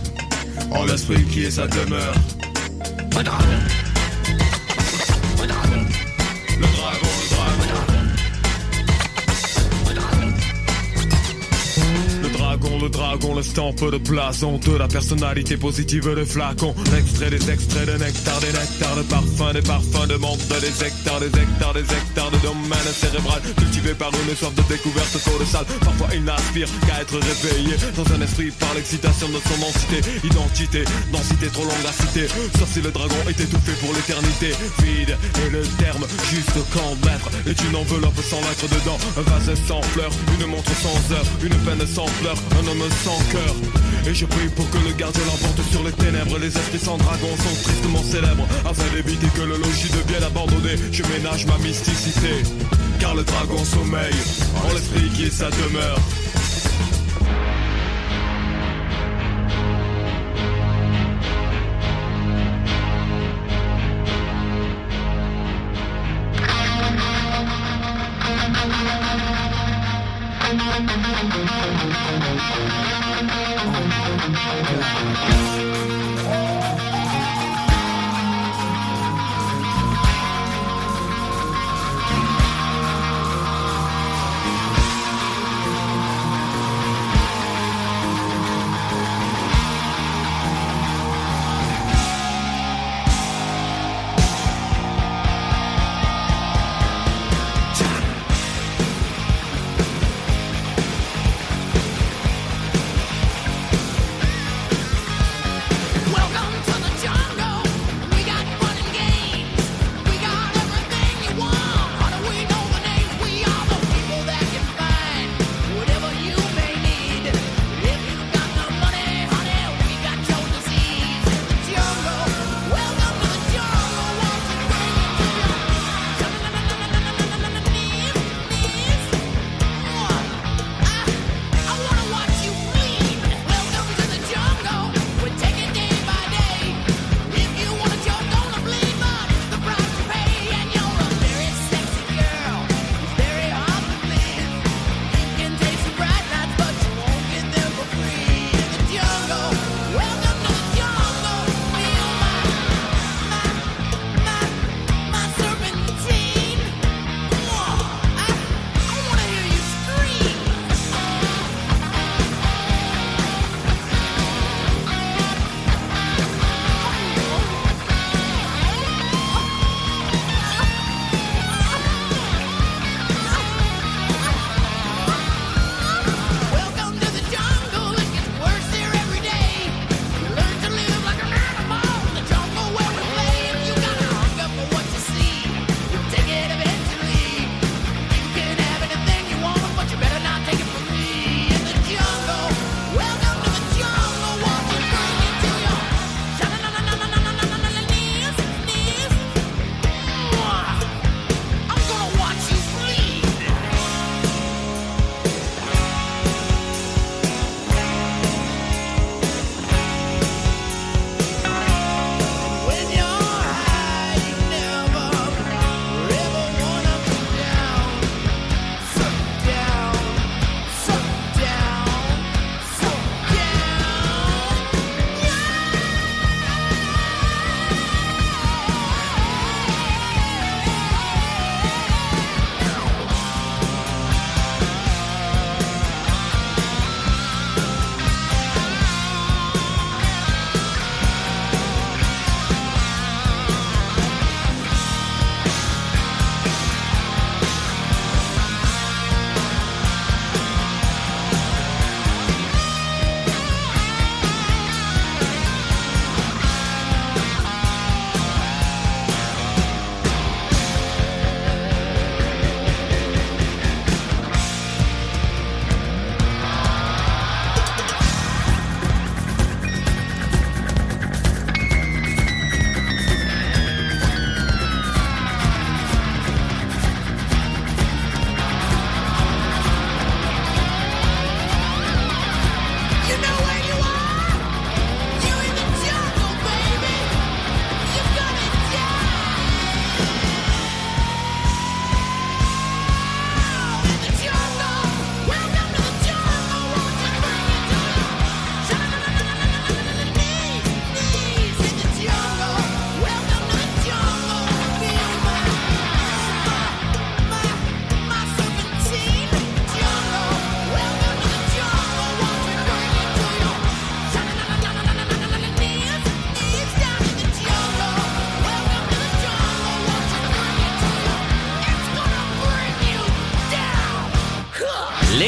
en 0.71 0.85
l'esprit 0.85 1.25
qui 1.25 1.45
est 1.45 1.51
sa 1.51 1.67
demeure. 1.67 2.15
Le 12.85 12.91
dragon, 12.91 13.35
le 13.35 13.43
stampe 13.43 13.91
de 13.91 13.99
blason 13.99 14.59
De 14.59 14.77
la 14.77 14.87
personnalité 14.89 15.57
positive, 15.57 16.09
le 16.11 16.25
flacon. 16.25 16.75
L'extrait 16.93 17.31
des 17.31 17.51
extraits 17.51 17.87
de 17.87 17.93
nectar, 17.93 18.39
des 18.41 18.53
nectars 18.53 18.97
de 18.97 19.03
parfum 19.03 19.53
Des 19.53 19.63
parfums 19.63 20.07
de 20.09 20.17
monde, 20.17 20.39
des 20.61 20.85
hectares, 20.85 21.21
des 21.21 21.33
hectares, 21.33 21.73
des 21.73 21.81
hectares 21.81 22.31
de 22.31 22.39
domaine 22.39 22.91
cérébral. 22.93 23.41
Cultivé 23.57 23.95
par 23.95 24.11
une 24.13 24.37
soif 24.37 24.55
de 24.55 24.63
découverte 24.69 25.17
colossale. 25.25 25.65
Parfois 25.81 26.09
il 26.15 26.25
n'aspire 26.25 26.69
qu'à 26.87 27.01
être 27.01 27.17
réveillé. 27.17 27.75
Dans 27.97 28.09
un 28.13 28.21
esprit 28.21 28.51
par 28.51 28.75
l'excitation 28.75 29.29
de 29.29 29.41
son 29.49 29.59
entité 29.65 30.01
Identité, 30.25 30.85
densité 31.13 31.47
trop 31.49 31.65
longue 31.65 31.87
à 31.89 31.93
citer. 31.93 32.29
Sauf 32.59 32.69
si 32.69 32.81
le 32.83 32.91
dragon 32.91 33.17
est 33.29 33.41
étouffé 33.41 33.73
pour 33.81 33.93
l'éternité. 33.95 34.53
Vide 34.85 35.17
est 35.47 35.51
le 35.51 35.63
terme, 35.81 36.05
juste 36.31 36.59
quand 36.75 36.93
mettre 37.09 37.29
Est 37.49 37.61
une 37.65 37.77
enveloppe 37.77 38.21
sans 38.21 38.41
lettres 38.45 38.69
dedans. 38.69 38.99
Un 39.17 39.23
vase 39.23 39.55
sans 39.67 39.83
fleurs, 39.97 40.13
une 40.39 40.47
montre 40.47 40.73
sans 40.85 41.15
heure 41.15 41.27
Une 41.43 41.57
peine 41.65 41.87
sans 41.87 42.07
fleurs, 42.21 42.39
un 42.61 42.69
sans 43.05 43.19
cœur. 43.31 43.55
Et 44.07 44.15
je 44.15 44.27
prie 44.27 44.49
pour 44.49 44.69
que 44.71 44.79
le 44.79 44.93
gardien 44.93 45.23
l'emporte 45.27 45.61
sur 45.71 45.83
les 45.83 45.93
ténèbres. 45.93 46.39
Les 46.39 46.49
esprits 46.49 46.79
sans 46.79 46.99
dragon 46.99 47.31
sont 47.37 47.63
tristement 47.63 48.03
célèbres. 48.03 48.47
Afin 48.65 48.85
d'éviter 48.95 49.27
que 49.35 49.43
le 49.43 49.57
logis 49.57 49.91
devienne 49.91 50.25
abandonné. 50.25 50.77
Je 50.93 51.03
ménage 51.05 51.47
ma 51.47 51.59
mysticité. 51.59 52.43
Car 53.01 53.15
le 53.15 53.25
dragon 53.25 53.65
sommeille 53.65 54.23
En 54.65 54.73
l'esprit 54.75 55.09
qui 55.11 55.25
est 55.25 55.31
sa 55.31 55.51
demeure 55.51 55.99
Oh 76.27 76.54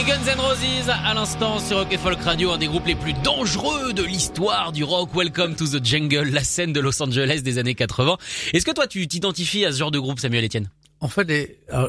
Guns 0.05 0.27
N' 0.29 0.39
Roses 0.41 0.91
à 0.91 1.15
l'instant 1.15 1.59
sur 1.59 1.79
Rock 1.79 1.93
et 1.93 1.99
Folk 1.99 2.21
Radio, 2.23 2.51
un 2.53 2.59
des 2.59 2.67
groupes 2.67 2.87
les 2.87 2.95
plus 2.95 3.13
dangereux 3.25 3.93
de 3.93 4.03
l'histoire 4.03 4.73
du 4.73 4.85
rock. 4.85 5.11
Welcome 5.15 5.55
to 5.57 5.67
the 5.67 5.85
Jungle, 5.85 6.29
la 6.33 6.45
scène 6.45 6.73
de 6.73 6.81
Los 6.81 7.03
Angeles 7.03 7.41
des 7.43 7.59
années 7.59 7.75
80. 7.75 8.17
Est-ce 8.53 8.65
que 8.67 8.73
toi 8.73 8.87
tu 8.87 9.07
t'identifies 9.09 9.65
à 9.65 9.73
ce 9.73 9.79
genre 9.79 9.91
de 9.91 9.99
groupe, 9.99 10.19
Samuel 10.21 10.45
Etienne? 10.45 10.71
En 11.01 11.09
fait, 11.09 11.25
les- 11.25 11.59
euh, 11.73 11.89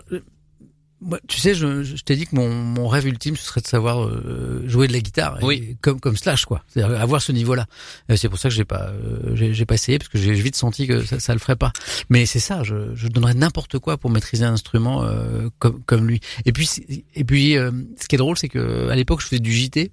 moi, 0.99 1.19
tu 1.27 1.39
sais, 1.39 1.53
je, 1.53 1.83
je 1.83 2.03
t'ai 2.03 2.15
dit 2.15 2.25
que 2.25 2.35
mon, 2.35 2.49
mon 2.49 2.87
rêve 2.87 3.05
ultime, 3.07 3.35
ce 3.35 3.45
serait 3.45 3.61
de 3.61 3.67
savoir 3.67 4.03
euh, 4.03 4.63
jouer 4.65 4.87
de 4.87 4.93
la 4.93 4.99
guitare, 4.99 5.37
Oui. 5.43 5.55
Et 5.71 5.77
comme 5.79 5.99
comme 5.99 6.17
Slash, 6.17 6.45
quoi. 6.45 6.63
C'est-à-dire 6.67 6.99
avoir 6.99 7.21
ce 7.21 7.31
niveau-là. 7.31 7.67
Euh, 8.11 8.15
C'est 8.15 8.29
pour 8.29 8.39
ça 8.39 8.49
que 8.49 8.55
j'ai 8.55 8.65
pas, 8.65 8.87
euh, 8.87 9.35
j'ai 9.35 9.53
j'ai 9.53 9.65
pas 9.65 9.75
essayé 9.75 9.99
parce 9.99 10.09
que 10.09 10.17
j'ai 10.17 10.33
vite 10.33 10.55
senti 10.55 10.87
que 10.87 11.03
ça, 11.05 11.19
ça 11.19 11.33
le 11.33 11.39
ferait 11.39 11.55
pas. 11.55 11.71
Mais 12.09 12.25
c'est 12.25 12.39
ça, 12.39 12.63
je, 12.63 12.95
je 12.95 13.07
donnerais 13.09 13.35
n'importe 13.35 13.77
quoi 13.79 13.97
pour 13.97 14.09
maîtriser 14.09 14.45
un 14.45 14.53
instrument 14.53 15.03
euh, 15.03 15.49
comme 15.59 15.81
comme 15.83 16.07
lui. 16.07 16.19
Et 16.45 16.51
puis 16.51 16.67
et 17.13 17.23
puis, 17.23 17.57
euh, 17.57 17.71
ce 18.01 18.07
qui 18.07 18.15
est 18.15 18.17
drôle, 18.17 18.37
c'est 18.37 18.49
que 18.49 18.89
à 18.89 18.95
l'époque, 18.95 19.21
je 19.21 19.27
faisais 19.27 19.39
du 19.39 19.51
JT. 19.51 19.91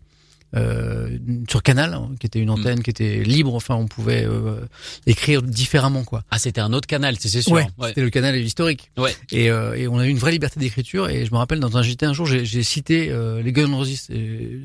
Euh, 0.55 1.19
sur 1.51 1.63
Canal, 1.63 1.95
hein, 1.95 2.11
qui 2.21 2.27
était 2.27 2.39
une 2.39 2.51
antenne 2.51 2.83
qui 2.83 2.91
était 2.91 3.25
libre, 3.25 3.55
enfin 3.55 3.75
on 3.75 3.87
pouvait 3.89 4.25
euh, 4.25 4.61
écrire 5.07 5.43
différemment 5.43 6.05
quoi. 6.05 6.23
Ah, 6.31 6.39
c'était 6.39 6.61
un 6.61 6.73
autre 6.73 6.87
canal, 6.87 7.17
c'est 7.19 7.29
sûr. 7.43 7.51
Ouais, 7.53 7.67
Ouais. 7.79 7.89
c'était 7.89 8.03
le 8.03 8.11
canal 8.11 8.37
historique. 8.37 8.91
Ouais. 8.97 9.15
Et, 9.33 9.51
euh, 9.51 9.75
et 9.75 9.89
on 9.89 9.99
a 9.99 10.07
eu 10.07 10.11
une 10.11 10.19
vraie 10.19 10.31
liberté 10.33 10.61
d'écriture. 10.61 11.09
Et 11.09 11.27
je 11.27 11.33
me 11.33 11.39
rappelle 11.39 11.59
dans 11.61 11.77
un 11.77 11.83
JT 11.83 12.07
un 12.07 12.13
jour, 12.13 12.27
j'ai 12.27 12.63
cité 12.63 13.11
euh, 13.11 13.43
les 13.43 13.53
Guns 13.53 13.67
N' 13.67 13.75
Roses. 13.75 14.11
Et 14.11 14.61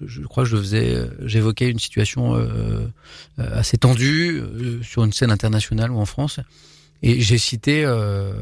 je, 0.00 0.06
je 0.06 0.22
crois 0.22 0.44
que 0.44 0.50
je 0.50 0.56
faisais, 0.56 0.94
euh, 0.94 1.06
j'évoquais 1.26 1.68
une 1.68 1.78
situation 1.78 2.34
euh, 2.34 2.86
euh, 3.38 3.58
assez 3.58 3.76
tendue 3.76 4.38
euh, 4.40 4.82
sur 4.82 5.04
une 5.04 5.12
scène 5.12 5.30
internationale 5.30 5.90
ou 5.90 5.98
en 5.98 6.06
France. 6.06 6.40
Et 7.02 7.20
j'ai 7.20 7.38
cité 7.38 7.84
euh, 7.84 8.32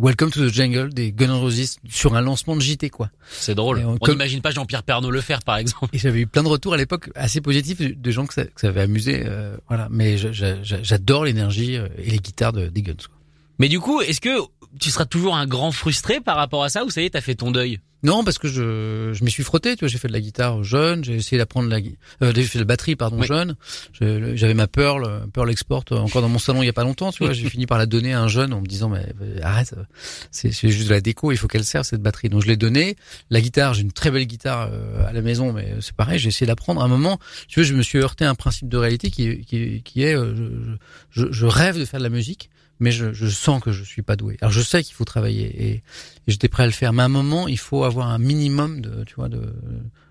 Welcome 0.00 0.30
to 0.30 0.48
the 0.48 0.52
Jungle 0.52 0.92
des 0.92 1.12
Guns 1.12 1.26
N' 1.26 1.30
Roses 1.32 1.76
sur 1.88 2.14
un 2.16 2.20
lancement 2.22 2.56
de 2.56 2.60
JT 2.62 2.88
quoi. 2.90 3.10
C'est 3.30 3.54
drôle. 3.54 3.80
Et 3.80 3.84
on- 3.84 3.98
comme- 3.98 4.14
n'imagine 4.14 4.40
pas 4.40 4.50
Jean-Pierre 4.50 4.82
Pernaud 4.82 5.10
le 5.10 5.20
faire, 5.20 5.42
par 5.42 5.56
exemple. 5.58 5.88
Et 5.94 5.98
j'avais 5.98 6.20
eu 6.20 6.26
plein 6.26 6.42
de 6.42 6.48
retours 6.48 6.74
à 6.74 6.76
l'époque 6.76 7.10
assez 7.14 7.40
positifs 7.40 7.78
de- 7.80 8.10
gens 8.10 8.26
que 8.26 8.34
ça, 8.34 8.44
que 8.44 8.60
ça 8.60 8.68
avait 8.68 8.80
amusé. 8.80 9.22
euh, 9.26 9.56
voilà. 9.68 9.88
Mais 9.90 10.16
j'adore 10.18 11.24
l'énergie 11.24 11.76
euh, 11.76 11.88
et 11.98 12.10
les 12.10 12.18
guitares 12.18 12.52
de, 12.52 12.66
des 12.68 12.82
Guns. 12.82 12.94
Quoi. 12.94 13.16
Mais 13.58 13.68
du 13.68 13.78
coup, 13.80 14.00
est-ce 14.00 14.20
que 14.20 14.38
tu 14.80 14.90
seras 14.90 15.04
toujours 15.04 15.36
un 15.36 15.46
grand 15.46 15.70
frustré 15.70 16.20
par 16.20 16.36
rapport 16.36 16.64
à 16.64 16.68
ça 16.70 16.84
ou 16.84 16.90
ça 16.90 17.02
y 17.02 17.04
est, 17.06 17.10
t'as 17.10 17.20
fait 17.20 17.34
ton 17.36 17.50
deuil? 17.52 17.78
Non, 18.04 18.22
parce 18.22 18.38
que 18.38 18.46
je, 18.48 19.10
je 19.12 19.24
m'y 19.24 19.30
suis 19.30 19.42
frotté. 19.42 19.74
Tu 19.76 19.80
vois, 19.80 19.88
j'ai 19.88 19.98
fait 19.98 20.08
de 20.08 20.12
la 20.12 20.20
guitare 20.20 20.62
jeune, 20.62 21.02
j'ai 21.02 21.14
essayé 21.16 21.38
d'apprendre 21.38 21.68
la, 21.68 21.78
euh, 22.22 22.32
j'ai 22.34 22.42
fait 22.44 22.58
de 22.58 22.62
la 22.62 22.66
batterie, 22.66 22.94
pardon, 22.96 23.18
Oui. 23.18 23.26
jeune. 23.26 23.56
Je- 23.92 24.36
J'avais 24.36 24.54
ma 24.54 24.66
Pearl, 24.66 25.26
Pearl 25.32 25.50
Export 25.50 25.84
euh, 25.92 25.96
encore 25.96 26.22
dans 26.22 26.28
mon 26.28 26.38
salon 26.38 26.62
il 26.62 26.66
y 26.66 26.68
a 26.68 26.72
pas 26.72 26.84
longtemps. 26.84 27.10
Tu 27.12 27.24
vois, 27.24 27.32
j'ai 27.32 27.48
fini 27.48 27.66
par 27.66 27.78
la 27.78 27.86
donner 27.86 28.12
à 28.12 28.20
un 28.20 28.28
jeune 28.28 28.52
en 28.52 28.60
me 28.60 28.66
disant 28.66 28.88
mais 28.90 29.06
arrête, 29.42 29.74
euh, 29.76 29.82
c'est 30.30 30.52
juste 30.52 30.88
de 30.88 30.94
la 30.94 31.00
déco, 31.00 31.32
il 31.32 31.36
faut 31.38 31.48
qu'elle 31.48 31.64
serve 31.64 31.84
cette 31.86 32.02
batterie. 32.02 32.28
Donc 32.28 32.42
je 32.42 32.46
l'ai 32.46 32.56
donnée. 32.56 32.96
La 33.30 33.40
guitare, 33.40 33.74
j'ai 33.74 33.82
une 33.82 33.92
très 33.92 34.10
belle 34.10 34.26
guitare 34.26 34.68
euh, 34.70 35.06
à 35.06 35.12
la 35.12 35.22
maison, 35.22 35.52
mais 35.52 35.74
c'est 35.80 35.94
pareil, 35.96 36.18
j'ai 36.18 36.28
essayé 36.28 36.46
d'apprendre. 36.46 36.82
À 36.82 36.84
un 36.84 36.88
moment, 36.88 37.18
tu 37.48 37.60
vois, 37.60 37.66
je 37.66 37.74
me 37.74 37.82
suis 37.82 37.98
heurté 37.98 38.24
à 38.24 38.30
un 38.30 38.34
principe 38.34 38.68
de 38.68 38.76
réalité 38.76 39.10
qui, 39.10 39.40
qui, 39.46 39.82
qui 39.82 40.02
est, 40.02 40.14
euh, 40.16 40.76
je, 41.10 41.26
je 41.30 41.46
rêve 41.46 41.78
de 41.78 41.84
faire 41.84 42.00
de 42.00 42.04
la 42.04 42.10
musique. 42.10 42.50
Mais 42.80 42.90
je, 42.90 43.12
je 43.12 43.28
sens 43.28 43.62
que 43.62 43.72
je 43.72 43.84
suis 43.84 44.02
pas 44.02 44.16
doué. 44.16 44.36
Alors 44.40 44.52
je 44.52 44.60
sais 44.60 44.82
qu'il 44.82 44.94
faut 44.94 45.04
travailler 45.04 45.46
et, 45.46 45.72
et 45.74 45.82
j'étais 46.26 46.48
prêt 46.48 46.64
à 46.64 46.66
le 46.66 46.72
faire. 46.72 46.92
Mais 46.92 47.02
à 47.02 47.06
un 47.06 47.08
moment, 47.08 47.46
il 47.48 47.58
faut 47.58 47.84
avoir 47.84 48.08
un 48.08 48.18
minimum 48.18 48.80
de, 48.80 49.04
tu 49.04 49.14
vois, 49.14 49.28
de, 49.28 49.54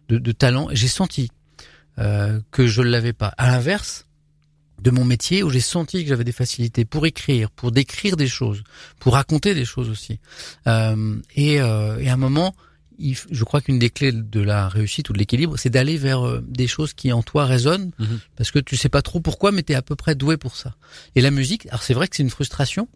de, 0.10 0.18
de 0.18 0.32
talent. 0.32 0.70
J'ai 0.72 0.88
senti 0.88 1.30
euh, 2.00 2.40
que 2.52 2.66
je 2.66 2.82
l'avais 2.82 3.14
pas. 3.14 3.34
À 3.38 3.48
l'inverse 3.48 4.08
de 4.82 4.92
mon 4.92 5.06
métier, 5.06 5.44
où 5.44 5.50
j'ai 5.50 5.62
senti 5.62 6.04
que 6.04 6.10
j'avais 6.10 6.24
des 6.24 6.34
facilités 6.34 6.84
pour 6.84 7.06
écrire, 7.06 7.50
pour 7.52 7.72
décrire 7.72 8.18
des 8.18 8.28
choses, 8.28 8.64
pour 9.00 9.14
raconter 9.14 9.54
des 9.54 9.66
choses 9.66 9.90
aussi. 9.90 10.20
Euh, 10.68 11.16
et, 11.36 11.62
euh, 11.62 12.00
et 12.00 12.10
à 12.10 12.14
un 12.14 12.18
moment, 12.18 12.56
il 13.10 13.18
je 13.32 13.44
crois 13.44 13.62
qu'une 13.62 13.80
des 13.80 13.90
clés 13.90 14.12
de 14.12 14.40
la 14.40 14.68
réussite 14.70 15.10
ou 15.10 15.14
de 15.14 15.18
l'équilibre, 15.20 15.58
c'est 15.58 15.70
d'aller 15.70 15.98
vers 15.98 16.26
euh, 16.26 16.44
des 16.48 16.68
choses 16.68 16.94
qui 16.94 17.12
en 17.12 17.22
toi 17.24 17.46
résonnent, 17.46 17.92
Mhm. 18.00 18.20
parce 18.38 18.52
que 18.52 18.60
tu 18.60 18.76
sais 18.78 18.90
pas 18.90 19.02
trop 19.02 19.20
pourquoi, 19.20 19.52
mais 19.52 19.64
tu 19.64 19.74
es 19.74 19.76
à 19.76 19.82
peu 19.82 19.96
près 19.96 20.16
doué 20.16 20.38
pour 20.38 20.56
ça. 20.56 20.76
Et 21.16 21.22
la 21.22 21.32
musique, 21.32 21.66
alors 21.68 21.84
c'est 21.84 21.94
vrai 21.94 22.08
que 22.08 22.16
c'est 22.16 22.24
une 22.24 22.30
frustration, 22.30 22.88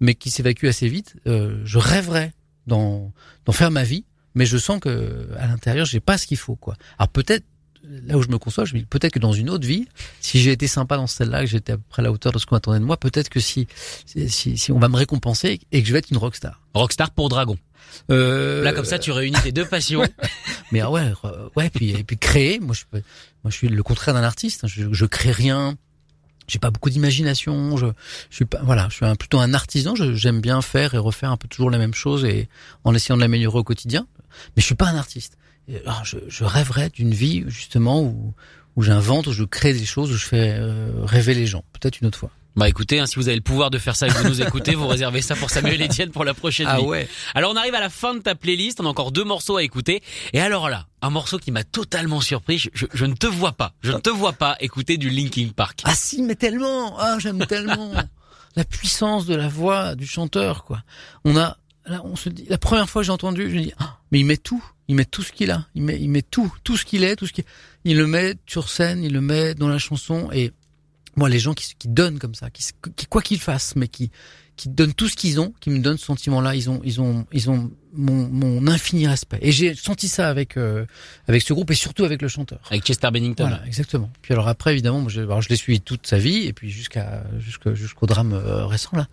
mais 0.00 0.14
qui 0.14 0.30
s'évacue 0.30 0.66
assez 0.66 0.88
vite. 0.88 1.14
Euh, 1.26 1.60
je 1.64 1.78
rêverais 1.78 2.32
d'en 2.66 3.12
d'en 3.46 3.52
faire 3.52 3.70
ma 3.70 3.84
vie, 3.84 4.04
mais 4.34 4.46
je 4.46 4.58
sens 4.58 4.80
que 4.80 5.28
à 5.38 5.46
l'intérieur, 5.46 5.86
j'ai 5.86 6.00
pas 6.00 6.18
ce 6.18 6.26
qu'il 6.26 6.36
faut, 6.38 6.56
quoi. 6.56 6.74
Alors 6.98 7.08
peut-être 7.08 7.44
là 8.06 8.16
où 8.16 8.22
je 8.22 8.28
me 8.28 8.38
conçois, 8.38 8.64
je 8.64 8.74
me 8.74 8.78
dis 8.80 8.86
peut-être 8.86 9.12
que 9.14 9.18
dans 9.18 9.32
une 9.32 9.50
autre 9.50 9.66
vie, 9.66 9.86
si 10.20 10.40
j'ai 10.40 10.52
été 10.52 10.68
sympa 10.68 10.96
dans 10.96 11.08
celle-là, 11.08 11.40
que 11.40 11.46
j'étais 11.46 11.72
à 11.72 11.76
peu 11.76 11.82
près 11.88 12.00
à 12.00 12.04
la 12.04 12.12
hauteur 12.12 12.30
de 12.32 12.38
ce 12.38 12.46
qu'on 12.46 12.54
attendait 12.56 12.78
de 12.78 12.84
moi, 12.84 12.96
peut-être 12.96 13.28
que 13.28 13.40
si, 13.40 13.66
si 14.28 14.56
si 14.56 14.70
on 14.72 14.78
va 14.78 14.88
me 14.88 14.96
récompenser 14.96 15.60
et 15.72 15.82
que 15.82 15.88
je 15.88 15.92
vais 15.92 15.98
être 15.98 16.10
une 16.10 16.16
rockstar. 16.18 16.60
Rockstar 16.74 17.10
pour 17.10 17.28
Dragon. 17.28 17.58
Euh, 18.10 18.62
Là, 18.62 18.72
comme 18.72 18.84
ça, 18.84 18.98
tu 18.98 19.10
réunis 19.12 19.36
tes 19.42 19.52
deux 19.52 19.64
passions. 19.66 20.02
mais 20.72 20.80
ah 20.80 20.90
ouais, 20.90 21.12
ouais, 21.56 21.70
puis 21.70 21.90
et 21.90 22.04
puis 22.04 22.18
créer. 22.18 22.58
Moi, 22.60 22.74
je, 22.74 22.84
moi, 22.92 23.50
je 23.50 23.50
suis 23.56 23.68
le 23.68 23.82
contraire 23.82 24.14
d'un 24.14 24.22
artiste. 24.24 24.66
Je, 24.66 24.92
je 24.92 25.06
crée 25.06 25.32
rien. 25.32 25.76
J'ai 26.48 26.58
pas 26.58 26.70
beaucoup 26.70 26.90
d'imagination. 26.90 27.76
Je, 27.76 27.86
je 28.30 28.36
suis 28.36 28.44
pas, 28.44 28.60
voilà, 28.64 28.88
je 28.90 28.96
suis 28.96 29.06
un, 29.06 29.14
plutôt 29.14 29.38
un 29.40 29.54
artisan. 29.54 29.94
Je- 29.94 30.14
J'aime 30.14 30.40
bien 30.40 30.60
faire 30.62 30.94
et 30.94 30.98
refaire 30.98 31.30
un 31.30 31.36
peu 31.36 31.48
toujours 31.48 31.70
la 31.70 31.78
même 31.78 31.94
chose 31.94 32.24
et 32.24 32.48
en 32.84 32.94
essayant 32.94 33.16
de 33.16 33.22
l'améliorer 33.22 33.58
au 33.58 33.64
quotidien. 33.64 34.06
Mais 34.56 34.60
je 34.60 34.66
suis 34.66 34.74
pas 34.74 34.88
un 34.88 34.96
artiste. 34.96 35.38
Alors, 35.86 36.04
je, 36.04 36.18
je 36.28 36.44
rêverais 36.44 36.90
d'une 36.90 37.12
vie 37.14 37.44
justement 37.46 38.02
où 38.02 38.34
où 38.74 38.82
j'invente, 38.82 39.26
où 39.26 39.32
je 39.32 39.44
crée 39.44 39.74
des 39.74 39.84
choses, 39.84 40.10
où 40.10 40.16
je 40.16 40.24
fais 40.24 40.54
euh, 40.58 40.90
rêver 41.04 41.34
les 41.34 41.46
gens. 41.46 41.62
Peut-être 41.74 42.00
une 42.00 42.06
autre 42.06 42.18
fois. 42.18 42.30
Bah 42.54 42.68
écoutez, 42.68 43.00
hein, 43.00 43.06
si 43.06 43.16
vous 43.16 43.28
avez 43.28 43.36
le 43.36 43.42
pouvoir 43.42 43.70
de 43.70 43.78
faire 43.78 43.96
ça 43.96 44.06
et 44.06 44.10
que 44.10 44.18
vous 44.18 44.28
nous 44.28 44.42
écoutez, 44.42 44.74
vous 44.74 44.86
réservez 44.86 45.22
ça 45.22 45.34
pour 45.34 45.48
Samuel 45.48 45.80
Etienne 45.82 46.10
pour 46.10 46.22
la 46.24 46.34
prochaine 46.34 46.66
Ah 46.68 46.78
vie. 46.80 46.84
ouais. 46.84 47.08
Alors 47.34 47.52
on 47.52 47.56
arrive 47.56 47.74
à 47.74 47.80
la 47.80 47.88
fin 47.88 48.14
de 48.14 48.18
ta 48.20 48.34
playlist, 48.34 48.78
on 48.80 48.84
a 48.84 48.88
encore 48.88 49.10
deux 49.10 49.24
morceaux 49.24 49.56
à 49.56 49.62
écouter. 49.62 50.02
Et 50.34 50.40
alors 50.40 50.68
là, 50.68 50.86
un 51.00 51.08
morceau 51.08 51.38
qui 51.38 51.50
m'a 51.50 51.64
totalement 51.64 52.20
surpris, 52.20 52.58
je, 52.58 52.68
je- 52.74 52.86
je 52.92 53.04
ne 53.06 53.14
te 53.14 53.26
vois 53.26 53.52
pas, 53.52 53.72
je 53.82 53.92
ne 53.92 53.98
te 53.98 54.10
vois 54.10 54.34
pas 54.34 54.56
écouter 54.60 54.98
du 54.98 55.08
Linkin 55.08 55.48
Park. 55.56 55.80
Ah 55.84 55.94
si, 55.94 56.20
mais 56.22 56.34
tellement. 56.34 56.94
Ah, 56.98 57.16
j'aime 57.18 57.46
tellement 57.46 57.92
la 58.56 58.64
puissance 58.64 59.24
de 59.24 59.34
la 59.34 59.48
voix 59.48 59.94
du 59.94 60.06
chanteur, 60.06 60.64
quoi. 60.64 60.82
On 61.24 61.38
a, 61.38 61.56
là, 61.86 62.02
on 62.04 62.16
se 62.16 62.28
dit, 62.28 62.44
la 62.50 62.58
première 62.58 62.88
fois 62.90 63.00
que 63.00 63.06
j'ai 63.06 63.12
entendu, 63.12 63.48
je 63.50 63.56
me 63.56 63.62
dis, 63.62 63.72
ah, 63.78 63.98
mais 64.10 64.20
il 64.20 64.24
met 64.26 64.36
tout, 64.36 64.62
il 64.88 64.94
met 64.94 65.06
tout 65.06 65.22
ce 65.22 65.32
qu'il 65.32 65.50
a, 65.50 65.64
il 65.74 65.82
met, 65.84 65.98
il 65.98 66.10
met 66.10 66.20
tout, 66.20 66.52
tout 66.64 66.76
ce 66.76 66.84
qu'il 66.84 67.02
est, 67.02 67.16
tout 67.16 67.26
ce 67.26 67.32
qu'il, 67.32 67.44
il 67.86 67.96
le 67.96 68.06
met 68.06 68.34
sur 68.46 68.68
scène, 68.68 69.02
il 69.02 69.14
le 69.14 69.22
met 69.22 69.54
dans 69.54 69.68
la 69.68 69.78
chanson, 69.78 70.28
et 70.34 70.52
moi, 71.16 71.28
les 71.28 71.38
gens 71.38 71.54
qui, 71.54 71.74
qui 71.78 71.88
donnent 71.88 72.18
comme 72.18 72.34
ça, 72.34 72.50
qui, 72.50 72.64
qui 72.96 73.06
quoi 73.06 73.22
qu'ils 73.22 73.40
fassent, 73.40 73.76
mais 73.76 73.88
qui, 73.88 74.10
qui 74.56 74.68
donnent 74.68 74.94
tout 74.94 75.08
ce 75.08 75.16
qu'ils 75.16 75.40
ont, 75.40 75.52
qui 75.60 75.70
me 75.70 75.78
donnent 75.80 75.98
ce 75.98 76.06
sentiment-là, 76.06 76.54
ils 76.54 76.70
ont, 76.70 76.80
ils 76.84 77.00
ont, 77.00 77.26
ils 77.32 77.50
ont 77.50 77.70
mon, 77.92 78.28
mon 78.28 78.66
infini 78.66 79.06
respect. 79.06 79.38
Et 79.42 79.52
j'ai 79.52 79.74
senti 79.74 80.08
ça 80.08 80.28
avec, 80.28 80.56
euh, 80.56 80.86
avec 81.26 81.42
ce 81.42 81.52
groupe 81.52 81.70
et 81.70 81.74
surtout 81.74 82.04
avec 82.04 82.22
le 82.22 82.28
chanteur. 82.28 82.60
Avec 82.70 82.84
Chester 82.84 83.10
Bennington. 83.10 83.48
Voilà, 83.48 83.66
exactement. 83.66 84.10
Puis 84.22 84.32
alors 84.32 84.48
après, 84.48 84.72
évidemment, 84.72 85.00
moi, 85.00 85.10
je, 85.10 85.20
alors, 85.20 85.42
je 85.42 85.48
l'ai 85.48 85.56
suivi 85.56 85.80
toute 85.80 86.06
sa 86.06 86.18
vie 86.18 86.46
et 86.46 86.52
puis 86.52 86.70
jusqu'à 86.70 87.24
jusqu'au 87.38 87.74
jusqu'au 87.74 88.06
drame 88.06 88.32
euh, 88.32 88.66
récent 88.66 88.96
là. 88.96 89.08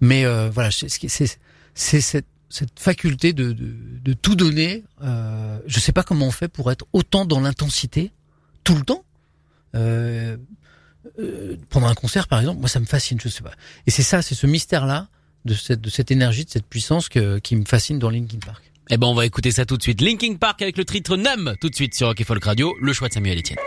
Mais 0.00 0.24
euh, 0.24 0.50
voilà, 0.50 0.70
c'est 0.70 0.88
c'est 0.88 1.08
c'est 1.08 1.38
c'est 1.74 2.00
cette 2.00 2.26
cette 2.48 2.78
faculté 2.78 3.32
de 3.32 3.52
de, 3.52 3.74
de 4.02 4.12
tout 4.12 4.36
donner. 4.36 4.84
Euh, 5.02 5.58
je 5.66 5.80
sais 5.80 5.92
pas 5.92 6.02
comment 6.02 6.26
on 6.26 6.32
fait 6.32 6.48
pour 6.48 6.70
être 6.70 6.86
autant 6.92 7.24
dans 7.24 7.40
l'intensité 7.40 8.12
tout 8.64 8.74
le 8.74 8.82
temps. 8.82 9.04
Euh, 9.74 10.36
euh, 11.18 11.56
pendant 11.68 11.88
un 11.88 11.94
concert, 11.94 12.28
par 12.28 12.40
exemple, 12.40 12.60
moi 12.60 12.68
ça 12.68 12.80
me 12.80 12.86
fascine. 12.86 13.18
Je 13.20 13.28
sais 13.28 13.42
pas. 13.42 13.52
Et 13.86 13.90
c'est 13.90 14.02
ça, 14.02 14.22
c'est 14.22 14.34
ce 14.34 14.46
mystère 14.46 14.86
là 14.86 15.08
de 15.44 15.54
cette 15.54 15.80
de 15.80 15.90
cette 15.90 16.10
énergie, 16.10 16.44
de 16.44 16.50
cette 16.50 16.66
puissance 16.66 17.08
que, 17.08 17.38
qui 17.38 17.56
me 17.56 17.64
fascine 17.64 17.98
dans 17.98 18.10
Linkin 18.10 18.38
Park. 18.44 18.62
Eh 18.90 18.96
ben 18.96 19.06
on 19.06 19.14
va 19.14 19.26
écouter 19.26 19.50
ça 19.50 19.64
tout 19.64 19.76
de 19.76 19.82
suite. 19.82 20.00
Linkin 20.00 20.36
Park 20.36 20.62
avec 20.62 20.76
le 20.76 20.84
titre 20.84 21.16
Numb 21.16 21.54
tout 21.60 21.68
de 21.68 21.74
suite 21.74 21.94
sur 21.94 22.08
Rock 22.08 22.22
Folk 22.24 22.44
Radio, 22.44 22.74
le 22.80 22.92
choix 22.92 23.08
de 23.08 23.14
Samuel 23.14 23.38
Etienne. 23.38 23.58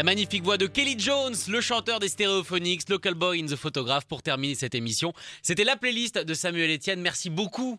La 0.00 0.04
magnifique 0.04 0.42
voix 0.42 0.56
de 0.56 0.66
Kelly 0.66 0.98
Jones, 0.98 1.34
le 1.46 1.60
chanteur 1.60 1.98
des 1.98 2.08
Stereophonics, 2.08 2.88
Local 2.88 3.12
Boy 3.12 3.42
in 3.42 3.44
the 3.44 3.54
Photograph, 3.54 4.06
pour 4.06 4.22
terminer 4.22 4.54
cette 4.54 4.74
émission. 4.74 5.12
C'était 5.42 5.62
la 5.62 5.76
playlist 5.76 6.16
de 6.16 6.32
Samuel 6.32 6.74
Etienne. 6.74 7.02
Merci 7.02 7.28
beaucoup. 7.28 7.78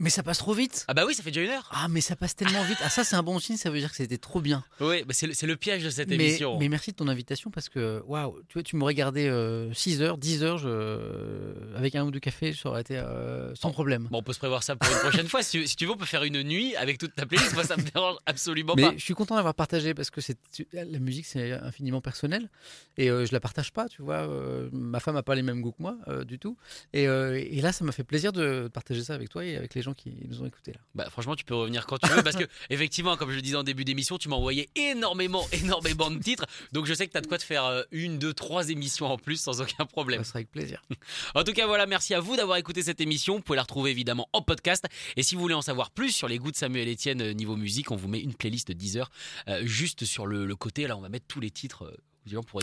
Mais 0.00 0.10
ça 0.10 0.22
passe 0.24 0.38
trop 0.38 0.54
vite. 0.54 0.84
Ah 0.88 0.94
bah 0.94 1.04
oui, 1.06 1.14
ça 1.14 1.22
fait 1.22 1.30
déjà 1.30 1.44
une 1.46 1.50
heure. 1.56 1.70
Ah, 1.72 1.86
mais 1.88 2.00
ça 2.00 2.16
passe 2.16 2.34
tellement 2.34 2.62
vite. 2.64 2.78
Ah, 2.82 2.88
ça, 2.90 3.04
c'est 3.04 3.14
un 3.14 3.22
bon 3.22 3.38
signe, 3.38 3.56
ça 3.56 3.70
veut 3.70 3.78
dire 3.78 3.90
que 3.90 3.96
c'était 3.96 4.18
trop 4.18 4.40
bien. 4.40 4.64
Oui, 4.80 5.04
bah 5.04 5.14
c'est 5.14 5.46
le, 5.46 5.56
piège 5.56 5.84
de 5.84 5.90
cette 5.90 6.08
Mais, 6.08 6.16
émission. 6.16 6.58
mais 6.58 6.68
merci 6.68 6.90
de 6.90 6.96
ton 6.96 7.06
invitation 7.08 7.50
parce 7.52 7.68
que, 7.68 8.02
waouh, 8.06 8.40
tu 8.48 8.54
vois, 8.54 8.62
tu 8.64 8.74
m'aurais 8.76 8.94
gardé 8.94 9.30
6 9.72 10.02
heures, 10.02 10.18
10 10.18 10.42
heures, 10.42 10.58
je... 10.58 11.76
avec 11.76 11.94
un 11.94 12.04
ou 12.04 12.10
deux 12.10 12.18
cafés, 12.20 12.52
ça 12.52 12.68
aurait 12.70 12.80
été 12.80 12.96
euh, 12.96 13.54
sans 13.54 13.70
problème. 13.70 14.08
Bon, 14.10 14.18
on 14.18 14.22
peut 14.22 14.32
se 14.32 14.38
prévoir 14.38 14.62
ça 14.62 14.76
pour 14.76 14.90
une 14.92 14.98
prochaine 14.98 15.28
fois. 15.28 15.42
Si, 15.42 15.66
si 15.68 15.76
tu 15.76 15.86
veux, 15.86 15.92
on 15.92 15.96
peut 15.96 16.04
faire 16.06 16.24
une 16.24 16.42
nuit 16.42 16.74
avec 16.76 16.98
toute 16.98 17.14
ta 17.14 17.26
playlist. 17.26 17.54
Moi, 17.54 17.64
ça 17.64 17.76
me 17.76 17.82
dérange 17.82 18.16
absolument 18.26 18.74
Mais 18.76 18.82
pas. 18.82 18.92
je 18.96 19.02
suis 19.04 19.14
content 19.14 19.36
d'avoir 19.36 19.54
partagé 19.54 19.94
parce 19.94 20.10
que 20.10 20.20
c'est 20.20 20.36
la 20.72 20.98
musique 20.98 21.26
c'est 21.26 21.52
infiniment 21.52 22.00
personnel 22.00 22.50
et 22.96 23.10
euh, 23.10 23.26
je 23.26 23.32
la 23.32 23.40
partage 23.40 23.72
pas, 23.72 23.88
tu 23.88 24.02
vois. 24.02 24.28
euh, 24.28 24.68
ma 24.72 24.98
femme 25.00 25.16
a 25.16 25.22
pas 25.22 25.34
les 25.34 25.42
mêmes 25.42 25.60
goûts 25.60 25.72
que 25.72 25.82
moi 25.82 25.96
euh, 26.08 26.24
du 26.24 26.38
tout 26.38 26.56
et, 26.92 27.06
euh, 27.06 27.34
et 27.38 27.60
là 27.60 27.72
ça 27.72 27.84
m'a 27.84 27.92
fait 27.92 28.04
plaisir 28.04 28.32
de 28.32 28.68
partager 28.72 29.02
ça 29.04 29.14
avec 29.14 29.28
toi 29.28 29.44
et 29.44 29.56
avec 29.56 29.74
les 29.74 29.82
gens 29.84 29.94
qui 29.94 30.12
nous 30.28 30.42
ont 30.42 30.46
écoutés 30.46 30.72
là. 30.72 30.80
Bah, 30.94 31.08
franchement, 31.10 31.36
tu 31.36 31.44
peux 31.44 31.54
revenir 31.54 31.86
quand 31.86 31.98
tu 31.98 32.08
veux 32.08 32.22
parce 32.22 32.36
que, 32.36 32.44
effectivement, 32.70 33.16
comme 33.16 33.30
je 33.30 33.36
le 33.36 33.42
disais 33.42 33.56
en 33.56 33.62
début 33.62 33.84
d'émission, 33.84 34.18
tu 34.18 34.28
m'as 34.28 34.36
envoyé 34.36 34.68
énormément, 34.74 35.46
énormément 35.52 36.10
de 36.10 36.18
titres. 36.18 36.46
Donc, 36.72 36.86
je 36.86 36.94
sais 36.94 37.06
que 37.06 37.12
tu 37.12 37.18
as 37.18 37.20
de 37.20 37.26
quoi 37.28 37.38
te 37.38 37.44
faire 37.44 37.64
euh, 37.66 37.82
une, 37.92 38.18
deux, 38.18 38.34
trois 38.34 38.68
émissions 38.70 39.06
en 39.06 39.16
plus 39.18 39.36
sans 39.36 39.60
aucun 39.60 39.86
problème. 39.86 40.24
Ça 40.24 40.28
sera 40.30 40.38
avec 40.38 40.50
plaisir. 40.50 40.82
En 41.36 41.44
tout 41.44 41.52
cas, 41.52 41.66
voilà, 41.66 41.86
merci 41.86 42.14
à 42.14 42.20
vous 42.20 42.36
d'avoir 42.36 42.56
écouté 42.58 42.82
cette 42.82 43.00
émission. 43.00 43.36
Vous 43.36 43.42
pouvez 43.42 43.56
la 43.56 43.62
retrouver 43.62 43.90
évidemment 43.92 44.28
en 44.32 44.42
podcast. 44.42 44.84
Et 45.16 45.22
si 45.22 45.34
vous 45.36 45.40
voulez 45.40 45.54
en 45.54 45.62
savoir 45.62 45.90
plus 45.90 46.10
sur 46.10 46.26
les 46.28 46.38
goûts 46.38 46.50
de 46.50 46.56
Samuel 46.56 46.88
Etienne 46.90 47.22
euh, 47.22 47.32
niveau 47.32 47.56
musique, 47.56 47.90
on 47.90 47.96
vous 47.96 48.08
met 48.08 48.20
une 48.20 48.34
playlist 48.34 48.68
de 48.68 48.72
10 48.72 48.96
heures 48.96 49.10
euh, 49.48 49.62
juste 49.66 50.04
sur 50.04 50.26
le, 50.26 50.46
le 50.46 50.56
côté. 50.56 50.86
Là, 50.86 50.96
on 50.96 51.00
va 51.00 51.08
mettre 51.08 51.26
tous 51.28 51.40
les 51.40 51.50
titres. 51.50 51.84
euh, 51.84 51.96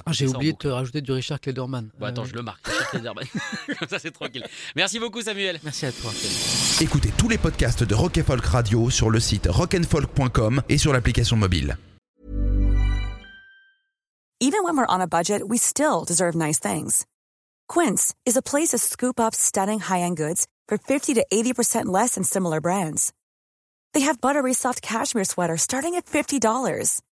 Ah, 0.05 0.12
J'ai 0.12 0.28
oublié 0.28 0.53
de 0.53 0.57
te 0.57 0.68
rajouter 0.68 1.01
du 1.01 1.12
Richard 1.12 1.39
Klederman. 1.39 1.89
Bon, 1.99 2.07
attends, 2.07 2.24
Euh, 2.24 2.26
je 2.26 2.34
le 2.36 2.41
marque. 2.41 2.66
Richard 2.68 2.89
Klederman. 2.91 3.26
Comme 3.80 3.88
ça, 3.88 3.99
c'est 3.99 4.12
tranquille. 4.12 4.45
Merci 4.76 4.99
beaucoup, 4.99 5.22
Samuel. 5.22 5.59
Merci 5.64 5.86
à 5.86 5.91
toi. 5.91 6.12
Écoutez 6.82 7.12
tous 7.18 7.30
les 7.30 7.38
podcasts 7.38 7.84
de 7.84 7.93
Rock 7.93 8.18
and 8.18 8.24
Folk 8.24 8.45
Radio 8.45 8.89
sur 8.89 9.09
le 9.09 9.20
site 9.20 9.47
rockandfolk.com 9.49 10.62
et 10.70 10.78
sur 10.78 10.93
l'application 10.93 11.38
mobile. 11.38 11.78
Even 14.39 14.64
when 14.64 14.76
we're 14.76 14.88
on 14.89 14.99
a 15.01 15.07
budget, 15.07 15.47
we 15.47 15.59
still 15.59 16.03
deserve 16.05 16.36
nice 16.36 16.59
things. 16.59 17.05
Quince 17.68 18.14
is 18.26 18.36
a 18.36 18.41
place 18.41 18.70
to 18.70 18.78
scoop 18.80 19.20
up 19.20 19.36
stunning 19.36 19.80
high-end 19.80 20.18
goods 20.18 20.47
for 20.68 20.78
50 20.80 21.14
to 21.14 21.26
80% 21.32 21.86
less 21.86 22.16
than 22.16 22.24
similar 22.24 22.59
brands. 22.59 23.14
They 23.93 24.01
have 24.01 24.20
buttery 24.20 24.53
soft 24.55 24.82
cashmere 24.82 25.26
sweaters 25.26 25.62
starting 25.62 25.93
at 25.95 26.05
$50, 26.07 27.01